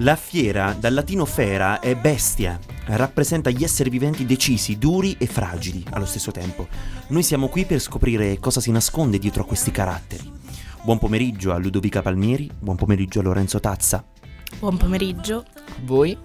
La 0.03 0.17
fiera, 0.17 0.75
dal 0.77 0.93
latino 0.93 1.23
fera, 1.23 1.79
è 1.79 1.95
bestia. 1.95 2.59
Rappresenta 2.87 3.49
gli 3.49 3.63
esseri 3.63 3.89
viventi 3.89 4.25
decisi, 4.25 4.77
duri 4.77 5.15
e 5.17 5.27
fragili 5.27 5.81
allo 5.91 6.03
stesso 6.03 6.29
tempo. 6.29 6.67
Noi 7.07 7.23
siamo 7.23 7.47
qui 7.47 7.63
per 7.63 7.79
scoprire 7.79 8.37
cosa 8.37 8.59
si 8.59 8.69
nasconde 8.69 9.17
dietro 9.17 9.43
a 9.43 9.45
questi 9.45 9.71
caratteri. 9.71 10.29
Buon 10.81 10.99
pomeriggio 10.99 11.53
a 11.53 11.57
Ludovica 11.57 12.01
Palmieri, 12.01 12.51
buon 12.59 12.75
pomeriggio 12.75 13.21
a 13.21 13.23
Lorenzo 13.23 13.61
Tazza. 13.61 14.05
Buon 14.59 14.75
pomeriggio. 14.75 15.45
Voi? 15.85 16.17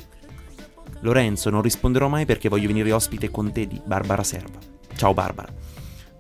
Lorenzo, 1.02 1.48
non 1.48 1.62
risponderò 1.62 2.08
mai 2.08 2.26
perché 2.26 2.48
voglio 2.48 2.66
venire 2.66 2.90
ospite 2.90 3.30
con 3.30 3.52
te 3.52 3.68
di 3.68 3.80
Barbara 3.84 4.24
Serva. 4.24 4.58
Ciao 4.96 5.14
Barbara. 5.14 5.54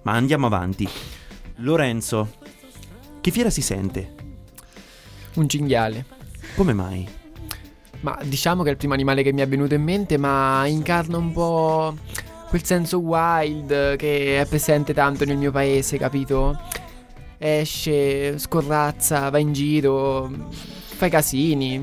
Ma 0.02 0.12
andiamo 0.12 0.46
avanti. 0.46 0.88
Lorenzo, 1.56 2.36
che 3.20 3.32
fiera 3.32 3.50
si 3.50 3.62
sente? 3.62 4.14
Un 5.34 5.48
cinghiale. 5.48 6.06
Come 6.54 6.72
mai? 6.72 7.17
Ma 8.00 8.16
diciamo 8.22 8.62
che 8.62 8.68
è 8.68 8.72
il 8.72 8.78
primo 8.78 8.94
animale 8.94 9.22
che 9.22 9.32
mi 9.32 9.40
è 9.40 9.48
venuto 9.48 9.74
in 9.74 9.82
mente, 9.82 10.16
ma 10.18 10.64
incarna 10.66 11.16
un 11.16 11.32
po' 11.32 11.96
quel 12.48 12.64
senso 12.64 12.98
wild 13.00 13.96
che 13.96 14.40
è 14.40 14.46
presente 14.46 14.94
tanto 14.94 15.24
nel 15.24 15.36
mio 15.36 15.50
paese, 15.50 15.98
capito? 15.98 16.58
Esce, 17.38 18.38
scorrazza, 18.38 19.28
va 19.30 19.38
in 19.38 19.52
giro, 19.52 20.30
fa 20.50 21.06
i 21.06 21.10
casini. 21.10 21.76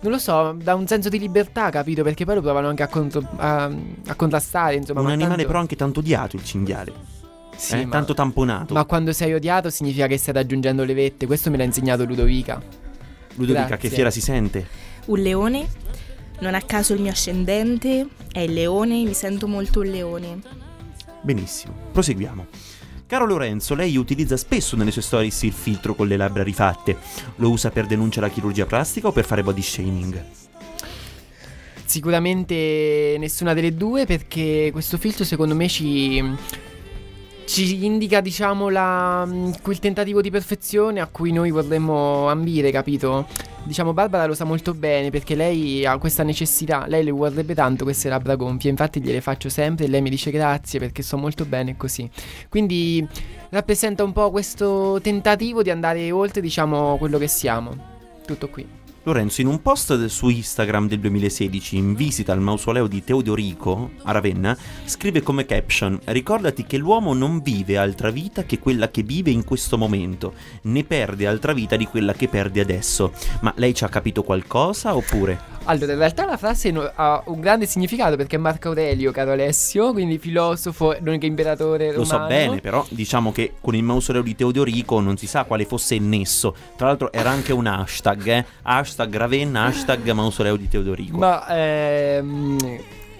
Non 0.00 0.12
lo 0.12 0.18
so, 0.18 0.54
dà 0.62 0.74
un 0.74 0.86
senso 0.86 1.08
di 1.08 1.18
libertà, 1.18 1.70
capito? 1.70 2.02
Perché 2.02 2.24
poi 2.24 2.36
lo 2.36 2.42
provano 2.42 2.68
anche 2.68 2.82
a, 2.82 2.88
contro- 2.88 3.26
a- 3.36 3.64
a 4.06 4.14
contrastare, 4.14 4.74
insomma. 4.76 5.00
Un 5.00 5.06
ma 5.06 5.12
animale 5.12 5.34
tanto- 5.36 5.46
però 5.48 5.58
anche 5.60 5.76
tanto 5.76 6.00
odiato 6.00 6.36
il 6.36 6.44
cinghiale. 6.44 6.92
Sì, 7.56 7.74
eh, 7.80 7.84
ma- 7.86 7.92
Tanto 7.92 8.12
tamponato. 8.12 8.74
Ma 8.74 8.84
quando 8.84 9.12
sei 9.14 9.32
odiato 9.32 9.70
significa 9.70 10.06
che 10.06 10.18
stai 10.18 10.34
raggiungendo 10.34 10.84
le 10.84 10.92
vette. 10.94 11.26
Questo 11.26 11.50
me 11.50 11.56
l'ha 11.56 11.64
insegnato 11.64 12.04
Ludovica. 12.04 12.60
Ludovica, 13.36 13.66
Grazie. 13.66 13.88
che 13.88 13.94
fiera 13.94 14.10
si 14.10 14.20
sente? 14.20 14.66
Un 15.06 15.18
leone. 15.20 15.66
Non 16.40 16.54
a 16.54 16.60
caso 16.60 16.92
il 16.92 17.00
mio 17.00 17.10
ascendente 17.10 18.08
è 18.30 18.40
il 18.40 18.52
leone, 18.52 19.02
mi 19.02 19.14
sento 19.14 19.48
molto 19.48 19.80
un 19.80 19.86
leone. 19.86 20.42
Benissimo, 21.22 21.74
proseguiamo. 21.92 22.46
Caro 23.06 23.24
Lorenzo, 23.24 23.74
lei 23.74 23.96
utilizza 23.96 24.36
spesso 24.36 24.74
nelle 24.74 24.90
sue 24.90 25.00
stories 25.00 25.42
il 25.44 25.52
filtro 25.52 25.94
con 25.94 26.08
le 26.08 26.16
labbra 26.16 26.42
rifatte. 26.42 26.96
Lo 27.36 27.50
usa 27.50 27.70
per 27.70 27.86
denunciare 27.86 28.26
la 28.26 28.32
chirurgia 28.32 28.66
plastica 28.66 29.06
o 29.06 29.12
per 29.12 29.24
fare 29.24 29.44
body 29.44 29.62
shaming? 29.62 30.24
Sicuramente 31.84 33.14
nessuna 33.16 33.54
delle 33.54 33.74
due 33.74 34.06
perché 34.06 34.70
questo 34.72 34.98
filtro 34.98 35.24
secondo 35.24 35.54
me 35.54 35.68
ci, 35.68 36.20
ci 37.46 37.84
indica 37.84 38.20
diciamo 38.20 38.68
la, 38.68 39.26
quel 39.62 39.78
tentativo 39.78 40.20
di 40.20 40.30
perfezione 40.30 41.00
a 41.00 41.06
cui 41.06 41.32
noi 41.32 41.50
vorremmo 41.50 42.28
ambire, 42.28 42.70
capito? 42.70 43.26
Diciamo 43.62 43.92
Barbara 43.92 44.26
lo 44.26 44.34
sa 44.34 44.44
molto 44.44 44.74
bene 44.74 45.10
perché 45.10 45.34
lei 45.34 45.86
ha 45.86 45.96
questa 45.98 46.22
necessità, 46.22 46.86
lei 46.86 47.04
le 47.04 47.10
vorrebbe 47.10 47.54
tanto 47.54 47.84
queste 47.84 48.08
labbra 48.08 48.34
gonfie, 48.34 48.70
infatti 48.70 49.00
gliele 49.00 49.20
faccio 49.20 49.48
sempre 49.48 49.86
e 49.86 49.88
lei 49.88 50.02
mi 50.02 50.10
dice 50.10 50.30
grazie 50.30 50.78
perché 50.78 51.02
sto 51.02 51.16
molto 51.16 51.44
bene 51.44 51.76
così. 51.76 52.08
Quindi 52.48 53.06
rappresenta 53.50 54.04
un 54.04 54.12
po' 54.12 54.30
questo 54.30 54.98
tentativo 55.00 55.62
di 55.62 55.70
andare 55.70 56.10
oltre 56.10 56.40
diciamo 56.40 56.96
quello 56.98 57.18
che 57.18 57.28
siamo. 57.28 57.94
Tutto 58.24 58.48
qui. 58.48 58.85
Lorenzo, 59.06 59.40
in 59.40 59.46
un 59.46 59.62
post 59.62 60.06
su 60.06 60.28
Instagram 60.28 60.88
del 60.88 60.98
2016, 60.98 61.76
in 61.76 61.94
visita 61.94 62.32
al 62.32 62.40
mausoleo 62.40 62.88
di 62.88 63.04
Teodorico 63.04 63.92
a 64.02 64.10
Ravenna, 64.10 64.58
scrive 64.84 65.22
come 65.22 65.46
caption: 65.46 65.96
Ricordati 66.06 66.64
che 66.64 66.76
l'uomo 66.76 67.14
non 67.14 67.40
vive 67.40 67.76
altra 67.76 68.10
vita 68.10 68.42
che 68.42 68.58
quella 68.58 68.90
che 68.90 69.04
vive 69.04 69.30
in 69.30 69.44
questo 69.44 69.78
momento, 69.78 70.34
né 70.62 70.82
perde 70.82 71.28
altra 71.28 71.52
vita 71.52 71.76
di 71.76 71.86
quella 71.86 72.14
che 72.14 72.26
perde 72.26 72.60
adesso. 72.60 73.12
Ma 73.42 73.54
lei 73.58 73.74
ci 73.74 73.84
ha 73.84 73.88
capito 73.88 74.24
qualcosa 74.24 74.96
oppure? 74.96 75.55
Allora, 75.68 75.92
in 75.92 75.98
realtà 75.98 76.24
la 76.26 76.36
frase 76.36 76.70
no- 76.70 76.90
ha 76.94 77.22
un 77.26 77.40
grande 77.40 77.66
significato 77.66 78.16
perché 78.16 78.36
è 78.36 78.38
Marco 78.38 78.68
Aurelio, 78.68 79.10
caro 79.10 79.32
Alessio, 79.32 79.92
quindi 79.92 80.18
filosofo, 80.18 80.96
non 81.00 81.18
che 81.18 81.26
imperatore 81.26 81.86
Lo 81.92 82.02
romano. 82.02 82.06
so 82.22 82.26
bene, 82.26 82.60
però 82.60 82.84
diciamo 82.88 83.32
che 83.32 83.54
con 83.60 83.74
il 83.74 83.82
mausoleo 83.82 84.22
di 84.22 84.34
Teodorico 84.36 85.00
non 85.00 85.16
si 85.16 85.26
sa 85.26 85.44
quale 85.44 85.64
fosse 85.64 85.96
il 85.96 86.02
nesso. 86.02 86.54
Tra 86.76 86.86
l'altro 86.86 87.12
era 87.12 87.30
anche 87.30 87.52
un 87.52 87.66
hashtag, 87.66 88.26
eh? 88.28 88.44
Hashtag 88.62 89.16
Ravenna, 89.16 89.64
hashtag 89.64 90.08
mausoleo 90.12 90.56
di 90.56 90.68
Teodorico. 90.68 91.16
Ma 91.18 91.46
ehm, 91.48 92.56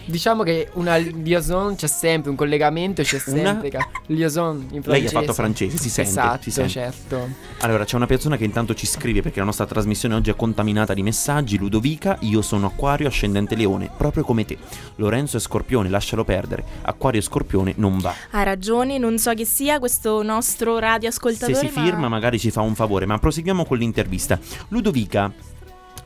diciamo 0.06 0.42
che 0.42 0.68
una 0.74 0.96
liaison 0.96 1.74
c'è 1.76 1.86
sempre, 1.86 2.30
un 2.30 2.36
collegamento 2.36 3.02
c'è 3.02 3.20
Una? 3.26 3.42
sempre. 3.44 3.68
ca- 3.70 3.88
Liaison 4.06 4.56
in 4.70 4.82
francese. 4.82 4.90
Lei 4.90 5.06
ha 5.06 5.10
fatto 5.10 5.32
francese, 5.32 5.76
si 5.78 5.90
sente, 5.90 6.10
Esatto, 6.10 6.42
si 6.42 6.50
sente. 6.50 6.70
certo. 6.70 7.28
Allora, 7.60 7.84
c'è 7.84 7.96
una 7.96 8.06
persona 8.06 8.36
che 8.36 8.44
intanto 8.44 8.74
ci 8.74 8.86
scrive 8.86 9.20
perché 9.22 9.38
la 9.40 9.44
nostra 9.44 9.66
trasmissione 9.66 10.14
oggi 10.14 10.30
è 10.30 10.36
contaminata 10.36 10.94
di 10.94 11.02
messaggi. 11.02 11.58
Ludovica, 11.58 12.16
io 12.20 12.40
sono 12.42 12.66
Acquario 12.66 13.08
ascendente 13.08 13.54
Leone, 13.56 13.90
proprio 13.96 14.22
come 14.24 14.44
te. 14.44 14.56
Lorenzo 14.96 15.36
è 15.36 15.40
Scorpione, 15.40 15.88
lascialo 15.88 16.24
perdere. 16.24 16.64
Acquario 16.82 17.20
e 17.20 17.22
Scorpione 17.22 17.72
non 17.76 17.98
va. 17.98 18.14
Ha 18.30 18.42
ragione, 18.42 18.98
non 18.98 19.18
so 19.18 19.34
che 19.34 19.44
sia 19.44 19.78
questo 19.78 20.22
nostro 20.22 20.74
Se 20.74 20.80
radioascoltatore. 20.80 21.54
si 21.58 21.68
firma 21.68 22.00
ma... 22.00 22.08
magari 22.08 22.38
ci 22.38 22.50
fa 22.50 22.60
un 22.60 22.74
favore, 22.74 23.06
ma 23.06 23.18
proseguiamo 23.18 23.64
con 23.64 23.78
l'intervista. 23.78 24.38
Ludovica, 24.68 25.32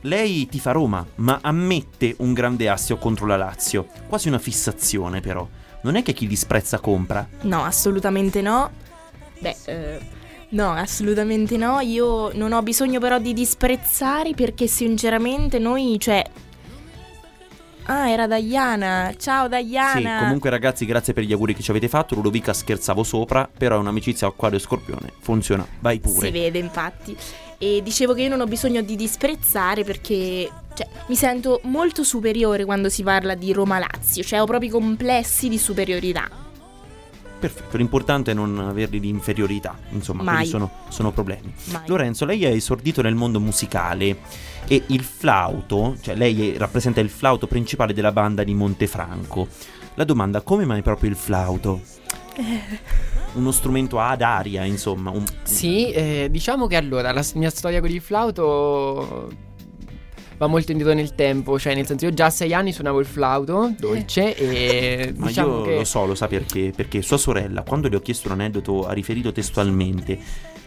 lei 0.01 0.47
ti 0.47 0.59
fa 0.59 0.71
Roma, 0.71 1.05
ma 1.15 1.39
ammette 1.41 2.15
un 2.19 2.33
grande 2.33 2.69
assio 2.69 2.97
contro 2.97 3.25
la 3.25 3.37
Lazio. 3.37 3.87
Quasi 4.07 4.27
una 4.27 4.39
fissazione 4.39 5.19
però. 5.21 5.47
Non 5.83 5.95
è 5.95 6.03
che 6.03 6.13
chi 6.13 6.27
disprezza 6.27 6.79
compra. 6.79 7.27
No, 7.41 7.63
assolutamente 7.63 8.41
no. 8.41 8.69
Beh, 9.39 9.55
eh, 9.65 9.99
no, 10.49 10.71
assolutamente 10.71 11.57
no. 11.57 11.79
Io 11.79 12.31
non 12.33 12.51
ho 12.53 12.61
bisogno 12.61 12.99
però 12.99 13.19
di 13.19 13.33
disprezzare 13.33 14.33
perché 14.33 14.67
sinceramente 14.67 15.59
noi, 15.59 15.97
cioè... 15.99 16.23
Ah, 17.85 18.09
era 18.09 18.27
Diana. 18.27 19.11
Ciao 19.17 19.49
Sì, 19.51 19.65
Diana. 19.65 20.19
comunque 20.19 20.49
ragazzi, 20.51 20.85
grazie 20.85 21.13
per 21.13 21.23
gli 21.23 21.33
auguri 21.33 21.55
che 21.55 21.63
ci 21.63 21.71
avete 21.71 21.89
fatto. 21.89 22.13
Ludovica 22.15 22.53
scherzavo 22.53 23.03
sopra, 23.03 23.49
però 23.55 23.75
è 23.75 23.79
un'amicizia 23.79 24.27
acquario 24.27 24.57
e 24.57 24.61
scorpione. 24.61 25.13
Funziona, 25.19 25.65
vai 25.79 25.99
pure. 25.99 26.27
Si 26.27 26.31
vede 26.31 26.59
infatti. 26.59 27.17
E 27.63 27.81
dicevo 27.83 28.15
che 28.15 28.23
io 28.23 28.29
non 28.29 28.41
ho 28.41 28.47
bisogno 28.47 28.81
di 28.81 28.95
disprezzare 28.95 29.83
perché 29.83 30.49
cioè, 30.73 30.87
mi 31.05 31.15
sento 31.15 31.59
molto 31.65 32.03
superiore 32.03 32.65
quando 32.65 32.89
si 32.89 33.03
parla 33.03 33.35
di 33.35 33.53
Roma-Lazio, 33.53 34.23
cioè 34.23 34.41
ho 34.41 34.45
proprio 34.45 34.67
i 34.67 34.71
complessi 34.71 35.47
di 35.47 35.59
superiorità. 35.59 36.27
Perfetto, 37.39 37.77
l'importante 37.77 38.31
è 38.31 38.33
non 38.33 38.57
averli 38.57 38.99
di 38.99 39.09
inferiorità, 39.09 39.77
insomma, 39.91 40.23
Mai. 40.23 40.35
quelli 40.37 40.49
sono, 40.49 40.71
sono 40.89 41.11
problemi. 41.11 41.53
Mai. 41.65 41.81
Lorenzo, 41.85 42.25
lei 42.25 42.45
è 42.45 42.49
esordito 42.49 43.03
nel 43.03 43.13
mondo 43.13 43.39
musicale 43.39 44.17
e 44.67 44.83
il 44.87 45.03
flauto, 45.03 45.97
cioè 46.01 46.15
lei 46.15 46.51
è- 46.53 46.57
rappresenta 46.57 46.99
il 46.99 47.09
flauto 47.09 47.45
principale 47.45 47.93
della 47.93 48.11
banda 48.11 48.43
di 48.43 48.55
Montefranco. 48.55 49.47
La 49.95 50.03
domanda, 50.03 50.41
come 50.41 50.65
mai 50.65 50.81
proprio 50.81 51.11
il 51.11 51.15
flauto? 51.15 51.81
Uno 53.33 53.51
strumento 53.51 53.99
ad 53.99 54.21
aria, 54.21 54.65
insomma. 54.65 55.09
un- 55.09 55.23
Sì, 55.43 55.89
eh, 55.91 56.27
diciamo 56.29 56.67
che 56.67 56.75
allora 56.75 57.11
la 57.13 57.23
mia 57.35 57.49
storia 57.49 57.79
con 57.79 57.89
il 57.89 58.01
flauto 58.01 59.31
va 60.37 60.47
molto 60.47 60.71
indietro 60.71 60.93
nel 60.95 61.13
tempo, 61.15 61.57
cioè 61.59 61.75
nel 61.75 61.85
senso 61.85 62.05
io 62.05 62.13
già 62.13 62.25
a 62.25 62.29
sei 62.31 62.53
anni 62.53 62.71
suonavo 62.73 62.99
il 62.99 63.05
flauto 63.05 63.73
dolce 63.77 64.35
e 64.35 65.13
Ma 65.17 65.27
diciamo 65.27 65.57
io 65.59 65.61
che 65.63 65.75
lo 65.75 65.83
so, 65.83 66.05
lo 66.05 66.15
sa 66.15 66.27
perché? 66.27 66.73
Perché 66.75 67.01
sua 67.03 67.17
sorella, 67.17 67.61
quando 67.63 67.87
le 67.87 67.95
ho 67.95 67.99
chiesto 68.01 68.27
un 68.27 68.33
aneddoto, 68.33 68.85
ha 68.87 68.91
riferito 68.91 69.31
testualmente, 69.31 70.17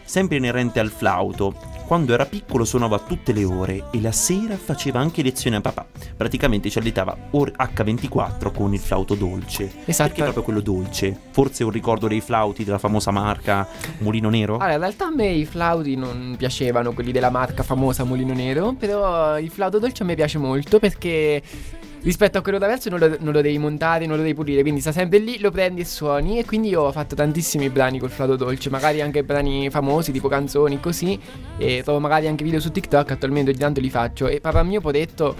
sempre 0.05 0.37
inerente 0.37 0.79
al 0.79 0.89
flauto, 0.89 1.53
quando 1.85 2.13
era 2.13 2.25
piccolo 2.25 2.65
suonava 2.65 2.99
tutte 2.99 3.31
le 3.33 3.43
ore 3.43 3.85
e 3.91 4.01
la 4.01 4.11
sera 4.11 4.55
faceva 4.57 4.99
anche 4.99 5.21
lezioni 5.21 5.55
a 5.57 5.61
papà. 5.61 5.85
Praticamente 6.15 6.69
ci 6.69 6.79
alletava 6.79 7.15
or- 7.31 7.51
H24 7.51 8.51
con 8.51 8.73
il 8.73 8.79
flauto 8.79 9.15
dolce. 9.15 9.71
Esatto. 9.85 10.07
Perché 10.09 10.23
proprio 10.23 10.43
quello 10.43 10.61
dolce? 10.61 11.15
Forse 11.31 11.63
un 11.63 11.71
ricordo 11.71 12.07
dei 12.07 12.21
flauti 12.21 12.63
della 12.63 12.77
famosa 12.77 13.11
marca 13.11 13.67
Mulino 13.99 14.29
Nero? 14.29 14.55
Allora, 14.55 14.73
in 14.73 14.79
realtà 14.79 15.05
a 15.07 15.13
me 15.13 15.27
i 15.27 15.45
flauti 15.45 15.95
non 15.95 16.35
piacevano, 16.37 16.93
quelli 16.93 17.11
della 17.11 17.29
marca 17.29 17.63
famosa 17.63 18.03
Mulino 18.03 18.33
Nero, 18.33 18.73
però 18.73 19.37
il 19.37 19.49
flauto 19.49 19.77
dolce 19.77 20.03
a 20.03 20.05
me 20.05 20.15
piace 20.15 20.37
molto 20.37 20.79
perché 20.79 21.41
rispetto 22.05 22.37
a 22.37 22.41
quello 22.41 22.59
da 22.59 22.67
verso 22.67 22.89
non 22.89 22.99
lo, 22.99 23.17
non 23.19 23.33
lo 23.33 23.41
devi 23.41 23.57
montare, 23.57 24.05
non 24.05 24.15
lo 24.15 24.21
devi 24.21 24.35
pulire, 24.35 24.61
quindi 24.61 24.79
sta 24.79 24.91
sempre 24.91 25.17
lì, 25.17 25.39
lo 25.39 25.49
prendi 25.49 25.81
e 25.81 25.85
suoni. 25.85 26.37
E 26.39 26.45
quindi 26.45 26.69
io 26.69 26.83
ho 26.83 26.91
fatto 26.91 27.15
tantissimi 27.15 27.69
brani 27.69 27.99
col 27.99 28.11
flauto 28.11 28.35
dolce, 28.35 28.69
magari 28.69 29.01
anche 29.01 29.23
brani 29.23 29.69
famosi 29.69 30.11
tipo 30.11 30.27
canzoni 30.27 30.79
così 30.79 31.19
e 31.57 31.81
trovo 31.83 31.99
magari 31.99 32.27
anche 32.27 32.43
video 32.43 32.59
su 32.59 32.71
TikTok, 32.71 33.11
attualmente 33.11 33.49
ogni 33.49 33.59
tanto 33.59 33.81
li 33.81 33.89
faccio. 33.89 34.27
E 34.27 34.39
papà 34.39 34.63
mio 34.63 34.81
detto 34.91 35.35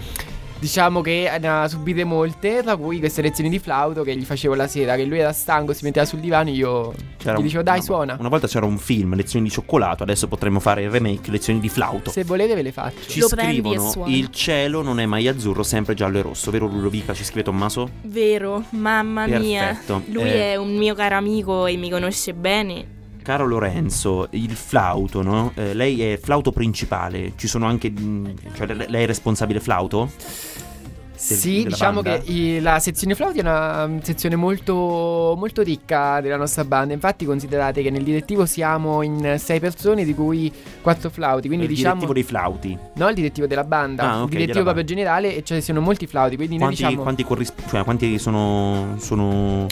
Diciamo 0.58 1.02
che 1.02 1.30
ne 1.38 1.48
ha 1.48 1.68
subite 1.68 2.02
molte, 2.04 2.62
tra 2.62 2.76
cui 2.76 2.98
queste 2.98 3.20
lezioni 3.20 3.50
di 3.50 3.58
flauto 3.58 4.02
che 4.02 4.16
gli 4.16 4.24
facevo 4.24 4.54
la 4.54 4.66
sera, 4.66 4.96
che 4.96 5.04
lui 5.04 5.18
era 5.18 5.32
stanco, 5.32 5.74
si 5.74 5.84
metteva 5.84 6.06
sul 6.06 6.18
divano 6.20 6.48
e 6.48 6.52
io 6.52 6.94
C'era 7.18 7.38
gli 7.38 7.42
dicevo 7.42 7.62
dai 7.62 7.74
una- 7.76 7.84
suona. 7.84 8.16
Una 8.18 8.28
volta 8.30 8.46
c'era 8.46 8.64
un 8.64 8.78
film, 8.78 9.14
Lezioni 9.14 9.44
di 9.44 9.50
cioccolato, 9.50 10.02
adesso 10.02 10.26
potremmo 10.28 10.58
fare 10.58 10.82
il 10.84 10.90
remake, 10.90 11.30
Lezioni 11.30 11.60
di 11.60 11.68
flauto. 11.68 12.10
Se 12.10 12.24
volete 12.24 12.54
ve 12.54 12.62
le 12.62 12.72
faccio. 12.72 13.06
Ci 13.06 13.20
Lo 13.20 13.26
e 13.26 13.28
scrivono 13.28 14.04
il 14.06 14.30
cielo 14.30 14.80
non 14.82 14.98
è 14.98 15.04
mai 15.06 15.28
azzurro, 15.28 15.62
sempre 15.62 15.92
giallo 15.94 16.18
e 16.18 16.22
rosso, 16.22 16.50
vero 16.50 16.66
Ludovica? 16.66 17.12
Ci 17.12 17.22
scrive 17.24 17.42
Tommaso? 17.42 17.90
Vero, 18.04 18.64
mamma 18.70 19.26
mia. 19.26 19.66
Perfetto. 19.66 20.02
Lui 20.06 20.22
Eh. 20.30 20.52
è 20.52 20.56
un 20.56 20.74
mio 20.74 20.94
caro 20.94 21.16
amico 21.16 21.66
e 21.66 21.76
mi 21.76 21.90
conosce 21.90 22.32
bene. 22.32 22.94
Caro 23.26 23.44
Lorenzo, 23.44 24.28
il 24.30 24.52
flauto, 24.54 25.20
no? 25.20 25.50
Eh, 25.56 25.74
lei 25.74 26.00
è 26.12 26.16
flauto 26.16 26.52
principale, 26.52 27.32
ci 27.34 27.48
sono 27.48 27.66
anche... 27.66 27.90
mm, 27.90 28.26
Cioè, 28.54 28.72
le- 28.72 28.86
lei 28.88 29.02
è 29.02 29.06
responsabile 29.06 29.58
flauto? 29.58 30.08
Del- 30.14 31.36
Sì, 31.38 31.64
diciamo 31.64 32.02
banda? 32.02 32.20
che 32.22 32.30
i- 32.30 32.60
la 32.60 32.78
sezione 32.78 33.16
flauti 33.16 33.38
è 33.38 33.40
una 33.40 33.84
mm, 33.88 33.98
sezione 34.02 34.36
molto, 34.36 35.34
molto 35.36 35.62
ricca 35.62 36.20
della 36.20 36.36
nostra 36.36 36.62
banda. 36.64 36.94
Infatti, 36.94 37.24
considerate 37.24 37.82
che 37.82 37.90
nel 37.90 38.04
direttivo 38.04 38.46
siamo 38.46 39.02
in 39.02 39.34
sei 39.38 39.58
persone, 39.58 40.04
di 40.04 40.14
cui 40.14 40.52
quattro 40.80 41.10
flauti. 41.10 41.48
Quindi, 41.48 41.64
il 41.64 41.70
diciamo. 41.72 41.94
direttivo 41.94 42.12
dei 42.12 42.22
flauti. 42.22 42.78
No, 42.94 43.08
il 43.08 43.14
direttivo 43.16 43.48
della 43.48 43.64
banda. 43.64 44.02
Ah, 44.08 44.22
ok, 44.22 44.30
il 44.34 44.38
direttivo 44.38 44.62
proprio 44.62 44.84
generale, 44.84 45.34
e 45.34 45.42
cioè 45.42 45.58
ci 45.58 45.64
sono 45.64 45.80
molti 45.80 46.06
flauti. 46.06 46.36
Quindi, 46.36 46.58
noi 46.58 46.66
Quanti, 46.66 46.82
diciamo. 46.84 47.02
quanti, 47.02 47.24
corrisp- 47.24 47.68
cioè, 47.68 47.82
quanti 47.82 48.18
sono, 48.20 48.94
sono 48.98 49.66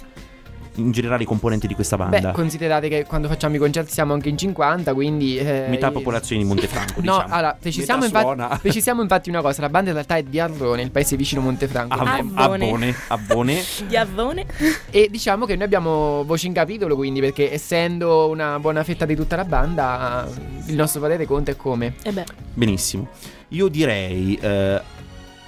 in 0.77 0.91
generale 0.91 1.23
i 1.23 1.27
componenti 1.27 1.67
di 1.67 1.75
questa 1.75 1.97
banda? 1.97 2.19
Beh, 2.21 2.33
considerate 2.33 2.89
che 2.89 3.05
quando 3.05 3.29
facciamo 3.29 3.55
i 3.55 3.59
concerti 3.59 3.93
siamo 3.93 4.13
anche 4.13 4.29
in 4.29 4.37
50, 4.39 4.93
quindi. 4.95 5.37
eh, 5.39 5.67
Metà 5.69 5.91
popolazione 5.91 6.43
di 6.43 6.49
Montefranco, 6.49 6.95
No, 7.03 7.13
diciamo. 7.17 7.35
allora, 7.35 7.57
precisiamo 7.61 8.01
Metà 8.03 8.19
infatti, 8.19 8.39
suona. 8.39 8.59
precisiamo 8.63 9.03
infatti 9.03 9.29
una 9.29 9.41
cosa: 9.41 9.61
la 9.63 9.69
banda 9.69 9.89
in 9.91 9.95
realtà 9.95 10.17
è 10.17 10.23
di 10.23 10.41
Arrone, 10.41 10.83
il 10.83 10.91
paese 10.91 11.17
vicino 11.17 11.41
Montefranco. 11.41 11.95
Ab- 11.95 12.33
Abbone. 12.35 12.65
Abbone, 12.67 12.95
Abbone. 13.09 13.63
Di 13.87 13.97
Avone. 13.97 14.47
E 14.91 15.09
diciamo 15.11 15.47
che 15.47 15.55
noi 15.57 15.65
abbiamo 15.65 16.25
voce 16.25 16.47
in 16.47 16.53
capitolo, 16.53 16.97
quindi, 16.97 17.21
perché 17.21 17.53
essendo 17.53 18.29
una 18.29 18.59
buona 18.59 18.83
fetta 18.85 19.05
di 19.05 19.15
tutta 19.15 19.37
la 19.37 19.45
banda, 19.45 20.29
il 20.67 20.75
nostro 20.75 21.01
parere 21.01 21.27
conta 21.27 21.51
è 21.53 21.57
come. 21.57 21.95
E 22.03 22.13
beh, 22.13 22.25
Benissimo. 22.55 23.09
Io 23.49 23.69
direi. 23.69 24.37
eh, 24.41 24.81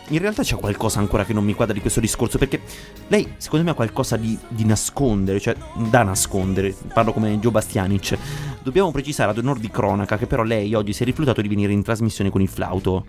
in 0.09 0.19
realtà 0.19 0.43
c'è 0.43 0.57
qualcosa 0.57 0.99
ancora 0.99 1.25
che 1.25 1.33
non 1.33 1.45
mi 1.45 1.55
quadra 1.55 1.75
di 1.75 1.81
questo 1.81 2.01
discorso. 2.01 2.39
Perché 2.39 2.61
lei, 3.09 3.35
secondo 3.39 3.65
me, 3.65 3.71
ha 3.73 3.75
qualcosa 3.75 4.17
di, 4.17 4.39
di 4.49 4.65
nascondere, 4.65 5.41
cioè 5.41 5.55
da 5.89 6.03
nascondere. 6.03 6.75
Parlo 6.93 7.13
come 7.13 7.39
Gio 7.39 7.51
Bastianic. 7.51 8.17
Dobbiamo 8.63 8.91
precisare 8.91 9.31
ad 9.31 9.39
onor 9.39 9.59
di 9.59 9.71
cronaca 9.71 10.17
che 10.19 10.27
però 10.27 10.43
lei 10.43 10.75
oggi 10.75 10.93
si 10.93 11.03
è 11.03 11.07
rifiutato 11.07 11.41
di 11.41 11.49
venire 11.49 11.73
in 11.73 11.83
trasmissione 11.83 12.31
con 12.31 12.41
il 12.41 12.49
flauto. 12.49 13.05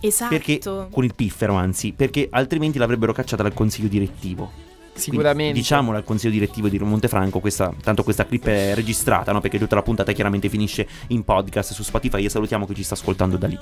esatto. 0.00 0.30
Perché 0.30 0.60
con 0.60 1.04
il 1.04 1.14
piffero, 1.14 1.54
anzi, 1.54 1.92
perché 1.92 2.28
altrimenti 2.30 2.78
l'avrebbero 2.78 3.12
cacciata 3.12 3.42
dal 3.42 3.54
consiglio 3.54 3.88
direttivo. 3.88 4.67
Sicuramente. 5.02 5.42
Quindi, 5.42 5.60
diciamolo 5.60 5.96
al 5.96 6.04
consiglio 6.04 6.32
direttivo 6.32 6.68
di 6.68 6.78
Montefranco, 6.78 7.40
questa, 7.40 7.72
tanto 7.82 8.02
questa 8.02 8.26
clip 8.26 8.46
è 8.46 8.74
registrata, 8.74 9.32
no? 9.32 9.40
Perché 9.40 9.58
tutta 9.58 9.74
la 9.74 9.82
puntata 9.82 10.12
chiaramente 10.12 10.48
finisce 10.48 10.86
in 11.08 11.24
podcast 11.24 11.72
su 11.72 11.82
Spotify 11.82 12.24
e 12.24 12.28
salutiamo 12.28 12.66
chi 12.66 12.74
ci 12.74 12.82
sta 12.82 12.94
ascoltando 12.94 13.36
da 13.36 13.46
lì. 13.46 13.58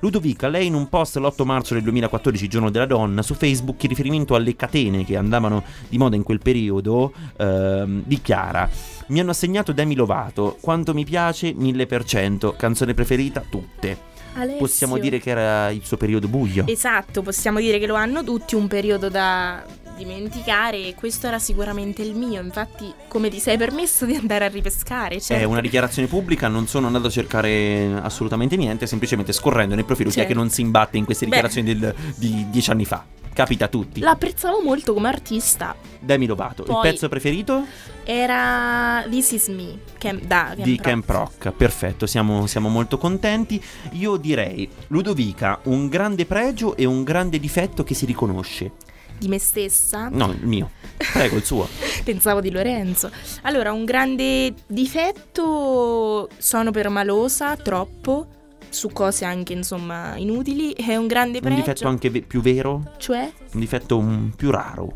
Ludovica, 0.00 0.48
lei 0.48 0.66
in 0.66 0.74
un 0.74 0.88
post 0.88 1.16
l'8 1.16 1.44
marzo 1.44 1.74
del 1.74 1.82
2014, 1.82 2.48
giorno 2.48 2.70
della 2.70 2.86
donna, 2.86 3.22
su 3.22 3.34
Facebook, 3.34 3.82
in 3.82 3.88
riferimento 3.88 4.34
alle 4.34 4.56
catene 4.56 5.04
che 5.04 5.16
andavano 5.16 5.64
di 5.88 5.98
moda 5.98 6.16
in 6.16 6.22
quel 6.22 6.40
periodo, 6.40 7.12
ehm, 7.36 8.02
dichiara: 8.04 8.68
Mi 9.08 9.20
hanno 9.20 9.30
assegnato 9.30 9.72
Demi 9.72 9.94
Lovato, 9.94 10.56
quanto 10.60 10.94
mi 10.94 11.04
piace, 11.04 11.52
1000%, 11.52 12.54
canzone 12.56 12.94
preferita, 12.94 13.42
tutte. 13.48 14.14
Alessio. 14.36 14.58
Possiamo 14.58 14.98
dire 14.98 15.18
che 15.18 15.30
era 15.30 15.70
il 15.70 15.82
suo 15.82 15.96
periodo 15.96 16.28
buio. 16.28 16.66
Esatto, 16.66 17.22
possiamo 17.22 17.58
dire 17.58 17.78
che 17.78 17.86
lo 17.86 17.94
hanno 17.94 18.22
tutti 18.22 18.54
un 18.54 18.68
periodo 18.68 19.08
da 19.08 19.64
dimenticare 19.96 20.86
e 20.88 20.94
questo 20.94 21.26
era 21.26 21.38
sicuramente 21.38 22.02
il 22.02 22.14
mio. 22.14 22.40
Infatti, 22.42 22.92
come 23.08 23.28
ti 23.28 23.38
sei 23.40 23.56
permesso 23.56 24.04
di 24.04 24.14
andare 24.14 24.44
a 24.44 24.48
ripescare? 24.48 25.16
È 25.16 25.20
Certo. 25.20 25.48
una 25.48 25.60
dichiarazione 25.60 26.06
pubblica, 26.08 26.48
non 26.48 26.66
sono 26.66 26.86
andato 26.86 27.06
a 27.06 27.10
cercare 27.10 27.98
assolutamente 28.02 28.56
niente, 28.56 28.86
semplicemente 28.86 29.32
scorrendo 29.32 29.74
nel 29.74 29.84
profilo 29.84 30.10
chi 30.10 30.16
è 30.16 30.18
Certo. 30.20 30.32
che 30.34 30.38
non 30.38 30.50
si 30.50 30.60
imbatte 30.60 30.96
in 30.98 31.04
queste 31.04 31.24
dichiarazioni 31.24 31.74
del- 31.76 31.94
di 32.16 32.46
dieci 32.50 32.70
anni 32.70 32.84
fa. 32.84 33.04
capita 33.36 33.66
a 33.66 33.68
tutti. 33.68 34.00
L'apprezzavo 34.00 34.62
molto 34.62 34.94
come 34.94 35.08
artista. 35.08 35.76
Demi 36.00 36.24
Lovato, 36.24 36.62
il 36.62 36.68
Poi- 36.68 36.80
pezzo 36.90 37.06
preferito 37.10 37.66
Era 38.04 39.04
This 39.10 39.32
Is 39.32 39.48
Me, 39.48 39.78
Cam- 39.98 40.22
da 40.22 40.44
Camp 40.54 40.62
di 40.62 40.70
Rock. 40.76 40.82
Camp 40.88 41.10
Rock. 41.10 41.50
Perfetto, 41.50 42.06
siamo, 42.06 42.46
siamo 42.46 42.70
molto 42.70 42.96
contenti. 42.96 43.62
Io 43.92 44.16
direi, 44.16 44.66
Ludovica, 44.86 45.58
un 45.64 45.88
grande 45.88 46.24
pregio 46.24 46.76
e 46.78 46.86
un 46.86 47.02
grande 47.04 47.38
difetto 47.38 47.84
che 47.84 47.92
si 47.92 48.06
riconosce. 48.06 48.70
Di 49.18 49.28
me 49.28 49.38
stessa. 49.38 50.08
No, 50.10 50.30
il 50.30 50.46
mio. 50.46 50.70
Prego, 51.12 51.36
il 51.36 51.44
suo. 51.44 51.68
Pensavo 52.04 52.40
di 52.40 52.50
Lorenzo. 52.50 53.10
Allora, 53.42 53.72
un 53.72 53.84
grande 53.84 54.54
difetto 54.66 56.28
sono 56.38 56.70
permalosa, 56.70 57.56
troppo, 57.56 58.26
su 58.68 58.88
cose 58.90 59.24
anche 59.24 59.52
insomma 59.52 60.16
inutili. 60.16 60.72
E 60.72 60.96
un 60.96 61.06
grande 61.06 61.38
Un 61.38 61.44
pregio. 61.44 61.56
difetto 61.60 61.88
anche 61.88 62.10
ve- 62.10 62.22
più 62.22 62.40
vero, 62.40 62.92
Cioè? 62.98 63.30
un 63.52 63.60
difetto 63.60 64.00
mm, 64.00 64.28
più 64.30 64.50
raro, 64.50 64.92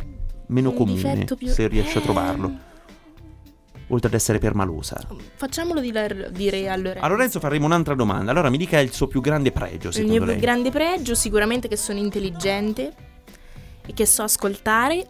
meno 0.49 0.71
Un 0.71 0.77
comune, 0.77 1.25
più- 1.37 1.49
se 1.49 1.67
riesci 1.69 1.97
a 1.97 2.01
Eh. 2.01 2.05
trovarlo. 2.05 2.69
Oltre 3.93 4.07
ad 4.07 4.15
essere 4.15 4.39
permalosa. 4.39 5.01
Facciamolo 5.35 5.81
dire, 5.81 6.31
dire 6.33 6.69
a 6.69 6.77
Lorenzo. 6.77 7.05
A 7.05 7.09
Lorenzo 7.09 7.41
faremo 7.41 7.67
un'altra 7.67 7.95
domanda. 7.95 8.31
Allora 8.31 8.49
mi 8.49 8.57
dica 8.57 8.79
il 8.79 8.93
suo 8.93 9.09
più 9.09 9.21
grande 9.21 9.51
pregio, 9.51 9.89
Il 9.89 9.95
secondo 9.95 10.15
mio 10.17 10.25
lei. 10.27 10.35
più 10.37 10.45
grande 10.45 10.71
pregio 10.71 11.17
sicuramente 11.17 11.67
che 11.67 11.77
sono 11.77 11.99
intelligente 11.99 12.93
e 13.91 13.95
che 13.95 14.07
so 14.07 14.23
ascoltare. 14.23 15.07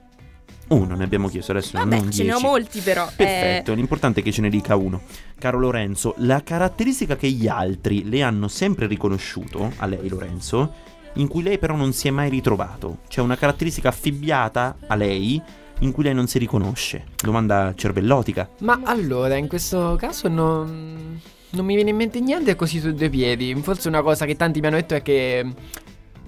Uno 0.68 0.94
ne 0.94 1.02
abbiamo 1.04 1.28
chiesto 1.28 1.50
adesso, 1.50 1.76
Vabbè, 1.76 1.96
non 1.96 2.12
ce 2.12 2.22
ne 2.22 2.32
ho 2.32 2.36
dieci. 2.36 2.46
molti 2.46 2.80
però. 2.80 3.04
eh. 3.08 3.12
Perfetto, 3.16 3.74
l'importante 3.74 4.20
è 4.20 4.22
che 4.22 4.30
ce 4.32 4.40
ne 4.40 4.48
dica 4.48 4.76
uno. 4.76 5.02
Caro 5.38 5.58
Lorenzo, 5.58 6.14
la 6.18 6.42
caratteristica 6.42 7.16
che 7.16 7.28
gli 7.28 7.48
altri 7.48 8.08
le 8.08 8.22
hanno 8.22 8.46
sempre 8.46 8.86
riconosciuto, 8.86 9.72
a 9.78 9.86
lei 9.86 10.08
Lorenzo, 10.08 10.72
in 11.14 11.26
cui 11.26 11.42
lei 11.42 11.58
però 11.58 11.74
non 11.74 11.92
si 11.92 12.06
è 12.06 12.12
mai 12.12 12.30
ritrovato. 12.30 12.98
C'è 13.08 13.20
una 13.20 13.36
caratteristica 13.36 13.88
affibbiata 13.88 14.76
a 14.86 14.94
lei 14.94 15.42
in 15.80 15.90
cui 15.90 16.04
lei 16.04 16.14
non 16.14 16.28
si 16.28 16.38
riconosce. 16.38 17.04
Domanda 17.20 17.72
cervellotica. 17.74 18.48
Ma 18.60 18.80
allora, 18.84 19.34
in 19.36 19.48
questo 19.48 19.96
caso 19.98 20.28
non, 20.28 21.20
non 21.50 21.64
mi 21.64 21.74
viene 21.74 21.90
in 21.90 21.96
mente 21.96 22.20
niente 22.20 22.54
così 22.54 22.78
su 22.78 22.92
due 22.94 23.08
piedi. 23.10 23.52
Forse 23.60 23.88
una 23.88 24.02
cosa 24.02 24.24
che 24.24 24.36
tanti 24.36 24.60
mi 24.60 24.68
hanno 24.68 24.76
detto 24.76 24.94
è 24.94 25.02
che. 25.02 25.52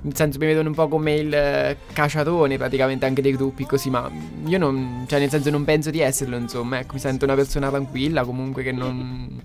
Nel 0.04 0.16
senso 0.16 0.38
mi 0.38 0.46
vedono 0.46 0.68
un 0.68 0.74
po' 0.74 0.88
come 0.88 1.14
il 1.14 1.32
eh, 1.32 1.76
caciatone 1.92 2.56
praticamente 2.58 3.06
anche 3.06 3.22
dei 3.22 3.32
gruppi 3.32 3.64
così, 3.66 3.88
ma 3.88 4.10
io 4.46 4.58
non. 4.58 5.04
Cioè 5.06 5.20
nel 5.20 5.30
senso 5.30 5.50
non 5.50 5.64
penso 5.64 5.90
di 5.90 6.00
esserlo, 6.00 6.36
insomma, 6.36 6.80
ecco, 6.80 6.94
mi 6.94 7.00
sento 7.00 7.24
una 7.24 7.34
persona 7.34 7.68
tranquilla, 7.68 8.24
comunque 8.24 8.64
che 8.64 8.72
non. 8.72 9.40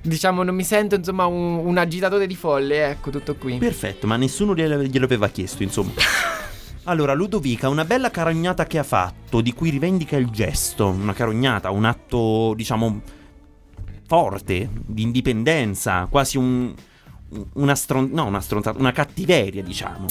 Diciamo, 0.00 0.42
non 0.42 0.54
mi 0.54 0.64
sento 0.64 0.94
insomma 0.94 1.26
un, 1.26 1.58
un 1.64 1.76
agitatore 1.76 2.26
di 2.26 2.34
folle, 2.34 2.88
ecco, 2.88 3.10
tutto 3.10 3.36
qui. 3.36 3.58
Perfetto, 3.58 4.06
ma 4.06 4.16
nessuno 4.16 4.54
glielo 4.54 4.82
glielo 4.82 5.04
aveva 5.04 5.28
chiesto, 5.28 5.62
insomma. 5.62 5.92
Allora, 6.84 7.12
Ludovica, 7.12 7.68
una 7.68 7.84
bella 7.84 8.10
carognata 8.10 8.66
che 8.66 8.78
ha 8.78 8.82
fatto, 8.82 9.40
di 9.40 9.52
cui 9.52 9.70
rivendica 9.70 10.16
il 10.16 10.30
gesto, 10.30 10.88
una 10.88 11.12
carognata, 11.12 11.70
un 11.70 11.84
atto, 11.84 12.54
diciamo, 12.56 13.00
forte, 14.06 14.68
di 14.72 15.02
indipendenza, 15.02 16.08
quasi 16.10 16.38
un, 16.38 16.74
una 17.54 17.74
stron- 17.74 18.10
no, 18.10 18.26
una 18.26 18.40
stronzata, 18.40 18.78
una 18.78 18.92
cattiveria, 18.92 19.62
diciamo. 19.62 20.06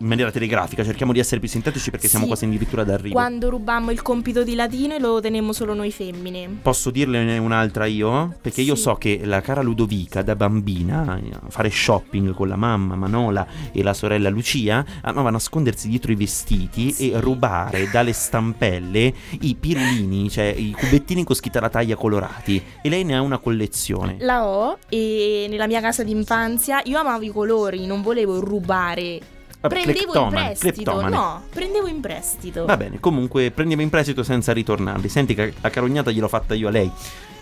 In 0.00 0.06
maniera 0.06 0.30
telegrafica, 0.30 0.82
cerchiamo 0.82 1.12
di 1.12 1.18
essere 1.18 1.40
più 1.40 1.48
sintetici 1.50 1.90
perché 1.90 2.08
siamo 2.08 2.24
Sì. 2.24 2.30
quasi 2.30 2.46
addirittura 2.46 2.84
d'arrivo. 2.84 3.12
Quando 3.14 3.50
rubammo 3.50 3.90
il 3.90 4.00
compito 4.00 4.42
di 4.42 4.54
latino 4.54 4.94
e 4.94 4.98
lo 4.98 5.20
tenemmo 5.20 5.52
solo 5.52 5.74
noi 5.74 5.92
femmine. 5.92 6.48
Posso 6.62 6.90
dirne 6.90 7.36
un'altra 7.36 7.84
io? 7.84 8.34
Perché 8.40 8.62
io 8.62 8.76
Sì. 8.76 8.80
so 8.80 8.94
che 8.94 9.20
la 9.24 9.42
cara 9.42 9.60
Ludovica 9.60 10.22
da 10.22 10.34
bambina 10.34 11.20
fare 11.48 11.68
shopping 11.68 12.32
con 12.32 12.48
la 12.48 12.56
mamma 12.56 12.96
Manola 12.96 13.46
e 13.72 13.82
la 13.82 13.92
sorella 13.92 14.30
Lucia 14.30 14.82
amava 15.02 15.28
nascondersi 15.28 15.88
dietro 15.88 16.12
i 16.12 16.16
vestiti 16.16 16.94
e 16.96 17.20
rubare 17.20 17.90
dalle 17.90 18.14
stampelle 18.14 19.12
i 19.42 19.54
pirulini, 19.54 20.30
cioè 20.30 20.46
i 20.46 20.72
cubettini 20.72 21.24
con 21.24 21.36
scritta 21.36 21.60
la 21.60 21.68
taglia 21.68 21.96
colorati. 21.96 22.62
E 22.82 22.88
lei 22.88 23.04
ne 23.04 23.16
ha 23.16 23.20
una 23.20 23.36
collezione. 23.36 24.16
La 24.20 24.46
ho 24.46 24.78
e 24.88 25.44
nella 25.50 25.66
mia 25.66 25.82
casa 25.82 26.02
d'infanzia 26.02 26.80
io 26.84 26.98
amavo 26.98 27.22
i 27.22 27.28
colori, 27.28 27.84
non 27.84 28.00
volevo 28.00 28.40
rubare. 28.40 29.20
Vabbè, 29.60 29.82
Prendevo 29.82 30.22
in 30.24 30.28
prestito. 30.30 30.72
cleptomane. 30.72 31.16
No, 31.16 31.42
prendevo 31.50 31.86
in 31.86 32.00
prestito. 32.00 32.64
Va 32.64 32.76
bene, 32.76 32.98
comunque 32.98 33.50
prendiamo 33.50 33.82
in 33.82 33.90
prestito 33.90 34.22
senza 34.22 34.52
ritornarli. 34.52 35.08
Senti 35.08 35.34
che 35.34 35.52
la 35.60 35.68
carognata 35.70 36.10
gliel'ho 36.10 36.28
fatta 36.28 36.54
io 36.54 36.68
a 36.68 36.70
lei. 36.70 36.90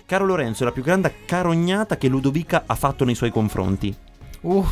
Caro 0.05 0.25
Lorenzo, 0.25 0.63
è 0.63 0.65
la 0.65 0.71
più 0.71 0.83
grande 0.83 1.13
carognata 1.25 1.95
che 1.97 2.07
Ludovica 2.07 2.63
ha 2.65 2.75
fatto 2.75 3.05
nei 3.05 3.15
suoi 3.15 3.31
confronti. 3.31 3.95
Uh, 4.41 4.65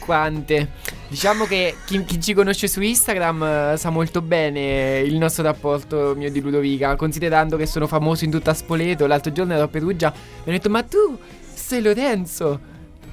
quante. 0.00 0.70
Diciamo 1.08 1.44
che 1.46 1.74
chi, 1.84 2.04
chi 2.04 2.20
ci 2.20 2.34
conosce 2.34 2.68
su 2.68 2.80
Instagram 2.80 3.42
eh, 3.42 3.74
sa 3.76 3.90
molto 3.90 4.22
bene 4.22 5.00
il 5.00 5.16
nostro 5.16 5.42
rapporto 5.42 6.14
mio 6.16 6.30
di 6.30 6.40
Ludovica, 6.40 6.94
considerando 6.94 7.56
che 7.56 7.66
sono 7.66 7.86
famoso 7.88 8.24
in 8.24 8.30
tutta 8.30 8.54
Spoleto. 8.54 9.06
L'altro 9.06 9.32
giorno 9.32 9.54
ero 9.54 9.64
a 9.64 9.68
Perugia 9.68 10.12
e 10.12 10.16
mi 10.44 10.50
ha 10.50 10.56
detto: 10.56 10.70
Ma 10.70 10.82
tu 10.84 11.18
sei 11.52 11.82
Lorenzo? 11.82 12.60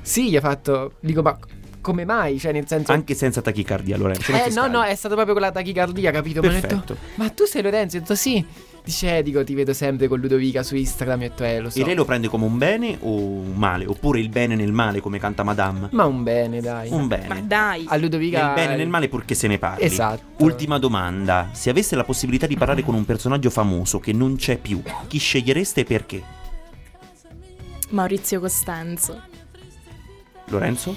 Sì, 0.02 0.30
gli 0.30 0.36
ha 0.36 0.42
fatto. 0.42 0.94
Dico, 1.00 1.22
ma 1.24 1.38
come 1.88 2.04
mai? 2.04 2.38
Cioè, 2.38 2.52
nel 2.52 2.68
senso. 2.68 2.92
Anche 2.92 3.16
senza 3.16 3.42
tachicardia, 3.42 3.96
Lorenzo. 3.96 4.34
eh, 4.34 4.50
no, 4.50 4.68
no, 4.68 4.84
è 4.84 4.94
stato 4.94 5.16
proprio 5.16 5.34
con 5.34 5.44
la 5.44 5.52
tachicardia, 5.52 6.12
capito? 6.12 6.42
Mi 6.42 6.48
ha 6.48 6.52
detto: 6.52 6.68
Perfetto. 6.68 6.98
Ma 7.16 7.30
tu 7.30 7.46
sei 7.46 7.62
Lorenzo? 7.62 7.96
Io 7.96 8.02
ho 8.02 8.06
detto: 8.06 8.16
Sì. 8.16 8.46
Dice, 8.84 9.18
eh, 9.18 9.24
dico, 9.24 9.44
ti 9.44 9.54
vedo 9.54 9.74
sempre 9.74 10.08
con 10.10 10.20
Ludovica 10.20 10.64
su 10.64 10.76
Instagram. 10.76 11.22
Io 11.22 11.26
ho 11.28 11.30
detto, 11.30 11.44
eh, 11.46 11.60
lo 11.60 11.70
so. 11.70 11.80
E 11.80 11.86
lei 11.86 11.96
lo 11.96 12.04
prende 12.04 12.28
come 12.28 12.44
un 12.44 12.58
bene 12.58 12.98
o 13.00 13.16
un 13.16 13.54
male? 13.56 13.86
Oppure 13.86 14.20
il 14.20 14.28
bene 14.28 14.56
nel 14.56 14.74
male, 14.74 15.00
come 15.00 15.18
canta 15.18 15.44
Madame? 15.44 15.88
Ma 15.92 16.04
un 16.06 16.24
bene, 16.24 16.60
dai. 16.60 16.90
Un 16.92 17.08
bene. 17.08 17.28
Ma 17.28 17.40
dai. 17.42 17.86
A 17.88 17.96
Ludovica. 17.96 18.48
Nel 18.48 18.56
bene 18.56 18.74
e 18.74 18.78
nel 18.78 18.90
male 18.90 19.08
purché 19.08 19.34
se 19.34 19.48
ne 19.48 19.58
parli. 19.58 19.84
Esatto. 19.84 20.44
Ultima 20.44 20.78
domanda. 20.78 21.50
Se 21.54 21.70
aveste 21.70 21.96
la 21.96 22.04
possibilità 22.04 22.48
di 22.48 22.58
parlare 22.58 22.82
con 22.84 22.96
un 22.96 23.06
personaggio 23.06 23.50
famoso 23.50 24.00
che 24.00 24.12
non 24.12 24.36
c'è 24.36 24.58
più, 24.58 24.82
chi 25.08 25.18
scegliereste 25.18 25.82
e 25.82 25.84
perché? 25.86 26.24
Maurizio 27.90 28.42
Costanzo. 28.42 29.22
Lorenzo? 30.50 30.96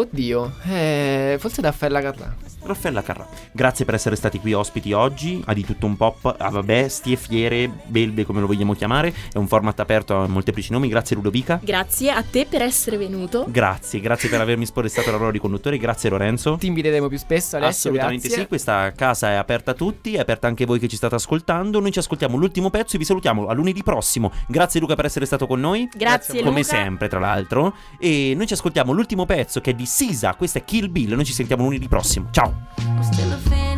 Oddio, 0.00 0.50
eh, 0.64 1.36
forse 1.38 1.60
Raffaella 1.60 2.00
Carrà. 2.00 2.34
Raffaella 2.62 3.02
Carrà. 3.02 3.26
Grazie 3.52 3.84
per 3.84 3.94
essere 3.94 4.16
stati 4.16 4.38
qui 4.38 4.52
ospiti 4.52 4.92
oggi 4.92 5.42
a 5.46 5.52
Di 5.52 5.64
Tutto 5.64 5.86
Un 5.86 5.96
Pop, 5.96 6.34
a 6.38 6.62
Bestie, 6.62 7.16
Fiere, 7.16 7.70
Belve 7.86 8.24
come 8.24 8.40
lo 8.40 8.46
vogliamo 8.46 8.74
chiamare. 8.74 9.12
È 9.32 9.38
un 9.38 9.46
format 9.48 9.78
aperto 9.80 10.16
a 10.16 10.26
molteplici 10.26 10.72
nomi. 10.72 10.88
Grazie 10.88 11.16
Ludovica. 11.16 11.60
Grazie 11.62 12.10
a 12.10 12.22
te 12.22 12.46
per 12.48 12.62
essere 12.62 12.96
venuto. 12.96 13.46
Grazie, 13.48 14.00
grazie 14.00 14.28
per 14.28 14.40
avermi 14.40 14.66
sporestato 14.66 15.10
la 15.10 15.16
ruolo 15.16 15.32
di 15.32 15.38
conduttore. 15.38 15.78
Grazie 15.78 16.10
Lorenzo. 16.10 16.56
Ti 16.58 16.66
inviteremo 16.66 17.08
più 17.08 17.18
spesso, 17.18 17.56
Alessio. 17.56 17.90
Assolutamente 17.90 18.26
grazie. 18.26 18.42
sì, 18.44 18.48
questa 18.48 18.92
casa 18.92 19.30
è 19.30 19.34
aperta 19.34 19.72
a 19.72 19.74
tutti, 19.74 20.14
è 20.14 20.20
aperta 20.20 20.46
anche 20.46 20.64
voi 20.64 20.78
che 20.78 20.88
ci 20.88 20.96
state 20.96 21.14
ascoltando. 21.14 21.80
Noi 21.80 21.90
ci 21.92 21.98
ascoltiamo 21.98 22.36
l'ultimo 22.36 22.70
pezzo 22.70 22.96
e 22.96 22.98
vi 22.98 23.04
salutiamo 23.04 23.46
a 23.46 23.52
lunedì 23.54 23.82
prossimo. 23.82 24.32
Grazie 24.46 24.80
Luca 24.80 24.94
per 24.94 25.06
essere 25.06 25.26
stato 25.26 25.46
con 25.46 25.60
noi. 25.60 25.88
Grazie, 25.96 26.42
Come 26.42 26.60
Luca. 26.60 26.74
sempre, 26.74 27.08
tra 27.08 27.18
l'altro. 27.18 27.74
E 27.98 28.34
noi 28.36 28.46
ci 28.46 28.52
ascoltiamo 28.54 28.92
l'ultimo 28.92 29.26
pezzo 29.26 29.60
che 29.60 29.70
è 29.70 29.74
di 29.74 29.86
Sisa. 29.86 30.34
Questo 30.34 30.58
è 30.58 30.64
Kill 30.64 30.90
Bill. 30.90 31.14
Noi 31.14 31.24
ci 31.24 31.32
sentiamo 31.32 31.64
lunedì 31.64 31.88
prossimo. 31.88 32.28
Ciao. 32.30 32.49
I'm 32.78 33.69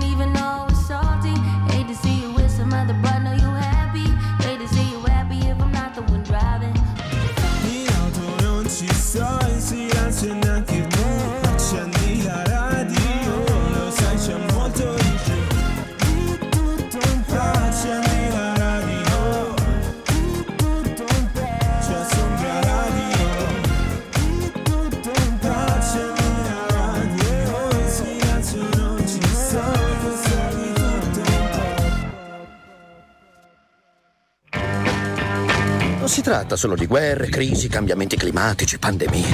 si 36.13 36.21
tratta 36.21 36.57
solo 36.57 36.75
di 36.75 36.85
guerre, 36.85 37.31
crisi, 37.31 37.69
cambiamenti 37.69 38.17
climatici, 38.17 38.79
pandemie. 38.79 39.25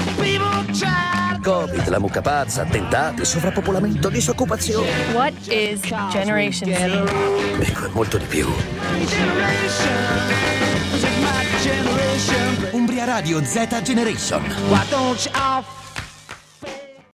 Covid, 1.43 1.89
la 1.89 1.99
mucca 1.99 2.21
pazza, 2.21 2.63
attentati, 2.63 3.25
sovrappopolamento, 3.25 4.09
disoccupazione. 4.09 4.89
What 5.13 5.33
is 5.49 5.81
Generation 6.13 6.73
Z? 6.73 7.69
Ecco, 7.69 7.87
è 7.87 7.91
molto 7.91 8.17
di 8.17 8.27
più. 8.27 8.47
Umbria 12.71 13.07
Radio 13.07 13.43
Z 13.43 13.83
Generation. 13.83 14.45
Why 14.69 14.87
don't 14.89 15.25
you 15.25 15.33